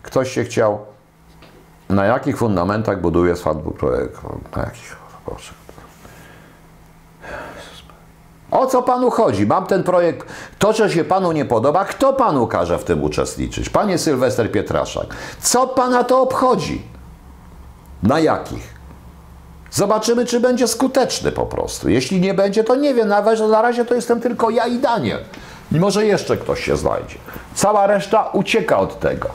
[0.04, 0.78] ktoś się chciał,
[1.90, 4.20] na jakich fundamentach buduje swój projekt?
[4.56, 5.05] Na jakich?
[5.26, 5.54] Proszę.
[8.52, 9.46] O co panu chodzi?
[9.46, 10.28] Mam ten projekt,
[10.60, 13.70] to, że się panu nie podoba, kto panu każe w tym uczestniczyć?
[13.70, 15.06] Panie Sylwester Pietraszak,
[15.40, 16.82] co pana to obchodzi?
[18.04, 18.76] Na jakich?
[19.72, 21.90] Zobaczymy, czy będzie skuteczny po prostu.
[21.90, 23.08] Jeśli nie będzie, to nie wiem.
[23.08, 25.20] Nawet na razie to jestem tylko ja i Daniel.
[25.72, 27.16] I może jeszcze ktoś się znajdzie.
[27.56, 29.30] Cała reszta ucieka od tego.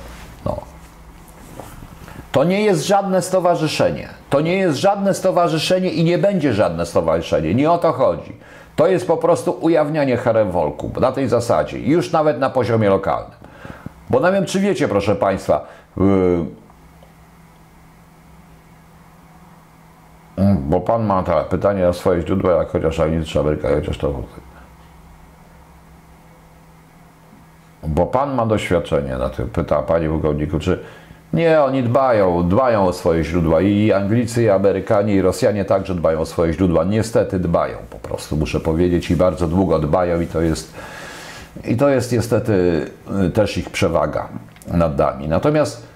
[2.32, 4.08] To nie jest żadne stowarzyszenie.
[4.30, 7.54] To nie jest żadne stowarzyszenie i nie będzie żadne stowarzyszenie.
[7.54, 8.36] Nie o to chodzi.
[8.76, 13.38] To jest po prostu ujawnianie herewolku na tej zasadzie, już nawet na poziomie lokalnym.
[14.10, 15.66] Bo nie wiem, czy wiecie, proszę Państwa,
[15.96, 16.46] yy,
[20.54, 24.22] bo Pan ma te pytanie o swoje źródła, jak chociaż czy Ameryka, chociaż to...
[27.82, 30.84] Bo Pan ma doświadczenie na tym, pyta Panie Pułkowniku, czy
[31.32, 33.60] nie, oni dbają, dbają o swoje źródła.
[33.60, 36.84] I Anglicy, i Amerykanie, i Rosjanie także dbają o swoje źródła.
[36.84, 40.74] Niestety dbają po prostu, muszę powiedzieć, i bardzo długo dbają, i to jest,
[41.64, 42.86] i to jest niestety
[43.26, 44.28] y, też ich przewaga
[44.66, 45.28] nad nami.
[45.28, 45.90] Natomiast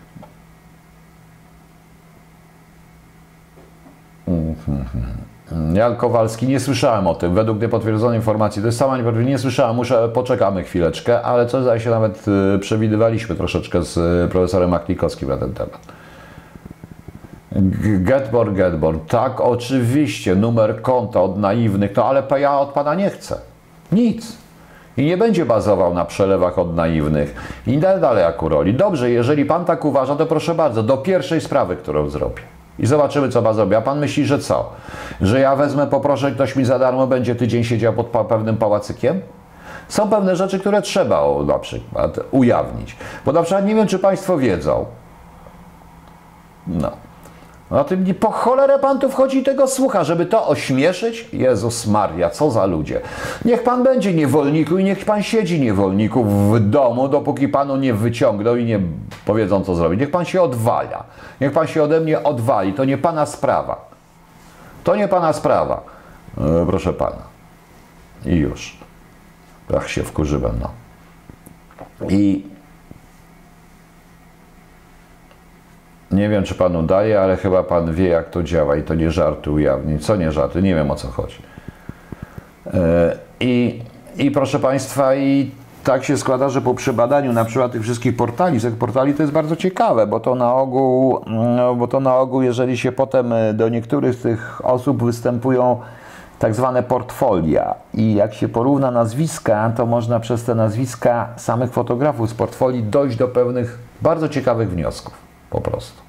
[5.75, 7.35] Jan Kowalski, nie słyszałem o tym.
[7.35, 11.81] Według niepotwierdzonej informacji, to jest sama niepotwierdzona, nie słyszałem, muszę, poczekamy chwileczkę, ale co zdaje
[11.81, 12.25] się nawet
[12.57, 15.79] y, przewidywaliśmy troszeczkę z y, profesorem Maklikowskim na ten temat.
[17.99, 23.39] Getborn, Getborn, tak, oczywiście, numer konta od naiwnych, no ale ja od pana nie chcę.
[23.93, 24.37] Nic.
[24.97, 27.35] I nie będzie bazował na przelewach od naiwnych.
[27.67, 28.75] I dalej jak u roli.
[28.75, 32.54] Dobrze, jeżeli pan tak uważa, to proszę bardzo, do pierwszej sprawy, którą zrobię.
[32.79, 33.75] I zobaczymy, co ma zrobić.
[33.75, 34.73] A pan myśli, że co?
[35.21, 39.21] Że ja wezmę, poproszę, ktoś mi za darmo będzie tydzień siedział pod pewnym pałacykiem?
[39.89, 42.97] Są pewne rzeczy, które trzeba na przykład ujawnić.
[43.25, 44.87] Bo na przykład nie wiem, czy Państwo wiedzą.
[46.67, 46.91] No.
[47.71, 51.29] Na tym po cholerę pan tu wchodzi i tego słucha, żeby to ośmieszyć?
[51.33, 53.01] Jezus Maria, co za ludzie.
[53.45, 58.57] Niech pan będzie niewolniku i niech pan siedzi niewolniku w domu, dopóki panu nie wyciągną
[58.57, 58.81] i nie
[59.27, 60.01] powiedzą, co zrobić.
[60.01, 61.05] Niech pan się odwala.
[61.41, 62.73] Niech pan się ode mnie odwali.
[62.73, 63.89] To nie pana sprawa.
[64.85, 65.83] To nie pana sprawa.
[66.39, 67.23] E, proszę pana.
[68.27, 68.79] I już.
[69.77, 70.71] Ach, się wkurzyłem, no.
[72.09, 72.54] I
[76.15, 79.11] Nie wiem, czy panu daje, ale chyba pan wie, jak to działa i to nie
[79.11, 80.07] żarty ujawnić.
[80.07, 80.63] Co nie żarty?
[80.63, 81.39] Nie wiem, o co chodzi.
[82.75, 83.83] E, I,
[84.17, 85.51] I proszę Państwa, i
[85.85, 89.33] tak się składa, że po przebadaniu na przykład tych wszystkich portali, z portali to jest
[89.33, 91.21] bardzo ciekawe, bo to na ogół,
[91.57, 95.81] no, bo to na ogół, jeżeli się potem e, do niektórych z tych osób występują
[96.39, 102.31] tak zwane portfolia i jak się porówna nazwiska, to można przez te nazwiska samych fotografów
[102.31, 105.15] z portfolii dojść do pewnych bardzo ciekawych wniosków
[105.51, 106.04] po prostu.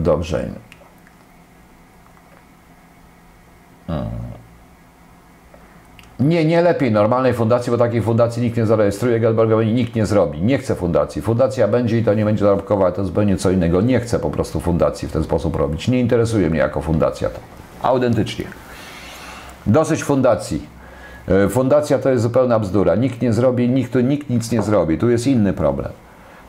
[0.00, 0.48] Dobrze.
[6.20, 10.42] Nie, nie lepiej normalnej fundacji, bo takiej fundacji nikt nie zarejestruje, Geldbergowi nikt nie zrobi.
[10.42, 11.22] Nie chce fundacji.
[11.22, 13.80] Fundacja będzie i to nie będzie zarobkowa, to zupełnie co innego.
[13.80, 15.88] Nie chcę po prostu fundacji w ten sposób robić.
[15.88, 17.38] Nie interesuje mnie jako fundacja to.
[17.82, 18.44] Autentycznie.
[19.66, 20.66] Dosyć fundacji.
[21.28, 22.94] E, fundacja to jest zupełna bzdura.
[22.94, 24.98] Nikt nie zrobi, nikt, nikt nic nie zrobi.
[24.98, 25.92] Tu jest inny problem.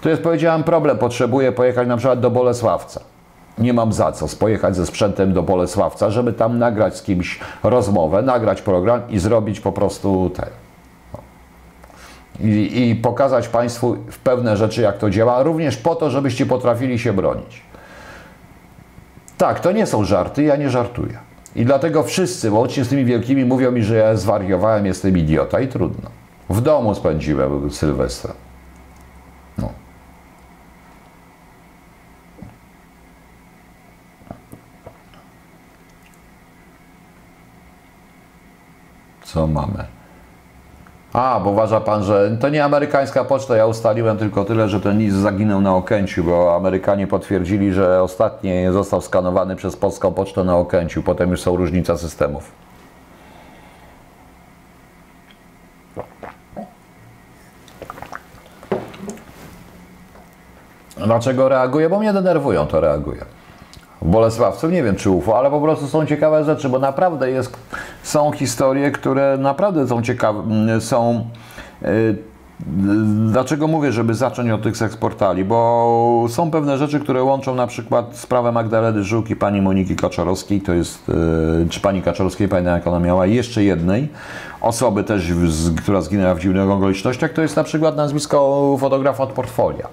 [0.08, 0.98] Tu jest, powiedziałem, problem.
[0.98, 3.02] Potrzebuję pojechać na przykład do Bolesławca
[3.58, 8.22] nie mam za co pojechać ze sprzętem do Bolesławca, żeby tam nagrać z kimś rozmowę,
[8.22, 10.48] nagrać program i zrobić po prostu te.
[12.40, 17.00] I, I, pokazać Państwu w pewne rzeczy, jak to działa, również po to, żebyście potrafili
[17.00, 17.62] się bronić.
[19.38, 21.18] Tak, to nie są żarty, ja nie żartuję.
[21.56, 25.68] I dlatego wszyscy, łącznie z tymi wielkimi, mówią mi, że ja zwariowałem, jestem idiota i
[25.68, 26.10] trudno.
[26.50, 28.47] W domu spędziłem Sylwestra.
[39.28, 39.86] Co mamy?
[41.14, 43.56] A, bo uważa pan, że to nie amerykańska poczta.
[43.56, 48.52] Ja ustaliłem tylko tyle, że ten list zaginął na Okęciu, bo Amerykanie potwierdzili, że ostatni
[48.72, 51.04] został skanowany przez polską pocztę na Okęciu.
[51.04, 52.52] Potem już są różnica systemów.
[60.98, 61.90] Dlaczego reaguję?
[61.90, 63.26] Bo mnie denerwują, to reaguję.
[64.02, 67.58] Bolesławców, nie wiem czy UFO, ale po prostu są ciekawe rzeczy, bo naprawdę jest,
[68.04, 71.26] są historie, które naprawdę są ciekawe, mm, są...
[71.82, 72.18] Yy,
[73.32, 75.46] Dlaczego mówię, żeby zacząć od tych seksportali?
[75.46, 80.62] Bo są pewne rzeczy, które łączą na przykład sprawę Magdaleny Żuk i pani Moniki Kaczorowskiej,
[80.62, 84.10] to jest, yy, czy pani Kaczorowskiej, pamiętam jak ona miała, jeszcze jednej
[84.62, 85.32] osoby też,
[85.84, 89.88] która zginęła w dziwnych okolicznościach, to jest na przykład nazwisko fotografa od portfolia.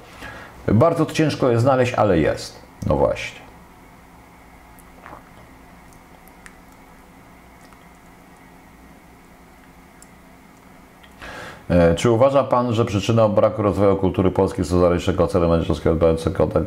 [0.68, 2.58] Bardzo ciężko jest znaleźć, ale jest.
[2.86, 3.43] No właśnie.
[11.96, 15.96] Czy uważa Pan, że przyczyną braku rozwoju kultury polskiej są zaległego celu menedżerskiego
[16.36, 16.66] kontrakt?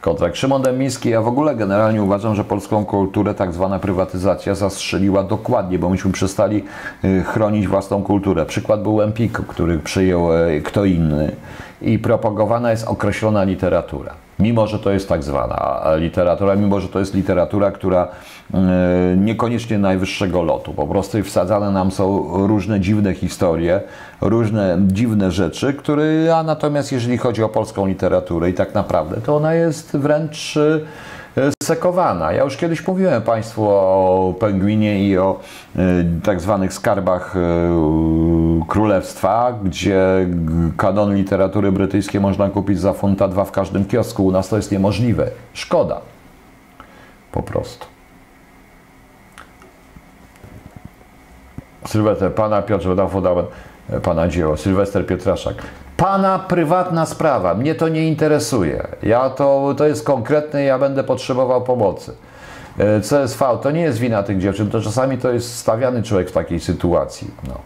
[0.00, 0.36] kontrakt.
[0.36, 5.78] Szymon Demiński, ja w ogóle generalnie uważam, że polską kulturę tak zwana prywatyzacja zastrzeliła dokładnie,
[5.78, 6.64] bo myśmy przestali
[7.04, 8.46] e, chronić własną kulturę.
[8.46, 11.36] Przykład był Empiku, który przyjął e, kto inny
[11.82, 14.14] i propagowana jest określona literatura.
[14.40, 18.08] Mimo, że to jest tak zwana literatura, mimo, że to jest literatura, która
[18.54, 20.74] E, niekoniecznie najwyższego lotu.
[20.74, 23.80] Po prostu wsadzane nam są różne dziwne historie,
[24.20, 29.36] różne dziwne rzeczy, które, a natomiast jeżeli chodzi o polską literaturę i tak naprawdę, to
[29.36, 30.58] ona jest wręcz
[31.62, 32.32] sekowana.
[32.32, 35.40] Ja już kiedyś mówiłem Państwu o Pengwinie i o
[35.76, 35.80] e,
[36.24, 37.34] tak zwanych skarbach
[38.68, 40.28] królestwa, gdzie
[40.76, 44.26] kanon literatury brytyjskiej można kupić za funta dwa w każdym kiosku.
[44.26, 45.30] U nas to jest niemożliwe.
[45.52, 46.00] Szkoda.
[47.32, 47.86] Po prostu.
[51.86, 52.88] Sylwester, pana Piotr
[53.90, 55.54] e, pana dzieło, Sylwester Pietraszak.
[56.00, 58.86] Pana prywatna sprawa, mnie to nie interesuje.
[59.02, 62.12] Ja to, to jest konkretne, ja będę potrzebował pomocy.
[62.78, 66.32] E, CSV to nie jest wina tych dziewczyn, to czasami to jest stawiany człowiek w
[66.32, 67.30] takiej sytuacji.
[67.48, 67.60] No.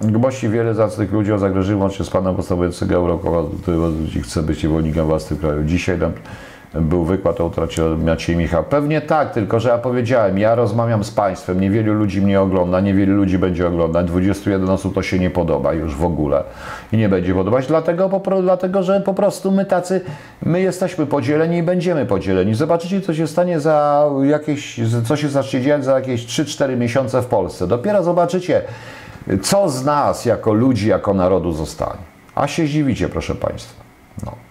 [0.00, 3.78] Głosi wiele zacnych ludzi o zagrożeniu łącznie z panem podstawowych Eurokowa, który
[4.22, 5.66] chce być niewolnikiem własnych krajów.
[5.66, 6.12] Dzisiaj nam
[6.80, 8.64] był wykład o utracie Maciej Michał.
[8.64, 13.16] Pewnie tak, tylko że ja powiedziałem, ja rozmawiam z Państwem, niewielu ludzi mnie ogląda, niewielu
[13.16, 16.44] ludzi będzie oglądać, 21 osób to się nie podoba już w ogóle
[16.92, 20.00] i nie będzie podobać, dlatego, dlatego że po prostu my tacy,
[20.42, 22.54] my jesteśmy podzieleni i będziemy podzieleni.
[22.54, 27.26] Zobaczycie, co się stanie za jakieś, co się zacznie dziać za jakieś 3-4 miesiące w
[27.26, 27.66] Polsce.
[27.66, 28.62] Dopiero zobaczycie,
[29.42, 32.02] co z nas jako ludzi, jako narodu zostanie.
[32.34, 33.82] A się zdziwicie, proszę Państwa.
[34.24, 34.47] No.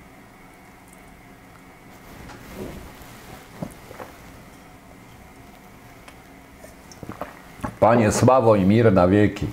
[7.80, 9.48] Panie sławo i mir na wieki.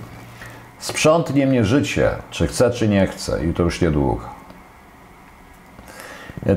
[0.78, 4.34] Sprzątnie mnie życie, czy chcę, czy nie chcę, i to już niedługo.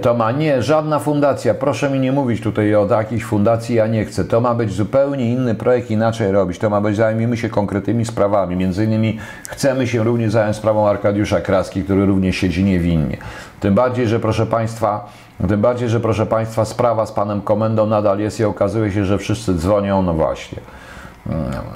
[0.02, 1.54] To ma nie, żadna fundacja.
[1.54, 4.26] Proszę mi nie mówić tutaj o jakiejś fundacji, ja nie chcę.
[4.26, 6.60] To ma być zupełnie inny projekt, inaczej robić.
[6.60, 8.56] To ma być, zajmijmy się konkretnymi sprawami.
[8.56, 9.20] Między innymi
[9.50, 13.18] chcemy się również zająć sprawą Arkadiusza Kraski, który również siedzi niewinnie.
[13.60, 15.12] Tym bardziej, że proszę Państwa,
[15.48, 19.18] tym bardziej, że proszę Państwa, sprawa z panem komendą nadal jest i okazuje się, że
[19.18, 20.60] wszyscy dzwonią, no właśnie.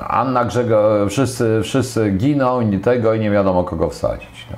[0.07, 4.47] Anna Grzego, wszyscy, wszyscy giną i tego i nie wiadomo kogo wsadzić.
[4.51, 4.57] No.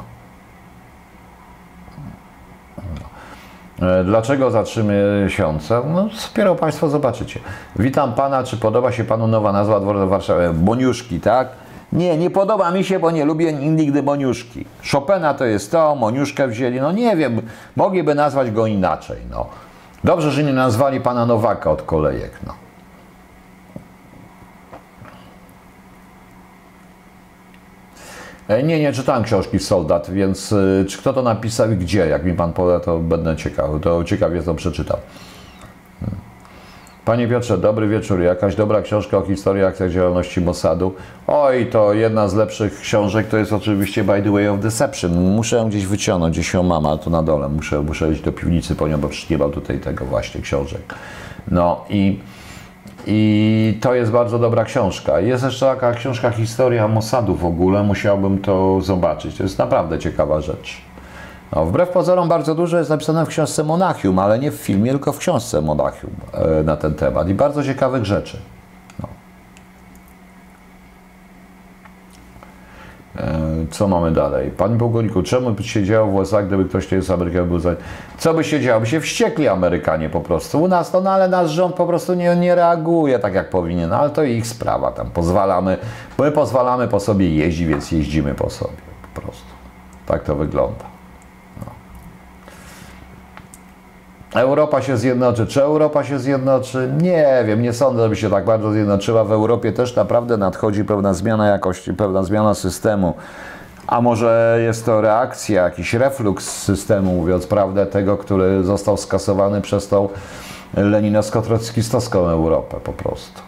[3.87, 4.83] E, dlaczego za trzy
[5.23, 5.81] miesiące?
[5.93, 7.39] No, dopiero Państwo zobaczycie.
[7.75, 10.53] Witam Pana, czy podoba się Panu nowa nazwa dworca Warszawy?
[10.53, 11.47] Boniuszki, tak?
[11.93, 14.65] Nie, nie podoba mi się, bo nie lubię nigdy Boniuszki.
[14.91, 17.41] Chopina to jest to, Moniuszkę wzięli, no nie wiem,
[17.75, 19.45] mogliby nazwać go inaczej, no.
[20.03, 22.62] Dobrze, że nie nazwali Pana Nowaka od kolejek, no.
[28.63, 32.07] Nie, nie czytałem książki Soldat, więc e, czy kto to napisał i gdzie?
[32.07, 33.79] Jak mi pan poda, to będę ciekawy.
[33.79, 34.97] To ciekawie to przeczytam.
[35.99, 36.17] Hmm.
[37.05, 38.21] Panie Piotrze, dobry wieczór.
[38.21, 40.93] Jakaś dobra książka o historii akcjach działalności Mossadu.
[41.27, 45.11] Oj, to jedna z lepszych książek to jest oczywiście By the Way of Deception.
[45.11, 47.49] Muszę ją gdzieś wyciągnąć, gdzieś ją mam, a tu na dole.
[47.49, 50.93] Muszę, muszę iść do piwnicy po nią, bo przecież nie mam tutaj tego właśnie książek.
[51.47, 52.19] No i
[53.07, 55.19] i to jest bardzo dobra książka.
[55.19, 59.37] Jest jeszcze taka książka Historia Mossadu w ogóle, musiałbym to zobaczyć.
[59.37, 60.81] To jest naprawdę ciekawa rzecz.
[61.55, 65.13] No, wbrew pozorom bardzo dużo jest napisane w książce Monachium, ale nie w filmie, tylko
[65.13, 68.37] w książce Monachium e, na ten temat i bardzo ciekawych rzeczy.
[73.71, 74.51] Co mamy dalej?
[74.51, 77.75] Panie pułkowniku, czemu by się działo w USA, gdyby ktoś tutaj z Ameryki był za...
[78.17, 78.79] Co by się działo?
[78.79, 80.61] By się wściekli Amerykanie po prostu.
[80.61, 83.89] U nas to, no ale nasz rząd po prostu nie, nie reaguje tak jak powinien,
[83.89, 84.91] no, ale to ich sprawa.
[84.91, 85.77] Tam pozwalamy,
[86.19, 88.73] my pozwalamy po sobie jeździć, więc jeździmy po sobie
[89.15, 89.47] po prostu.
[90.05, 90.92] Tak to wygląda.
[94.33, 95.47] Europa się zjednoczy.
[95.47, 96.91] Czy Europa się zjednoczy?
[97.01, 99.23] Nie wiem, nie sądzę, żeby się tak bardzo zjednoczyła.
[99.23, 103.13] W Europie też naprawdę nadchodzi pewna zmiana jakości, pewna zmiana systemu.
[103.87, 109.87] A może jest to reakcja, jakiś refluks systemu, mówiąc prawdę, tego, który został skasowany przez
[109.87, 110.09] tą
[110.75, 113.41] leninowsko-trockistowską Europę po prostu.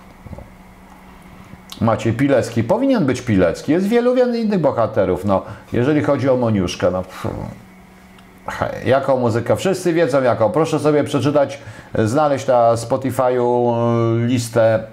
[1.81, 5.25] Macie Pilecki, powinien być Pilecki, jest wielu innych bohaterów.
[5.25, 5.41] No,
[5.73, 7.27] jeżeli chodzi o Moniuszkę, no, pff
[8.85, 9.55] Jaką muzykę?
[9.55, 10.51] Wszyscy wiedzą jaką.
[10.51, 11.59] Proszę sobie przeczytać,
[11.95, 13.73] znaleźć na Spotify'u
[14.23, 14.83] e, listę,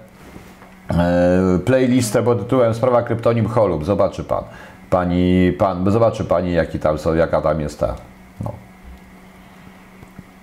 [0.91, 3.85] e, playlistę pod tytułem Sprawa kryptonim Holub.
[3.85, 4.43] Zobaczy pan.
[4.89, 7.95] Pani, pan, zobaczy pani jaki tam jaka tam jest ta.
[8.43, 8.51] No.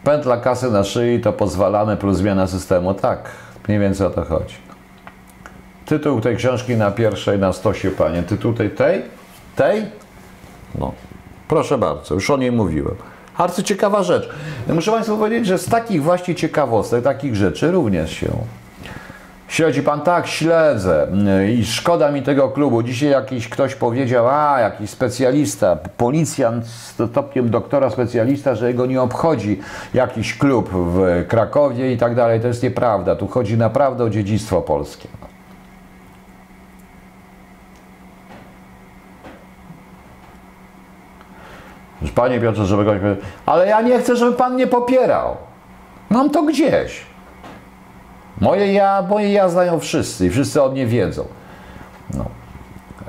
[0.04, 2.94] Pętla kasy na szyi to pozwalamy plus zmiana systemu.
[2.94, 3.30] Tak,
[3.68, 4.54] mniej więcej o to chodzi.
[5.86, 8.22] Tytuł tej książki na pierwszej na stosie, panie.
[8.22, 9.02] Tytuł tej, tej?
[9.56, 9.86] Tej?
[10.78, 10.92] No.
[11.50, 12.94] Proszę bardzo, już o niej mówiłem.
[13.38, 14.28] Bardzo ciekawa rzecz.
[14.68, 18.28] Muszę Państwu powiedzieć, że z takich właśnie ciekawostek, takich rzeczy również się
[19.48, 21.06] Śledzi pan tak, śledzę
[21.58, 22.82] i szkoda mi tego klubu.
[22.82, 29.02] Dzisiaj jakiś ktoś powiedział, a jakiś specjalista, policjant z stopniem doktora specjalista, że jego nie
[29.02, 29.60] obchodzi
[29.94, 32.40] jakiś klub w Krakowie i tak dalej.
[32.40, 33.16] To jest nieprawda.
[33.16, 35.08] Tu chodzi naprawdę o dziedzictwo polskie.
[42.14, 43.00] Panie Piotrze, żeby kogoś...
[43.46, 45.36] Ale ja nie chcę, żeby Pan mnie popierał.
[46.10, 47.06] Mam to gdzieś.
[48.40, 51.24] Moje ja, moje ja znają wszyscy i wszyscy o mnie wiedzą.
[52.14, 52.24] No.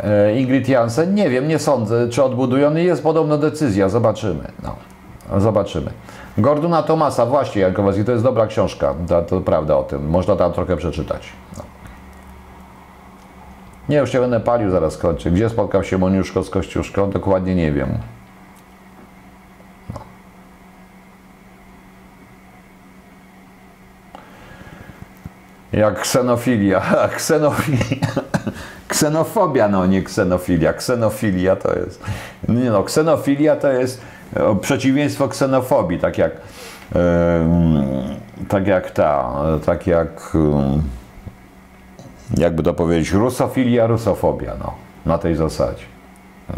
[0.03, 3.89] E, Ingrid Jansen, nie wiem, nie sądzę, czy odbudujony jest podobno decyzja.
[3.89, 4.51] Zobaczymy.
[4.63, 4.75] No.
[5.39, 5.91] Zobaczymy.
[6.37, 8.93] Gordona Tomasa, właśnie, Jankowski, to jest dobra książka.
[9.07, 10.09] To, to prawda o tym.
[10.09, 11.29] Można tam trochę przeczytać.
[11.57, 11.63] No.
[13.89, 15.31] Nie, już się będę palił, zaraz kończę.
[15.31, 17.09] Gdzie spotkał się Moniuszko z Kościuszką?
[17.09, 17.97] Dokładnie nie wiem.
[25.73, 26.81] Jak ksenofilia.
[27.17, 28.07] Ksenofilia.
[28.87, 30.73] Ksenofobia, no nie ksenofilia.
[30.73, 32.03] Ksenofilia to jest.
[32.49, 34.01] Nie no, ksenofilia to jest
[34.61, 36.31] przeciwieństwo ksenofobii, tak jak
[38.47, 39.33] tak jak ta,
[39.65, 40.37] tak jak
[42.37, 44.73] jakby to powiedzieć, rusofilia, rusofobia, no,
[45.05, 45.85] na tej zasadzie.
[46.49, 46.55] No.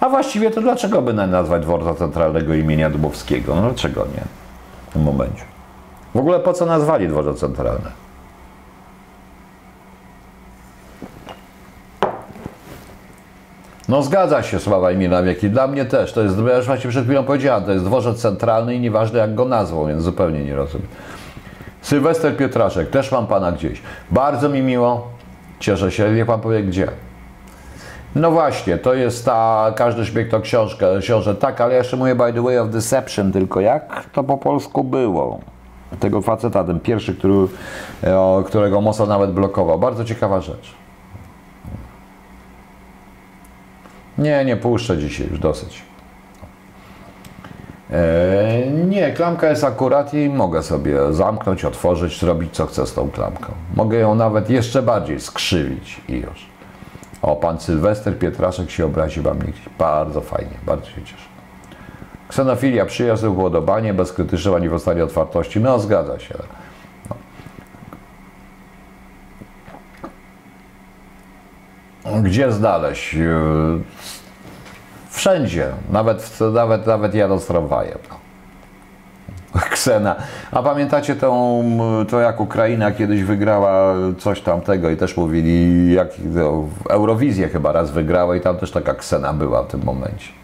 [0.00, 3.54] A właściwie to dlaczego by nazwać dworca centralnego imienia Dubowskiego?
[3.54, 4.24] No dlaczego nie
[4.88, 5.51] w tym momencie?
[6.14, 8.02] W ogóle po co nazwali dworze centralne?
[13.88, 15.50] No zgadza się sława imię na wieki.
[15.50, 16.12] Dla mnie też.
[16.12, 19.34] To jest, ja już właśnie przed chwilą powiedziałem, to jest dworzec centralny i nieważne jak
[19.34, 20.88] go nazwą, więc zupełnie nie rozumiem.
[21.82, 23.82] Sylwester Pietraszek, też mam pana gdzieś.
[24.10, 25.08] Bardzo mi miło,
[25.60, 26.88] cieszę się, niech pan powie gdzie.
[28.14, 32.14] No właśnie, to jest ta, każdy śmiech to książka, książę, tak, ale ja jeszcze mówię
[32.14, 35.40] by the way of deception, tylko jak to po polsku było?
[36.00, 37.48] Tego faceta, ten pierwszy, który,
[38.16, 39.78] o, którego Mossad nawet blokował.
[39.78, 40.74] Bardzo ciekawa rzecz.
[44.18, 45.82] Nie, nie puszczę dzisiaj, już dosyć.
[47.90, 53.10] E, nie, klamka jest akurat i mogę sobie zamknąć, otworzyć, zrobić co chcę z tą
[53.10, 53.52] klamką.
[53.74, 56.46] Mogę ją nawet jeszcze bardziej skrzywić i już.
[57.22, 61.31] O, pan Sylwester Pietraszek się obrazi wam nie Bardzo fajnie, bardzo się cieszę.
[62.32, 65.60] Ksenofilia, przyjazd, upodobanie, bezkrytyczne manifestowanie otwartości.
[65.60, 66.34] No, zgadza się.
[72.04, 72.22] No.
[72.22, 73.16] Gdzie znaleźć?
[75.10, 77.98] Wszędzie, nawet, nawet, nawet jadąc tramwajem.
[78.10, 79.60] No.
[79.70, 80.16] Ksena.
[80.52, 81.62] A pamiętacie tą,
[82.10, 87.90] to jak Ukraina kiedyś wygrała coś tamtego i też mówili, jak no, Eurowizję chyba raz
[87.90, 90.41] wygrała i tam też taka Ksena była w tym momencie.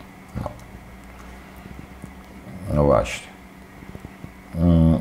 [2.74, 3.27] No, właśnie.
[4.57, 4.99] Mm.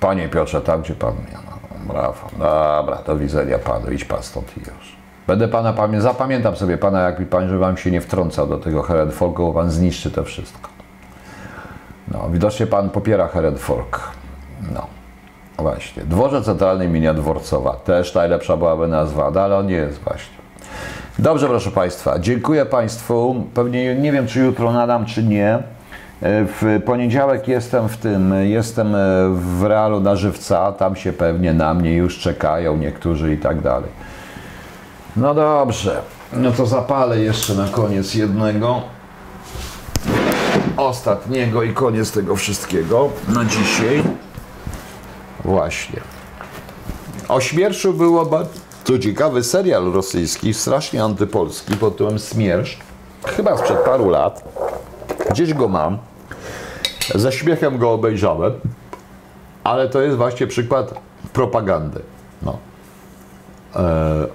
[0.00, 1.38] Panie Piotrze, tam gdzie pan mnie.
[1.46, 2.28] No, brawo.
[2.32, 3.90] Dobra, do widzenia panu.
[3.90, 4.96] Idź pan stąd i już.
[5.26, 8.58] Będę pana pamiętał, zapamiętam sobie pana, jak mi pan, żeby wam się nie wtrącał do
[8.58, 10.68] tego Herenfolku, bo pan zniszczy to wszystko.
[12.08, 14.00] No, widocznie pan popiera Herenfolk.
[14.74, 14.86] No,
[15.58, 16.02] właśnie.
[16.02, 17.72] Dworze Centralny imienia Dworcowa.
[17.72, 20.43] Też najlepsza byłaby nazwa, ale on nie jest właśnie.
[21.18, 22.18] Dobrze, proszę Państwa.
[22.18, 23.44] Dziękuję Państwu.
[23.54, 25.58] Pewnie nie wiem, czy jutro nadam, czy nie.
[26.22, 28.96] W poniedziałek jestem w tym, jestem
[29.34, 30.72] w realu na żywca.
[30.72, 33.90] Tam się pewnie na mnie już czekają niektórzy i tak dalej.
[35.16, 36.00] No dobrze.
[36.32, 38.82] No to zapalę jeszcze na koniec jednego
[40.76, 44.02] ostatniego i koniec tego wszystkiego na dzisiaj.
[45.44, 46.00] Właśnie.
[47.28, 52.78] O śmierszu było bardzo ciekawy serial rosyjski, strasznie antypolski, pod tytułem Smiersz.
[53.24, 54.44] Chyba sprzed paru lat.
[55.30, 55.98] Gdzieś go mam.
[57.14, 58.52] Ze śmiechem go obejrzałem.
[59.64, 60.94] Ale to jest właśnie przykład
[61.32, 62.00] propagandy.
[62.42, 62.58] No.
[63.76, 64.26] E,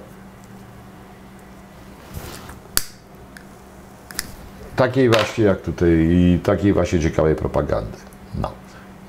[4.76, 7.98] takiej właśnie jak tutaj, takiej właśnie ciekawej propagandy.
[8.34, 8.50] No.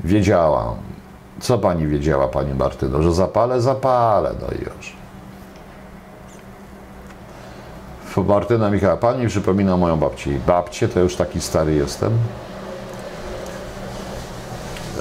[0.03, 0.75] Wiedziałam.
[1.39, 3.03] Co pani wiedziała, pani Martyno?
[3.03, 5.00] Że zapalę, zapalę, no i już.
[8.17, 10.31] Martyna Michała, pani przypomina moją babcię.
[10.47, 12.11] Babcie, to już taki stary jestem.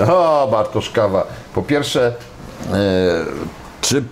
[0.09, 1.27] O, Bartoszkawa.
[1.55, 2.15] Po pierwsze,
[2.73, 2.74] e,
[3.81, 4.05] czy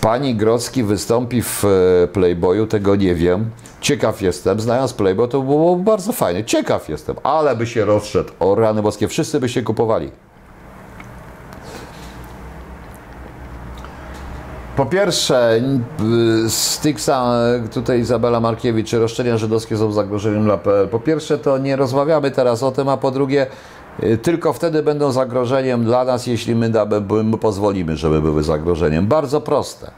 [0.00, 3.50] pani Grodzki wystąpi w e, Playboyu, tego nie wiem.
[3.80, 6.44] Ciekaw jestem, znając Playboy, to było bardzo fajne.
[6.44, 8.32] Ciekaw jestem, ale by się rozszedł.
[8.40, 10.10] O rany boskie, wszyscy by się kupowali.
[14.76, 15.60] Po pierwsze,
[16.48, 17.32] Stixa,
[17.72, 20.88] tutaj Izabela Markiewicz, czy roszczenia żydowskie są zagrożeniem dla PL.
[20.88, 23.46] Po pierwsze, to nie rozmawiamy teraz o tym, a po drugie,
[24.02, 26.70] y, tylko wtedy będą zagrożeniem dla nas, jeśli my,
[27.24, 29.06] my pozwolimy, żeby były zagrożeniem.
[29.06, 29.90] Bardzo proste.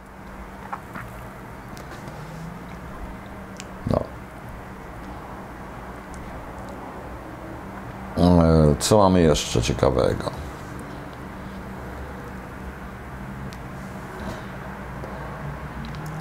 [8.79, 10.48] Co mamy jeszcze ciekawego?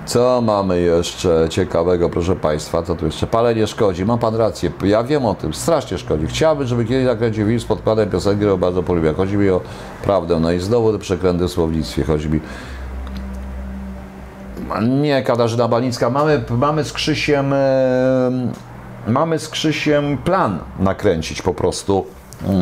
[0.07, 2.83] Co mamy jeszcze ciekawego, proszę Państwa?
[2.83, 3.27] Co tu jeszcze?
[3.27, 4.05] Palenie szkodzi.
[4.05, 4.71] Ma Pan rację.
[4.83, 5.53] Ja wiem o tym.
[5.53, 6.27] Strasznie szkodzi.
[6.27, 9.13] Chciałbym, żeby kiedyś nakręcił film z podkładem piosenki, którą bardzo polubię.
[9.13, 9.61] Chodzi mi o
[10.03, 10.39] prawdę.
[10.39, 12.03] No i znowu te przekręty w słownictwie.
[12.03, 12.39] Chodzi mi...
[15.01, 16.09] Nie, Katarzyna Balicka.
[16.09, 17.53] Mamy, mamy z Krzysiem...
[19.07, 22.05] Mamy z Krzysiem plan nakręcić po prostu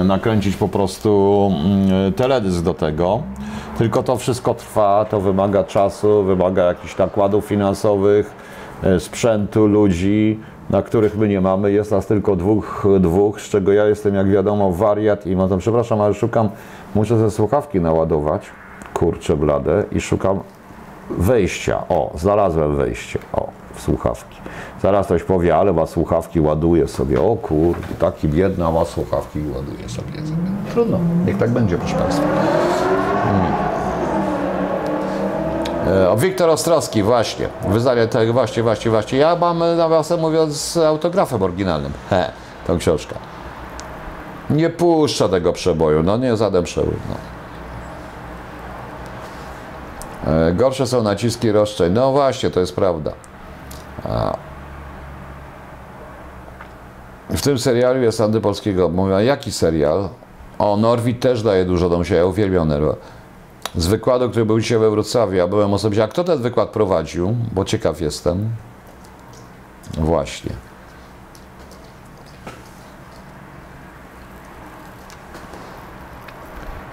[0.06, 3.22] nakręcić po prostu mm, teledysk do tego.
[3.78, 8.34] Tylko to wszystko trwa, to wymaga czasu, wymaga jakichś nakładów finansowych,
[8.84, 10.40] e, sprzętu, ludzi,
[10.70, 11.72] na których my nie mamy.
[11.72, 16.02] Jest nas tylko dwóch, dwóch z czego ja jestem, jak wiadomo, wariat i mam przepraszam,
[16.02, 16.50] ale szukam,
[16.96, 18.50] muszę ze słuchawki naładować,
[18.94, 20.40] kurczę blade, i szukam
[21.10, 21.84] wejścia.
[21.90, 23.20] O, znalazłem wejście.
[23.34, 24.38] O, w słuchawki.
[24.82, 27.22] Zaraz ktoś powie, ale ma słuchawki, ładuje sobie.
[27.22, 30.12] O kurde, taki biedna ma słuchawki i ładuje sobie.
[30.74, 32.24] Trudno, niech tak będzie, proszę Państwa.
[33.24, 33.54] Hmm.
[36.10, 37.48] O, Wiktor Ostrowski, właśnie.
[37.68, 39.20] Wyznanie tego, właśnie, właśnie, właśnie.
[39.20, 41.92] Ja mam, nawiasem mówiąc, autografem oryginalnym.
[42.10, 42.32] He,
[42.68, 43.16] tą książkę.
[44.50, 46.94] Nie puszcza tego przeboju, no nie żaden przebój.
[47.10, 47.35] No.
[50.26, 51.94] E, gorsze są naciski roszczeń.
[51.94, 53.12] No właśnie, to jest prawda.
[57.30, 58.90] W tym serialu jest Andy Polskiego.
[58.90, 60.10] Mówię, jaki serial?
[60.60, 62.96] O, Norwid też daje dużo do Ja uwielbiam Norwid.
[63.76, 65.34] z wykładu, który był dzisiaj we Wrocławiu.
[65.36, 66.04] Ja byłem osobiście.
[66.04, 67.36] A kto ten wykład prowadził?
[67.52, 68.50] Bo ciekaw jestem.
[69.98, 70.52] Właśnie.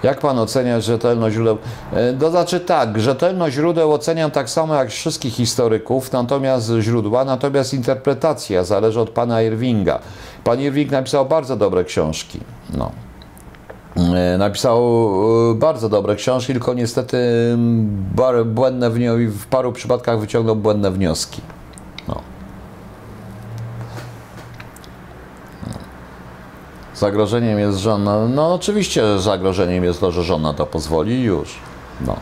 [0.03, 1.57] Jak pan ocenia rzetelność źródeł?
[1.93, 7.73] E, To znaczy tak, rzetelność źródeł oceniam tak samo jak wszystkich historyków, natomiast źródła, natomiast
[7.73, 9.99] interpretacja zależy od pana Irvinga.
[10.43, 12.39] Pan Irving napisał bardzo dobre książki.
[12.77, 12.91] No.
[14.15, 14.83] E, Napisał
[15.51, 17.17] e, bardzo dobre książki, tylko niestety
[18.45, 21.41] błędne wnio- w paru przypadkach wyciągnął błędne wnioski.
[26.95, 28.27] Zagrożeniem jest żona.
[28.27, 31.55] No oczywiście że zagrożeniem jest to, że żona to pozwoli i już.
[32.05, 32.15] No.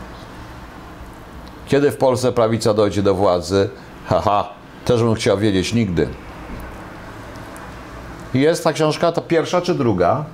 [1.66, 3.68] Kiedy w Polsce prawica dojdzie do władzy?
[4.06, 4.48] Haha,
[4.84, 6.08] też bym chciał wiedzieć nigdy.
[8.34, 10.24] Jest ta książka, to pierwsza czy druga?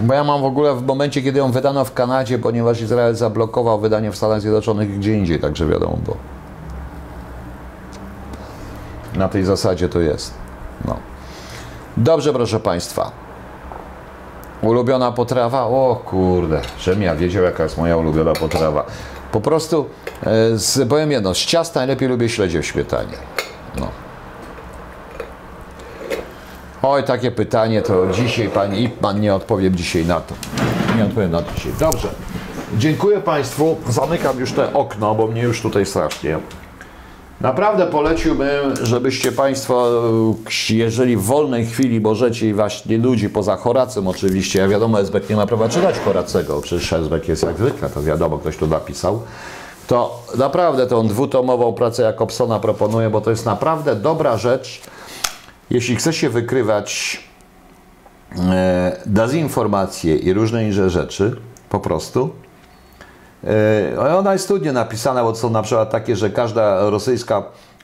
[0.00, 3.80] Bo ja mam w ogóle w momencie, kiedy ją wydano w Kanadzie, ponieważ Izrael zablokował
[3.80, 6.16] wydanie w Stanach Zjednoczonych i gdzie indziej, także wiadomo było.
[9.14, 10.34] Na tej zasadzie to jest.
[10.84, 10.96] No.
[11.96, 13.10] Dobrze, proszę Państwa.
[14.64, 15.62] Ulubiona potrawa?
[15.62, 18.84] O kurde, żebym ja wiedział, jaka jest moja ulubiona potrawa.
[19.32, 19.86] Po prostu,
[20.22, 23.16] e, z, powiem jedno, z ciasta najlepiej lubię śledzie w śmietanie.
[23.80, 23.88] No.
[26.82, 30.34] Oj, takie pytanie to dzisiaj pani Ipman nie odpowiem dzisiaj na to.
[30.96, 31.72] Nie odpowiem na to dzisiaj.
[31.80, 32.08] Dobrze.
[32.78, 33.76] Dziękuję Państwu.
[33.88, 36.38] Zamykam już te okno, bo mnie już tutaj strasznie.
[37.44, 40.02] Naprawdę poleciłbym, żebyście Państwo,
[40.70, 45.36] e, jeżeli w wolnej chwili możecie właśnie ludzi poza Horacem oczywiście, ja wiadomo, Esbek nie
[45.36, 49.22] ma prawa czytać Horacego, przecież Esbek jest jak zwykle, to wiadomo, ktoś tu napisał,
[49.86, 54.80] to naprawdę tą dwutomową pracę Jakobsona proponuję, bo to jest naprawdę dobra rzecz,
[55.70, 57.20] jeśli chce się wykrywać
[58.38, 61.36] e, dezinformacje i różne inne rzeczy,
[61.68, 62.30] po prostu,
[64.18, 67.42] Ona jest studnie napisana, bo są na przykład takie, że każda rosyjska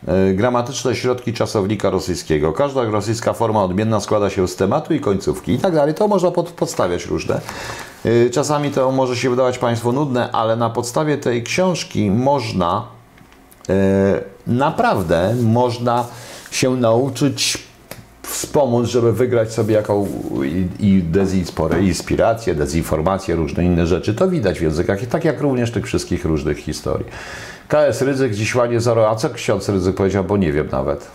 [0.09, 5.53] e, gramatyczne środki czasownika rosyjskiego, każda rosyjska forma odmienna składa się z tematu i końcówki
[5.53, 5.95] i tak dalej.
[5.95, 7.41] To można pod, podstawiać różne.
[8.05, 12.87] E, Czasami to może się wydawać Państwu nudne, ale na podstawie tej książki można
[13.69, 13.75] e,
[14.47, 16.05] naprawdę można
[16.51, 17.70] się nauczyć
[18.31, 20.09] wspomóc, żeby wygrać sobie jaką
[20.45, 24.15] i, i dezinspore- inspirację, dezinformację, różne inne rzeczy.
[24.15, 27.07] To widać w językach tak jak również tych wszystkich różnych historii.
[27.69, 29.11] KS Ryzyk dziś ładnie zero.
[29.11, 31.11] A co ksiądz Ryzyk powiedział, bo nie wiem nawet.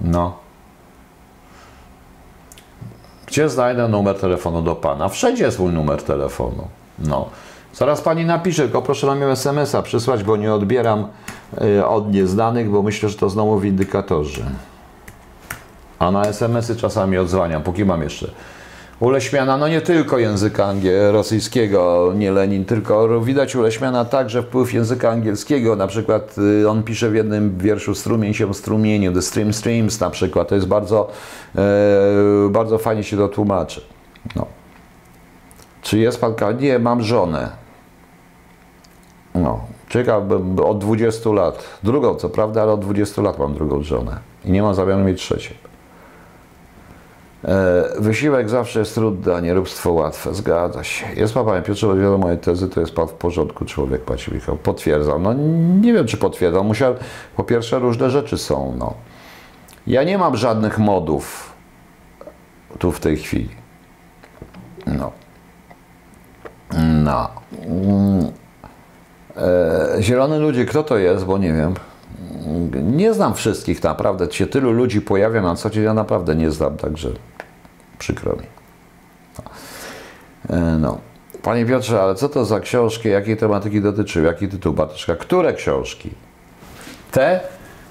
[0.00, 0.36] No.
[3.26, 5.08] Gdzie znajdę numer telefonu do pana?
[5.08, 6.68] Wszędzie jest mój numer telefonu.
[6.98, 7.28] No.
[7.74, 11.08] Zaraz pani napisze, tylko proszę nam SMS-a przysłać, bo nie odbieram
[11.62, 14.44] y, od nieznanych, bo myślę, że to znowu windykatorzy.
[15.98, 18.30] A na SMS-y czasami odzwaniam, póki mam jeszcze.
[19.00, 20.74] Uleśmiana, no nie tylko języka
[21.10, 25.76] rosyjskiego, nie Lenin, tylko widać Uleśmiana także wpływ języka angielskiego.
[25.76, 30.10] Na przykład y, on pisze w jednym wierszu strumień się strumieniu, the stream streams na
[30.10, 30.48] przykład.
[30.48, 31.08] To jest bardzo,
[31.56, 31.60] e,
[32.50, 33.80] bardzo fajnie się to tłumaczy.
[34.36, 34.46] No.
[35.82, 36.34] Czy jest pan...
[36.60, 37.48] Nie, mam żonę.
[39.34, 41.64] No, ciekawbym od 20 lat.
[41.82, 44.18] Drugą, co prawda, ale od 20 lat mam drugą żonę.
[44.44, 45.67] I nie mam zamiaru mieć trzeciej.
[47.44, 50.34] E, wysiłek zawsze jest trudny, a nieróbstwo łatwe.
[50.34, 51.06] Zgadza się.
[51.16, 54.34] Jest pan, panie Piotrze, bo wiele mojej tezy to jest pan w porządku człowiek, Paci
[54.34, 54.56] Michał.
[54.56, 55.22] Potwierdzam.
[55.22, 55.34] No
[55.80, 56.66] nie wiem, czy potwierdzam.
[56.66, 56.94] Musiał,
[57.36, 58.74] po pierwsze, różne rzeczy są.
[58.78, 58.94] No.
[59.86, 61.52] Ja nie mam żadnych modów
[62.78, 63.48] tu w tej chwili.
[64.86, 65.12] No.
[67.04, 67.28] No.
[67.66, 68.32] Mm.
[69.36, 71.74] E, Zielony ludzie, kto to jest, bo nie wiem.
[72.82, 74.32] Nie znam wszystkich naprawdę.
[74.32, 77.08] Się tylu ludzi pojawia na co dzień, ja naprawdę nie znam, także
[77.98, 78.46] przykro mi.
[80.50, 80.98] E, No.
[81.42, 85.16] Panie Piotrze, ale co to za książki, jakiej tematyki dotyczyły, jaki tytuł Bartoszka?
[85.16, 86.10] Które książki?
[87.10, 87.40] Te?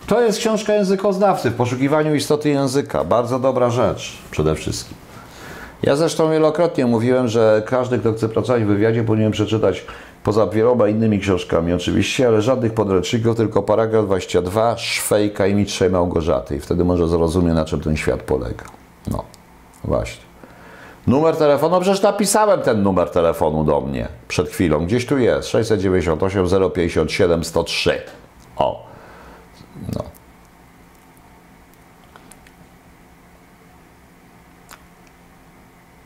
[0.08, 3.04] To jest książka językoznawcy w poszukiwaniu istoty języka.
[3.04, 4.98] Bardzo dobra rzecz przede wszystkim.
[5.84, 9.86] Ja zresztą wielokrotnie mówiłem, że każdy, kto chce pracować w wywiadzie, powinien przeczytać
[10.28, 16.56] poza wieloma innymi książkami oczywiście, ale żadnych podręczników, tylko paragraf 22, Szwejka i Mistrzej Małgorzaty.
[16.56, 18.64] I wtedy może zrozumie, na czym ten świat polega.
[19.12, 19.24] No,
[19.84, 20.24] właśnie.
[21.08, 24.86] Numer telefonu, no przecież napisałem ten numer telefonu do mnie przed chwilą.
[24.86, 28.02] Gdzieś tu jest, 698 057 103.
[28.58, 28.88] O,
[29.96, 30.17] no.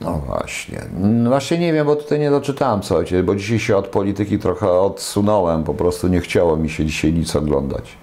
[0.02, 0.82] No właśnie.
[1.02, 4.72] No właśnie nie wiem, bo tutaj nie doczytałem ojciec, bo dzisiaj się od polityki trochę
[4.72, 7.98] odsunąłem, po prostu nie chciało mi się dzisiaj nic oglądać.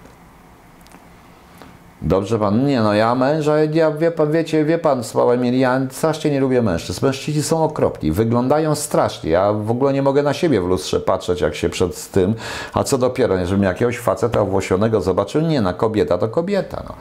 [2.02, 6.30] Dobrze pan, nie no, ja męża, ja wie pan, wiecie, wie pan, Sławomir, ja strasznie
[6.30, 7.06] nie lubię mężczyzn.
[7.06, 9.30] Mężczyźni są okropni, wyglądają strasznie.
[9.30, 12.34] Ja w ogóle nie mogę na siebie w lustrze patrzeć, jak się przed tym,
[12.74, 16.94] a co dopiero, żebym jakiegoś faceta owłosionego zobaczył, nie, na kobieta to kobieta, no.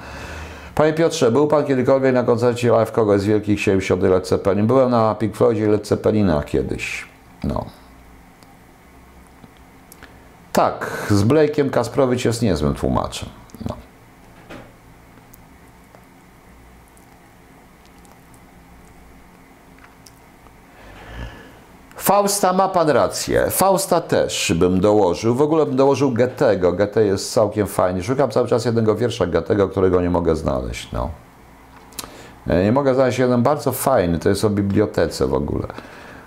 [0.77, 4.67] Panie Piotrze, był Pan kiedykolwiek na koncercie live kogoś z wielkich 70 Led Zeppelin?
[4.67, 7.05] Byłem na Pink Floydzie i Led Zeppelina kiedyś.
[7.43, 7.65] No.
[10.53, 13.29] Tak, z Blake'iem Kasprowicz jest niezłym tłumaczem.
[13.69, 13.75] No.
[22.07, 23.49] Fausta ma pan rację.
[23.49, 25.35] Fausta też bym dołożył.
[25.35, 26.73] W ogóle bym dołożył Goethego.
[26.73, 28.03] Goethe jest całkiem fajny.
[28.03, 30.91] Szukam cały czas jednego wiersza Goethego, którego nie mogę znaleźć.
[30.91, 31.09] No.
[32.47, 34.19] E, nie mogę znaleźć jeden bardzo fajny.
[34.19, 35.67] To jest o bibliotece w ogóle.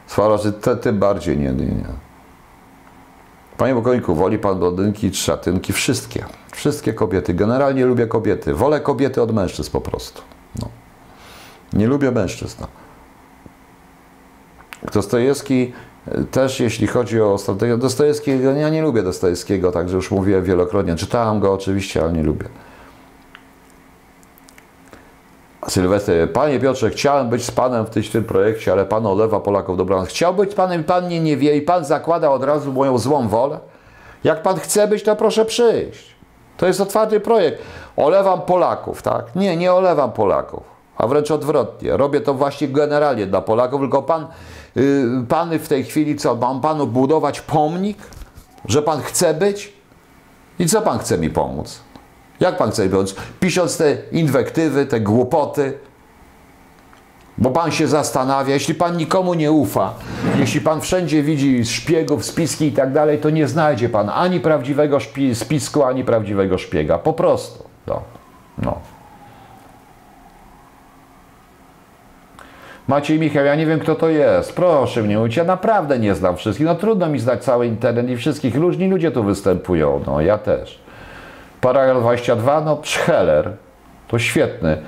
[0.07, 1.85] Swarozy, te tym bardziej nie, nie, nie.
[3.57, 5.73] Panie Bokońku, woli pan blondynki, trzatynki?
[5.73, 6.25] Wszystkie.
[6.53, 7.35] Wszystkie kobiety.
[7.35, 8.55] Generalnie lubię kobiety.
[8.55, 10.23] Wolę kobiety od mężczyzn po prostu.
[10.63, 10.69] No.
[11.73, 12.57] Nie lubię mężczyzn.
[12.61, 12.80] No.
[14.93, 15.73] Dostojewski
[16.31, 20.97] też, jeśli chodzi o strategię, Dostojewskiego, ja nie lubię Dostojewskiego, także już mówiłem wielokrotnie.
[20.97, 22.49] Czytałem go oczywiście, ale nie lubię.
[25.69, 30.09] Sylwester, panie Piotrze, chciałem być z panem w tym projekcie, ale pan olewa Polaków dobranoc.
[30.09, 33.29] Chciał być z panem, pan mnie nie wie i pan zakłada od razu moją złą
[33.29, 33.59] wolę?
[34.25, 36.17] Jak pan chce być, to proszę przyjść.
[36.57, 37.63] To jest otwarty projekt.
[37.97, 39.35] Olewam Polaków, tak?
[39.37, 40.63] Nie, nie olewam Polaków,
[40.97, 41.97] a wręcz odwrotnie.
[41.97, 44.27] Robię to właśnie generalnie dla Polaków, tylko pan
[44.77, 46.35] Y, Pany w tej chwili co?
[46.37, 47.99] Mam panu budować pomnik?
[48.65, 49.73] Że pan chce być?
[50.59, 51.81] I co pan chce mi pomóc?
[52.41, 53.15] Jak pan chce mi pomóc?
[53.41, 55.79] Pisząc te inwektywy, te głupoty,
[57.39, 59.95] bo pan się zastanawia, jeśli pan nikomu nie ufa,
[60.39, 64.99] jeśli pan wszędzie widzi szpiegów, spiski i tak dalej, to nie znajdzie pan ani prawdziwego
[65.35, 66.99] spisku, ani prawdziwego szpiega.
[66.99, 67.65] Po prostu.
[67.87, 68.03] No.
[68.59, 68.79] no.
[72.91, 74.57] Maciej Michał, ja nie wiem kto to jest.
[74.57, 76.67] Proszę mnie mówić, ja naprawdę nie znam wszystkich.
[76.67, 78.57] No trudno mi znać cały internet i wszystkich.
[78.57, 80.01] Różni ludzie tu występują.
[80.07, 80.81] No ja też.
[81.61, 83.53] Paragraf 22, no Scheller.
[84.09, 84.79] To świetny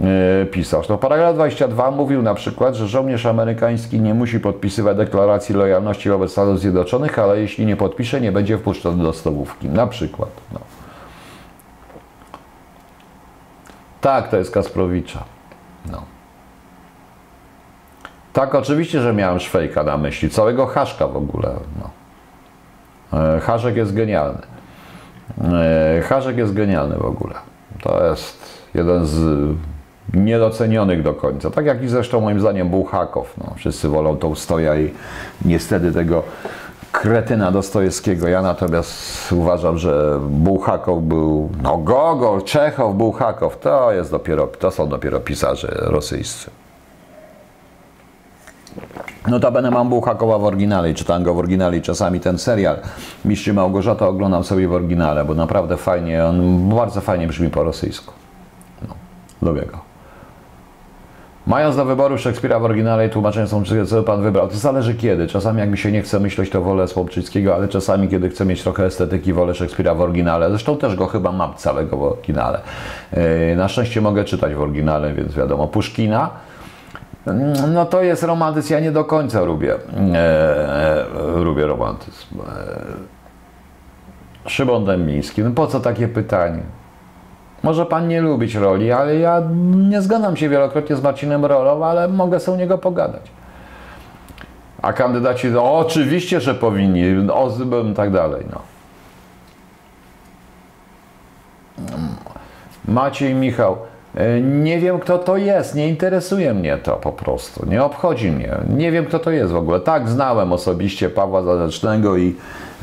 [0.00, 0.88] yy, pisarz.
[0.88, 6.32] No, paragraf 22 mówił na przykład, że żołnierz amerykański nie musi podpisywać deklaracji lojalności wobec
[6.32, 9.68] Stanów Zjednoczonych, ale jeśli nie podpisze, nie będzie wpuszczony do stołówki.
[9.68, 10.30] Na przykład.
[10.52, 10.60] No.
[14.00, 15.24] Tak, to jest Kasprowicza.
[15.92, 16.11] No.
[18.32, 21.50] Tak, oczywiście, że miałem Szwejka na myśli, całego Haszka w ogóle.
[21.80, 21.90] No.
[23.36, 24.42] E, Haszek jest genialny.
[25.44, 27.34] E, Haszek jest genialny w ogóle.
[27.82, 29.50] To jest jeden z
[30.14, 31.50] niedocenionych do końca.
[31.50, 33.34] Tak jak i zresztą moim zdaniem Bułhakow.
[33.38, 34.92] No, wszyscy wolą tą stoja i
[35.44, 36.22] niestety tego
[36.92, 38.28] kretyna Dostojewskiego.
[38.28, 44.88] Ja natomiast uważam, że Bułhakow był, no Gogol, Czechow, Bułhakow, to jest dopiero, to są
[44.88, 46.50] dopiero pisarze rosyjscy.
[49.28, 52.76] Notabene mam Bułhakowa w oryginale i czytam go w oryginale i czasami ten serial
[53.24, 58.14] Mistrz Małgorzata oglądam sobie w oryginale, bo naprawdę fajnie, on bardzo fajnie brzmi po rosyjsku.
[58.88, 58.94] No,
[59.42, 59.92] lubię go.
[61.46, 64.48] Mając do wyboru Szekspira w oryginale i tłumaczenie Słomczyckiego, co pan wybrał?
[64.48, 65.26] To zależy kiedy.
[65.26, 68.62] Czasami jak mi się nie chce myśleć, to wolę Słomczyckiego, ale czasami kiedy chcę mieć
[68.62, 70.48] trochę estetyki, wolę Szekspira w oryginale.
[70.50, 72.60] Zresztą też go chyba mam całego w oryginale.
[73.12, 75.68] Yy, na szczęście mogę czytać w oryginale, więc wiadomo.
[75.68, 76.30] Puszkina
[77.72, 79.74] no to jest romantyzm, ja nie do końca lubię,
[80.14, 82.40] e, lubię romantyzm.
[82.40, 83.12] E,
[84.46, 84.86] Szymon
[85.38, 86.62] no po co takie pytanie?
[87.62, 89.42] Może pan nie lubić roli, ale ja
[89.76, 93.30] nie zgadzam się wielokrotnie z Marcinem Rolą, ale mogę sobie u niego pogadać.
[94.82, 98.60] A kandydaci, no oczywiście, że powinni, Ozybem i tak dalej, no.
[102.88, 103.76] Maciej Michał,
[104.42, 108.56] nie wiem, kto to jest, nie interesuje mnie to po prostu, nie obchodzi mnie.
[108.76, 109.80] Nie wiem, kto to jest w ogóle.
[109.80, 112.36] Tak, znałem osobiście Pawła Zadecznego i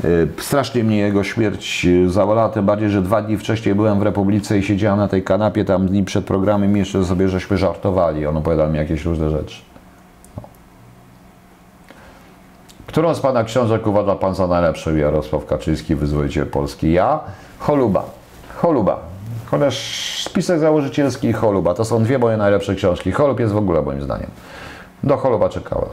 [0.04, 4.58] y, strasznie mnie jego śmierć zawalała, tym bardziej, że dwa dni wcześniej byłem w Republice
[4.58, 8.26] i siedziałem na tej kanapie tam dni przed programem i jeszcze sobie żeśmy żartowali.
[8.26, 9.56] On opowiadał mi jakieś różne rzeczy.
[10.36, 10.42] No.
[12.86, 14.96] Którą z Pana książek uważa Pan za najlepszą?
[14.96, 16.92] Jarosław Kaczyński, wyzwoliciel Polski.
[16.92, 17.20] Ja?
[17.58, 18.04] Choluba.
[18.56, 19.09] Choluba.
[19.50, 19.74] Chociaż
[20.24, 23.12] spisek założycielski i Choluba to są dwie moje najlepsze książki.
[23.12, 24.30] Cholub jest w ogóle moim zdaniem.
[25.02, 25.88] Do Choluba czekałem.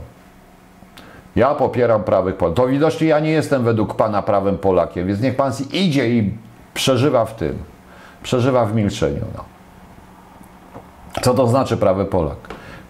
[1.36, 2.58] Ja popieram prawych Polaków.
[2.58, 6.34] To widocznie ja nie jestem według Pana prawym Polakiem, więc niech Pan idzie i
[6.74, 7.58] przeżywa w tym.
[8.24, 9.26] Przeżywa w milczeniu.
[9.36, 9.44] No.
[11.22, 12.38] Co to znaczy prawy Polak?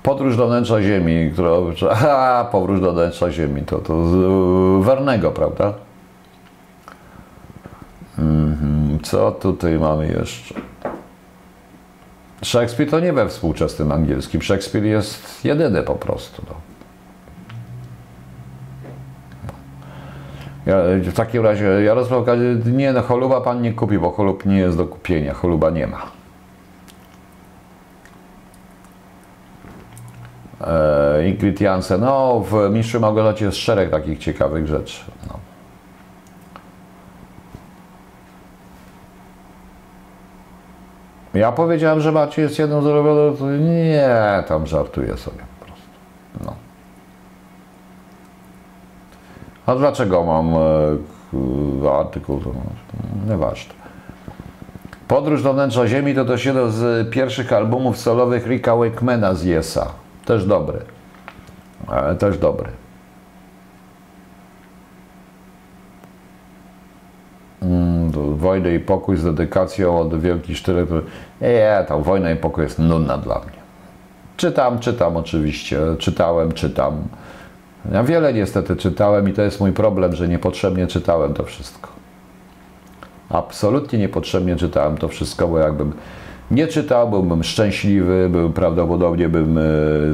[0.03, 1.51] Podróż do wnętrza ziemi, która...
[2.17, 5.73] A, podróż do wnętrza ziemi, to, to z Wernego, prawda?
[8.19, 8.99] Mhm.
[9.03, 10.55] Co tutaj mamy jeszcze?
[12.41, 14.41] Szekspir to nie we współczesnym angielskim.
[14.41, 16.41] Szekspir jest jedyny po prostu.
[16.49, 16.55] No.
[20.65, 20.77] Ja,
[21.11, 22.25] w takim razie Jarosław
[22.65, 26.11] nie no, choluba pan nie kupi, bo cholub nie jest do kupienia, choluba nie ma.
[30.61, 34.99] E, Ingrid Jansen, no w Mistrzu Małgorzacie jest szereg takich ciekawych rzeczy.
[35.27, 35.46] No.
[41.37, 45.87] Ja powiedziałem, że Maciej jest jedną z ulubionych, nie, tam żartuję sobie po prostu.
[46.45, 46.53] No.
[49.65, 50.53] A dlaczego mam
[51.83, 52.41] e, artykuł?
[53.29, 53.73] Nieważne.
[55.07, 59.87] Podróż do wnętrza Ziemi to też jeden z pierwszych albumów solowych Ricka Wakemana z Yesa.
[60.25, 60.79] Też dobry.
[61.91, 62.69] E, też dobry.
[67.61, 68.06] Mm, to
[68.37, 70.89] Wojnę i pokój z dedykacją od Wielkich Sztylet.
[71.41, 73.57] Nie, tam Wojna i pokój jest nudna dla mnie.
[74.37, 75.79] Czytam, czytam oczywiście.
[75.99, 76.93] Czytałem, czytam.
[77.91, 81.89] Ja wiele niestety czytałem i to jest mój problem, że niepotrzebnie czytałem to wszystko.
[83.29, 85.93] Absolutnie niepotrzebnie czytałem to wszystko, bo jakbym
[86.51, 89.61] nie czytał, byłbym szczęśliwy, był, prawdopodobnie bym e,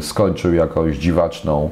[0.02, 1.70] skończył jakąś dziwaczną,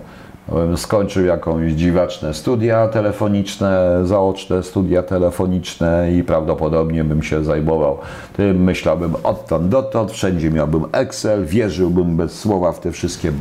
[0.76, 7.98] skończył jakąś dziwaczne studia telefoniczne, zaoczne studia telefoniczne i prawdopodobnie bym się zajmował
[8.38, 13.32] tym, myślałbym odtąd dotąd, wszędzie miałbym Excel, wierzyłbym bez słowa w te wszystkie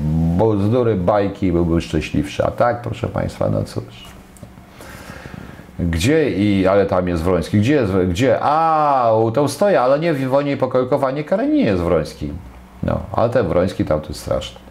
[0.57, 2.45] bzdury, bajki i byłbym szczęśliwszy.
[2.45, 4.11] A tak, proszę Państwa, no cóż.
[5.79, 8.39] Gdzie i, ale tam jest Wroński, gdzie jest, gdzie?
[8.41, 12.33] A, u Tołstoja, ale nie w Wojnie i Pokojkowanie Kareninie jest Wroński.
[12.83, 14.70] No, ale ten Wroński tam to jest straszny.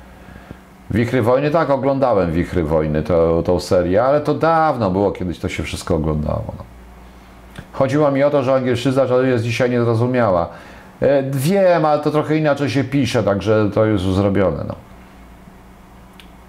[0.92, 5.50] Wichry Wojny, tak, oglądałem Wichry Wojny, to, tą serię, ale to dawno było, kiedyś to
[5.50, 6.44] się wszystko oglądało.
[6.58, 6.64] No.
[7.72, 10.50] Chodziło mi o to, że angielszyzna jest dzisiaj niezrozumiała.
[11.02, 14.64] E, wiem, ale to trochę inaczej się pisze, także to jest już zrobione.
[14.68, 14.76] No.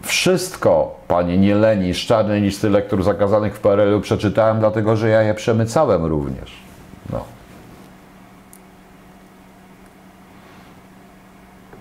[0.02, 5.22] Wszystko, panie nie leni, z czarnej listy lektur zakazanych w PRL-u przeczytałem, dlatego że ja
[5.22, 6.52] je przemycałem również.
[7.12, 7.24] No.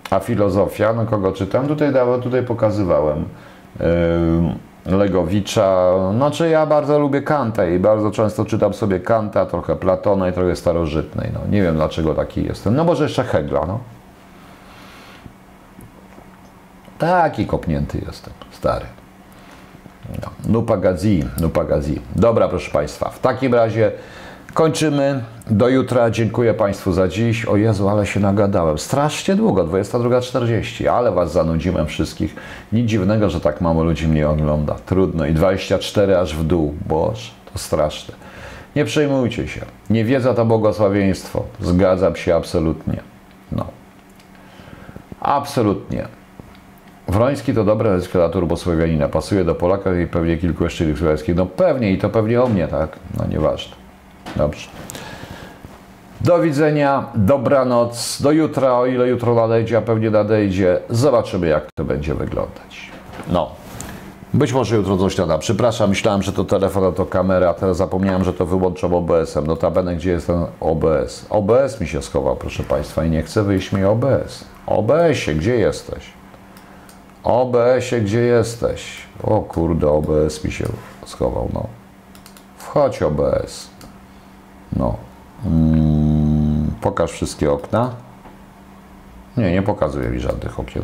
[0.09, 1.67] A filozofia, no kogo czytam?
[1.67, 3.25] Tutaj, tutaj pokazywałem.
[3.79, 5.93] Yy, Legowicza.
[6.15, 10.55] Znaczy ja bardzo lubię Kanta i bardzo często czytam sobie Kanta, trochę Platona i trochę
[10.55, 11.29] starożytnej.
[11.33, 12.75] No, nie wiem dlaczego taki jestem.
[12.75, 13.79] No może jeszcze Hegla, no.
[16.97, 18.85] Taki kopnięty jestem, stary.
[20.21, 22.01] No, nupagazi, nupagazi.
[22.15, 23.91] Dobra, proszę Państwa, w takim razie
[24.59, 25.23] kończymy.
[25.49, 26.09] Do jutra.
[26.09, 27.45] Dziękuję Państwu za dziś.
[27.45, 28.77] O Jezu, ale się nagadałem.
[28.77, 32.35] Strasznie długo, 22.40, ale Was zanudziłem wszystkich.
[32.71, 34.75] Nic dziwnego, że tak mało ludzi mnie ogląda.
[34.85, 35.25] Trudno.
[35.25, 36.75] I 24 aż w dół.
[36.87, 38.15] Boże, to straszne.
[38.75, 39.61] Nie przejmujcie się.
[39.89, 41.43] Niewiedza to błogosławieństwo.
[41.59, 42.99] Zgadzam się absolutnie.
[43.51, 43.65] No.
[45.21, 46.07] Absolutnie.
[47.07, 49.09] Wroński to dobra nazwisko dla turbosłowianina.
[49.09, 51.35] Pasuje do Polaka i pewnie kilku jeszcze słowiańskich.
[51.35, 52.89] No pewnie i to pewnie o mnie, tak?
[53.17, 53.78] No nieważne.
[54.35, 54.67] Dobrze.
[56.21, 60.79] Do widzenia, dobranoc, do jutra, o ile jutro nadejdzie, a pewnie nadejdzie.
[60.89, 62.91] Zobaczymy, jak to będzie wyglądać.
[63.29, 63.49] No.
[64.33, 65.37] Być może jutro coś nada.
[65.37, 69.47] Przepraszam, myślałem, że to telefon, a to kamera, teraz zapomniałem, że to wyłączam OBS-em.
[69.47, 71.25] Notabene, gdzie jest ten OBS?
[71.29, 74.45] OBS mi się schował, proszę Państwa, i nie chce wyjść mi OBS.
[74.67, 76.13] OBS-ie, gdzie jesteś?
[77.23, 78.97] OBS-ie, gdzie jesteś?
[79.23, 80.65] O kurde, OBS mi się
[81.05, 81.67] schował, no.
[82.57, 83.69] Wchodź OBS.
[84.75, 84.97] No.
[85.43, 87.91] Hmm, pokaż wszystkie okna.
[89.37, 90.83] Nie, nie pokazuje mi żadnych okien.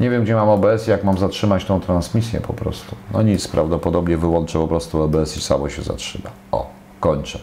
[0.00, 2.96] Nie wiem, gdzie mam OBS jak mam zatrzymać tą transmisję po prostu.
[3.12, 6.30] No nic, prawdopodobnie wyłączę po prostu OBS i samo się zatrzyma.
[6.52, 6.70] O,
[7.00, 7.38] kończę.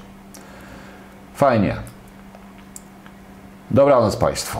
[1.33, 1.75] Fajnie.
[3.71, 4.59] Dobranoc Państwu.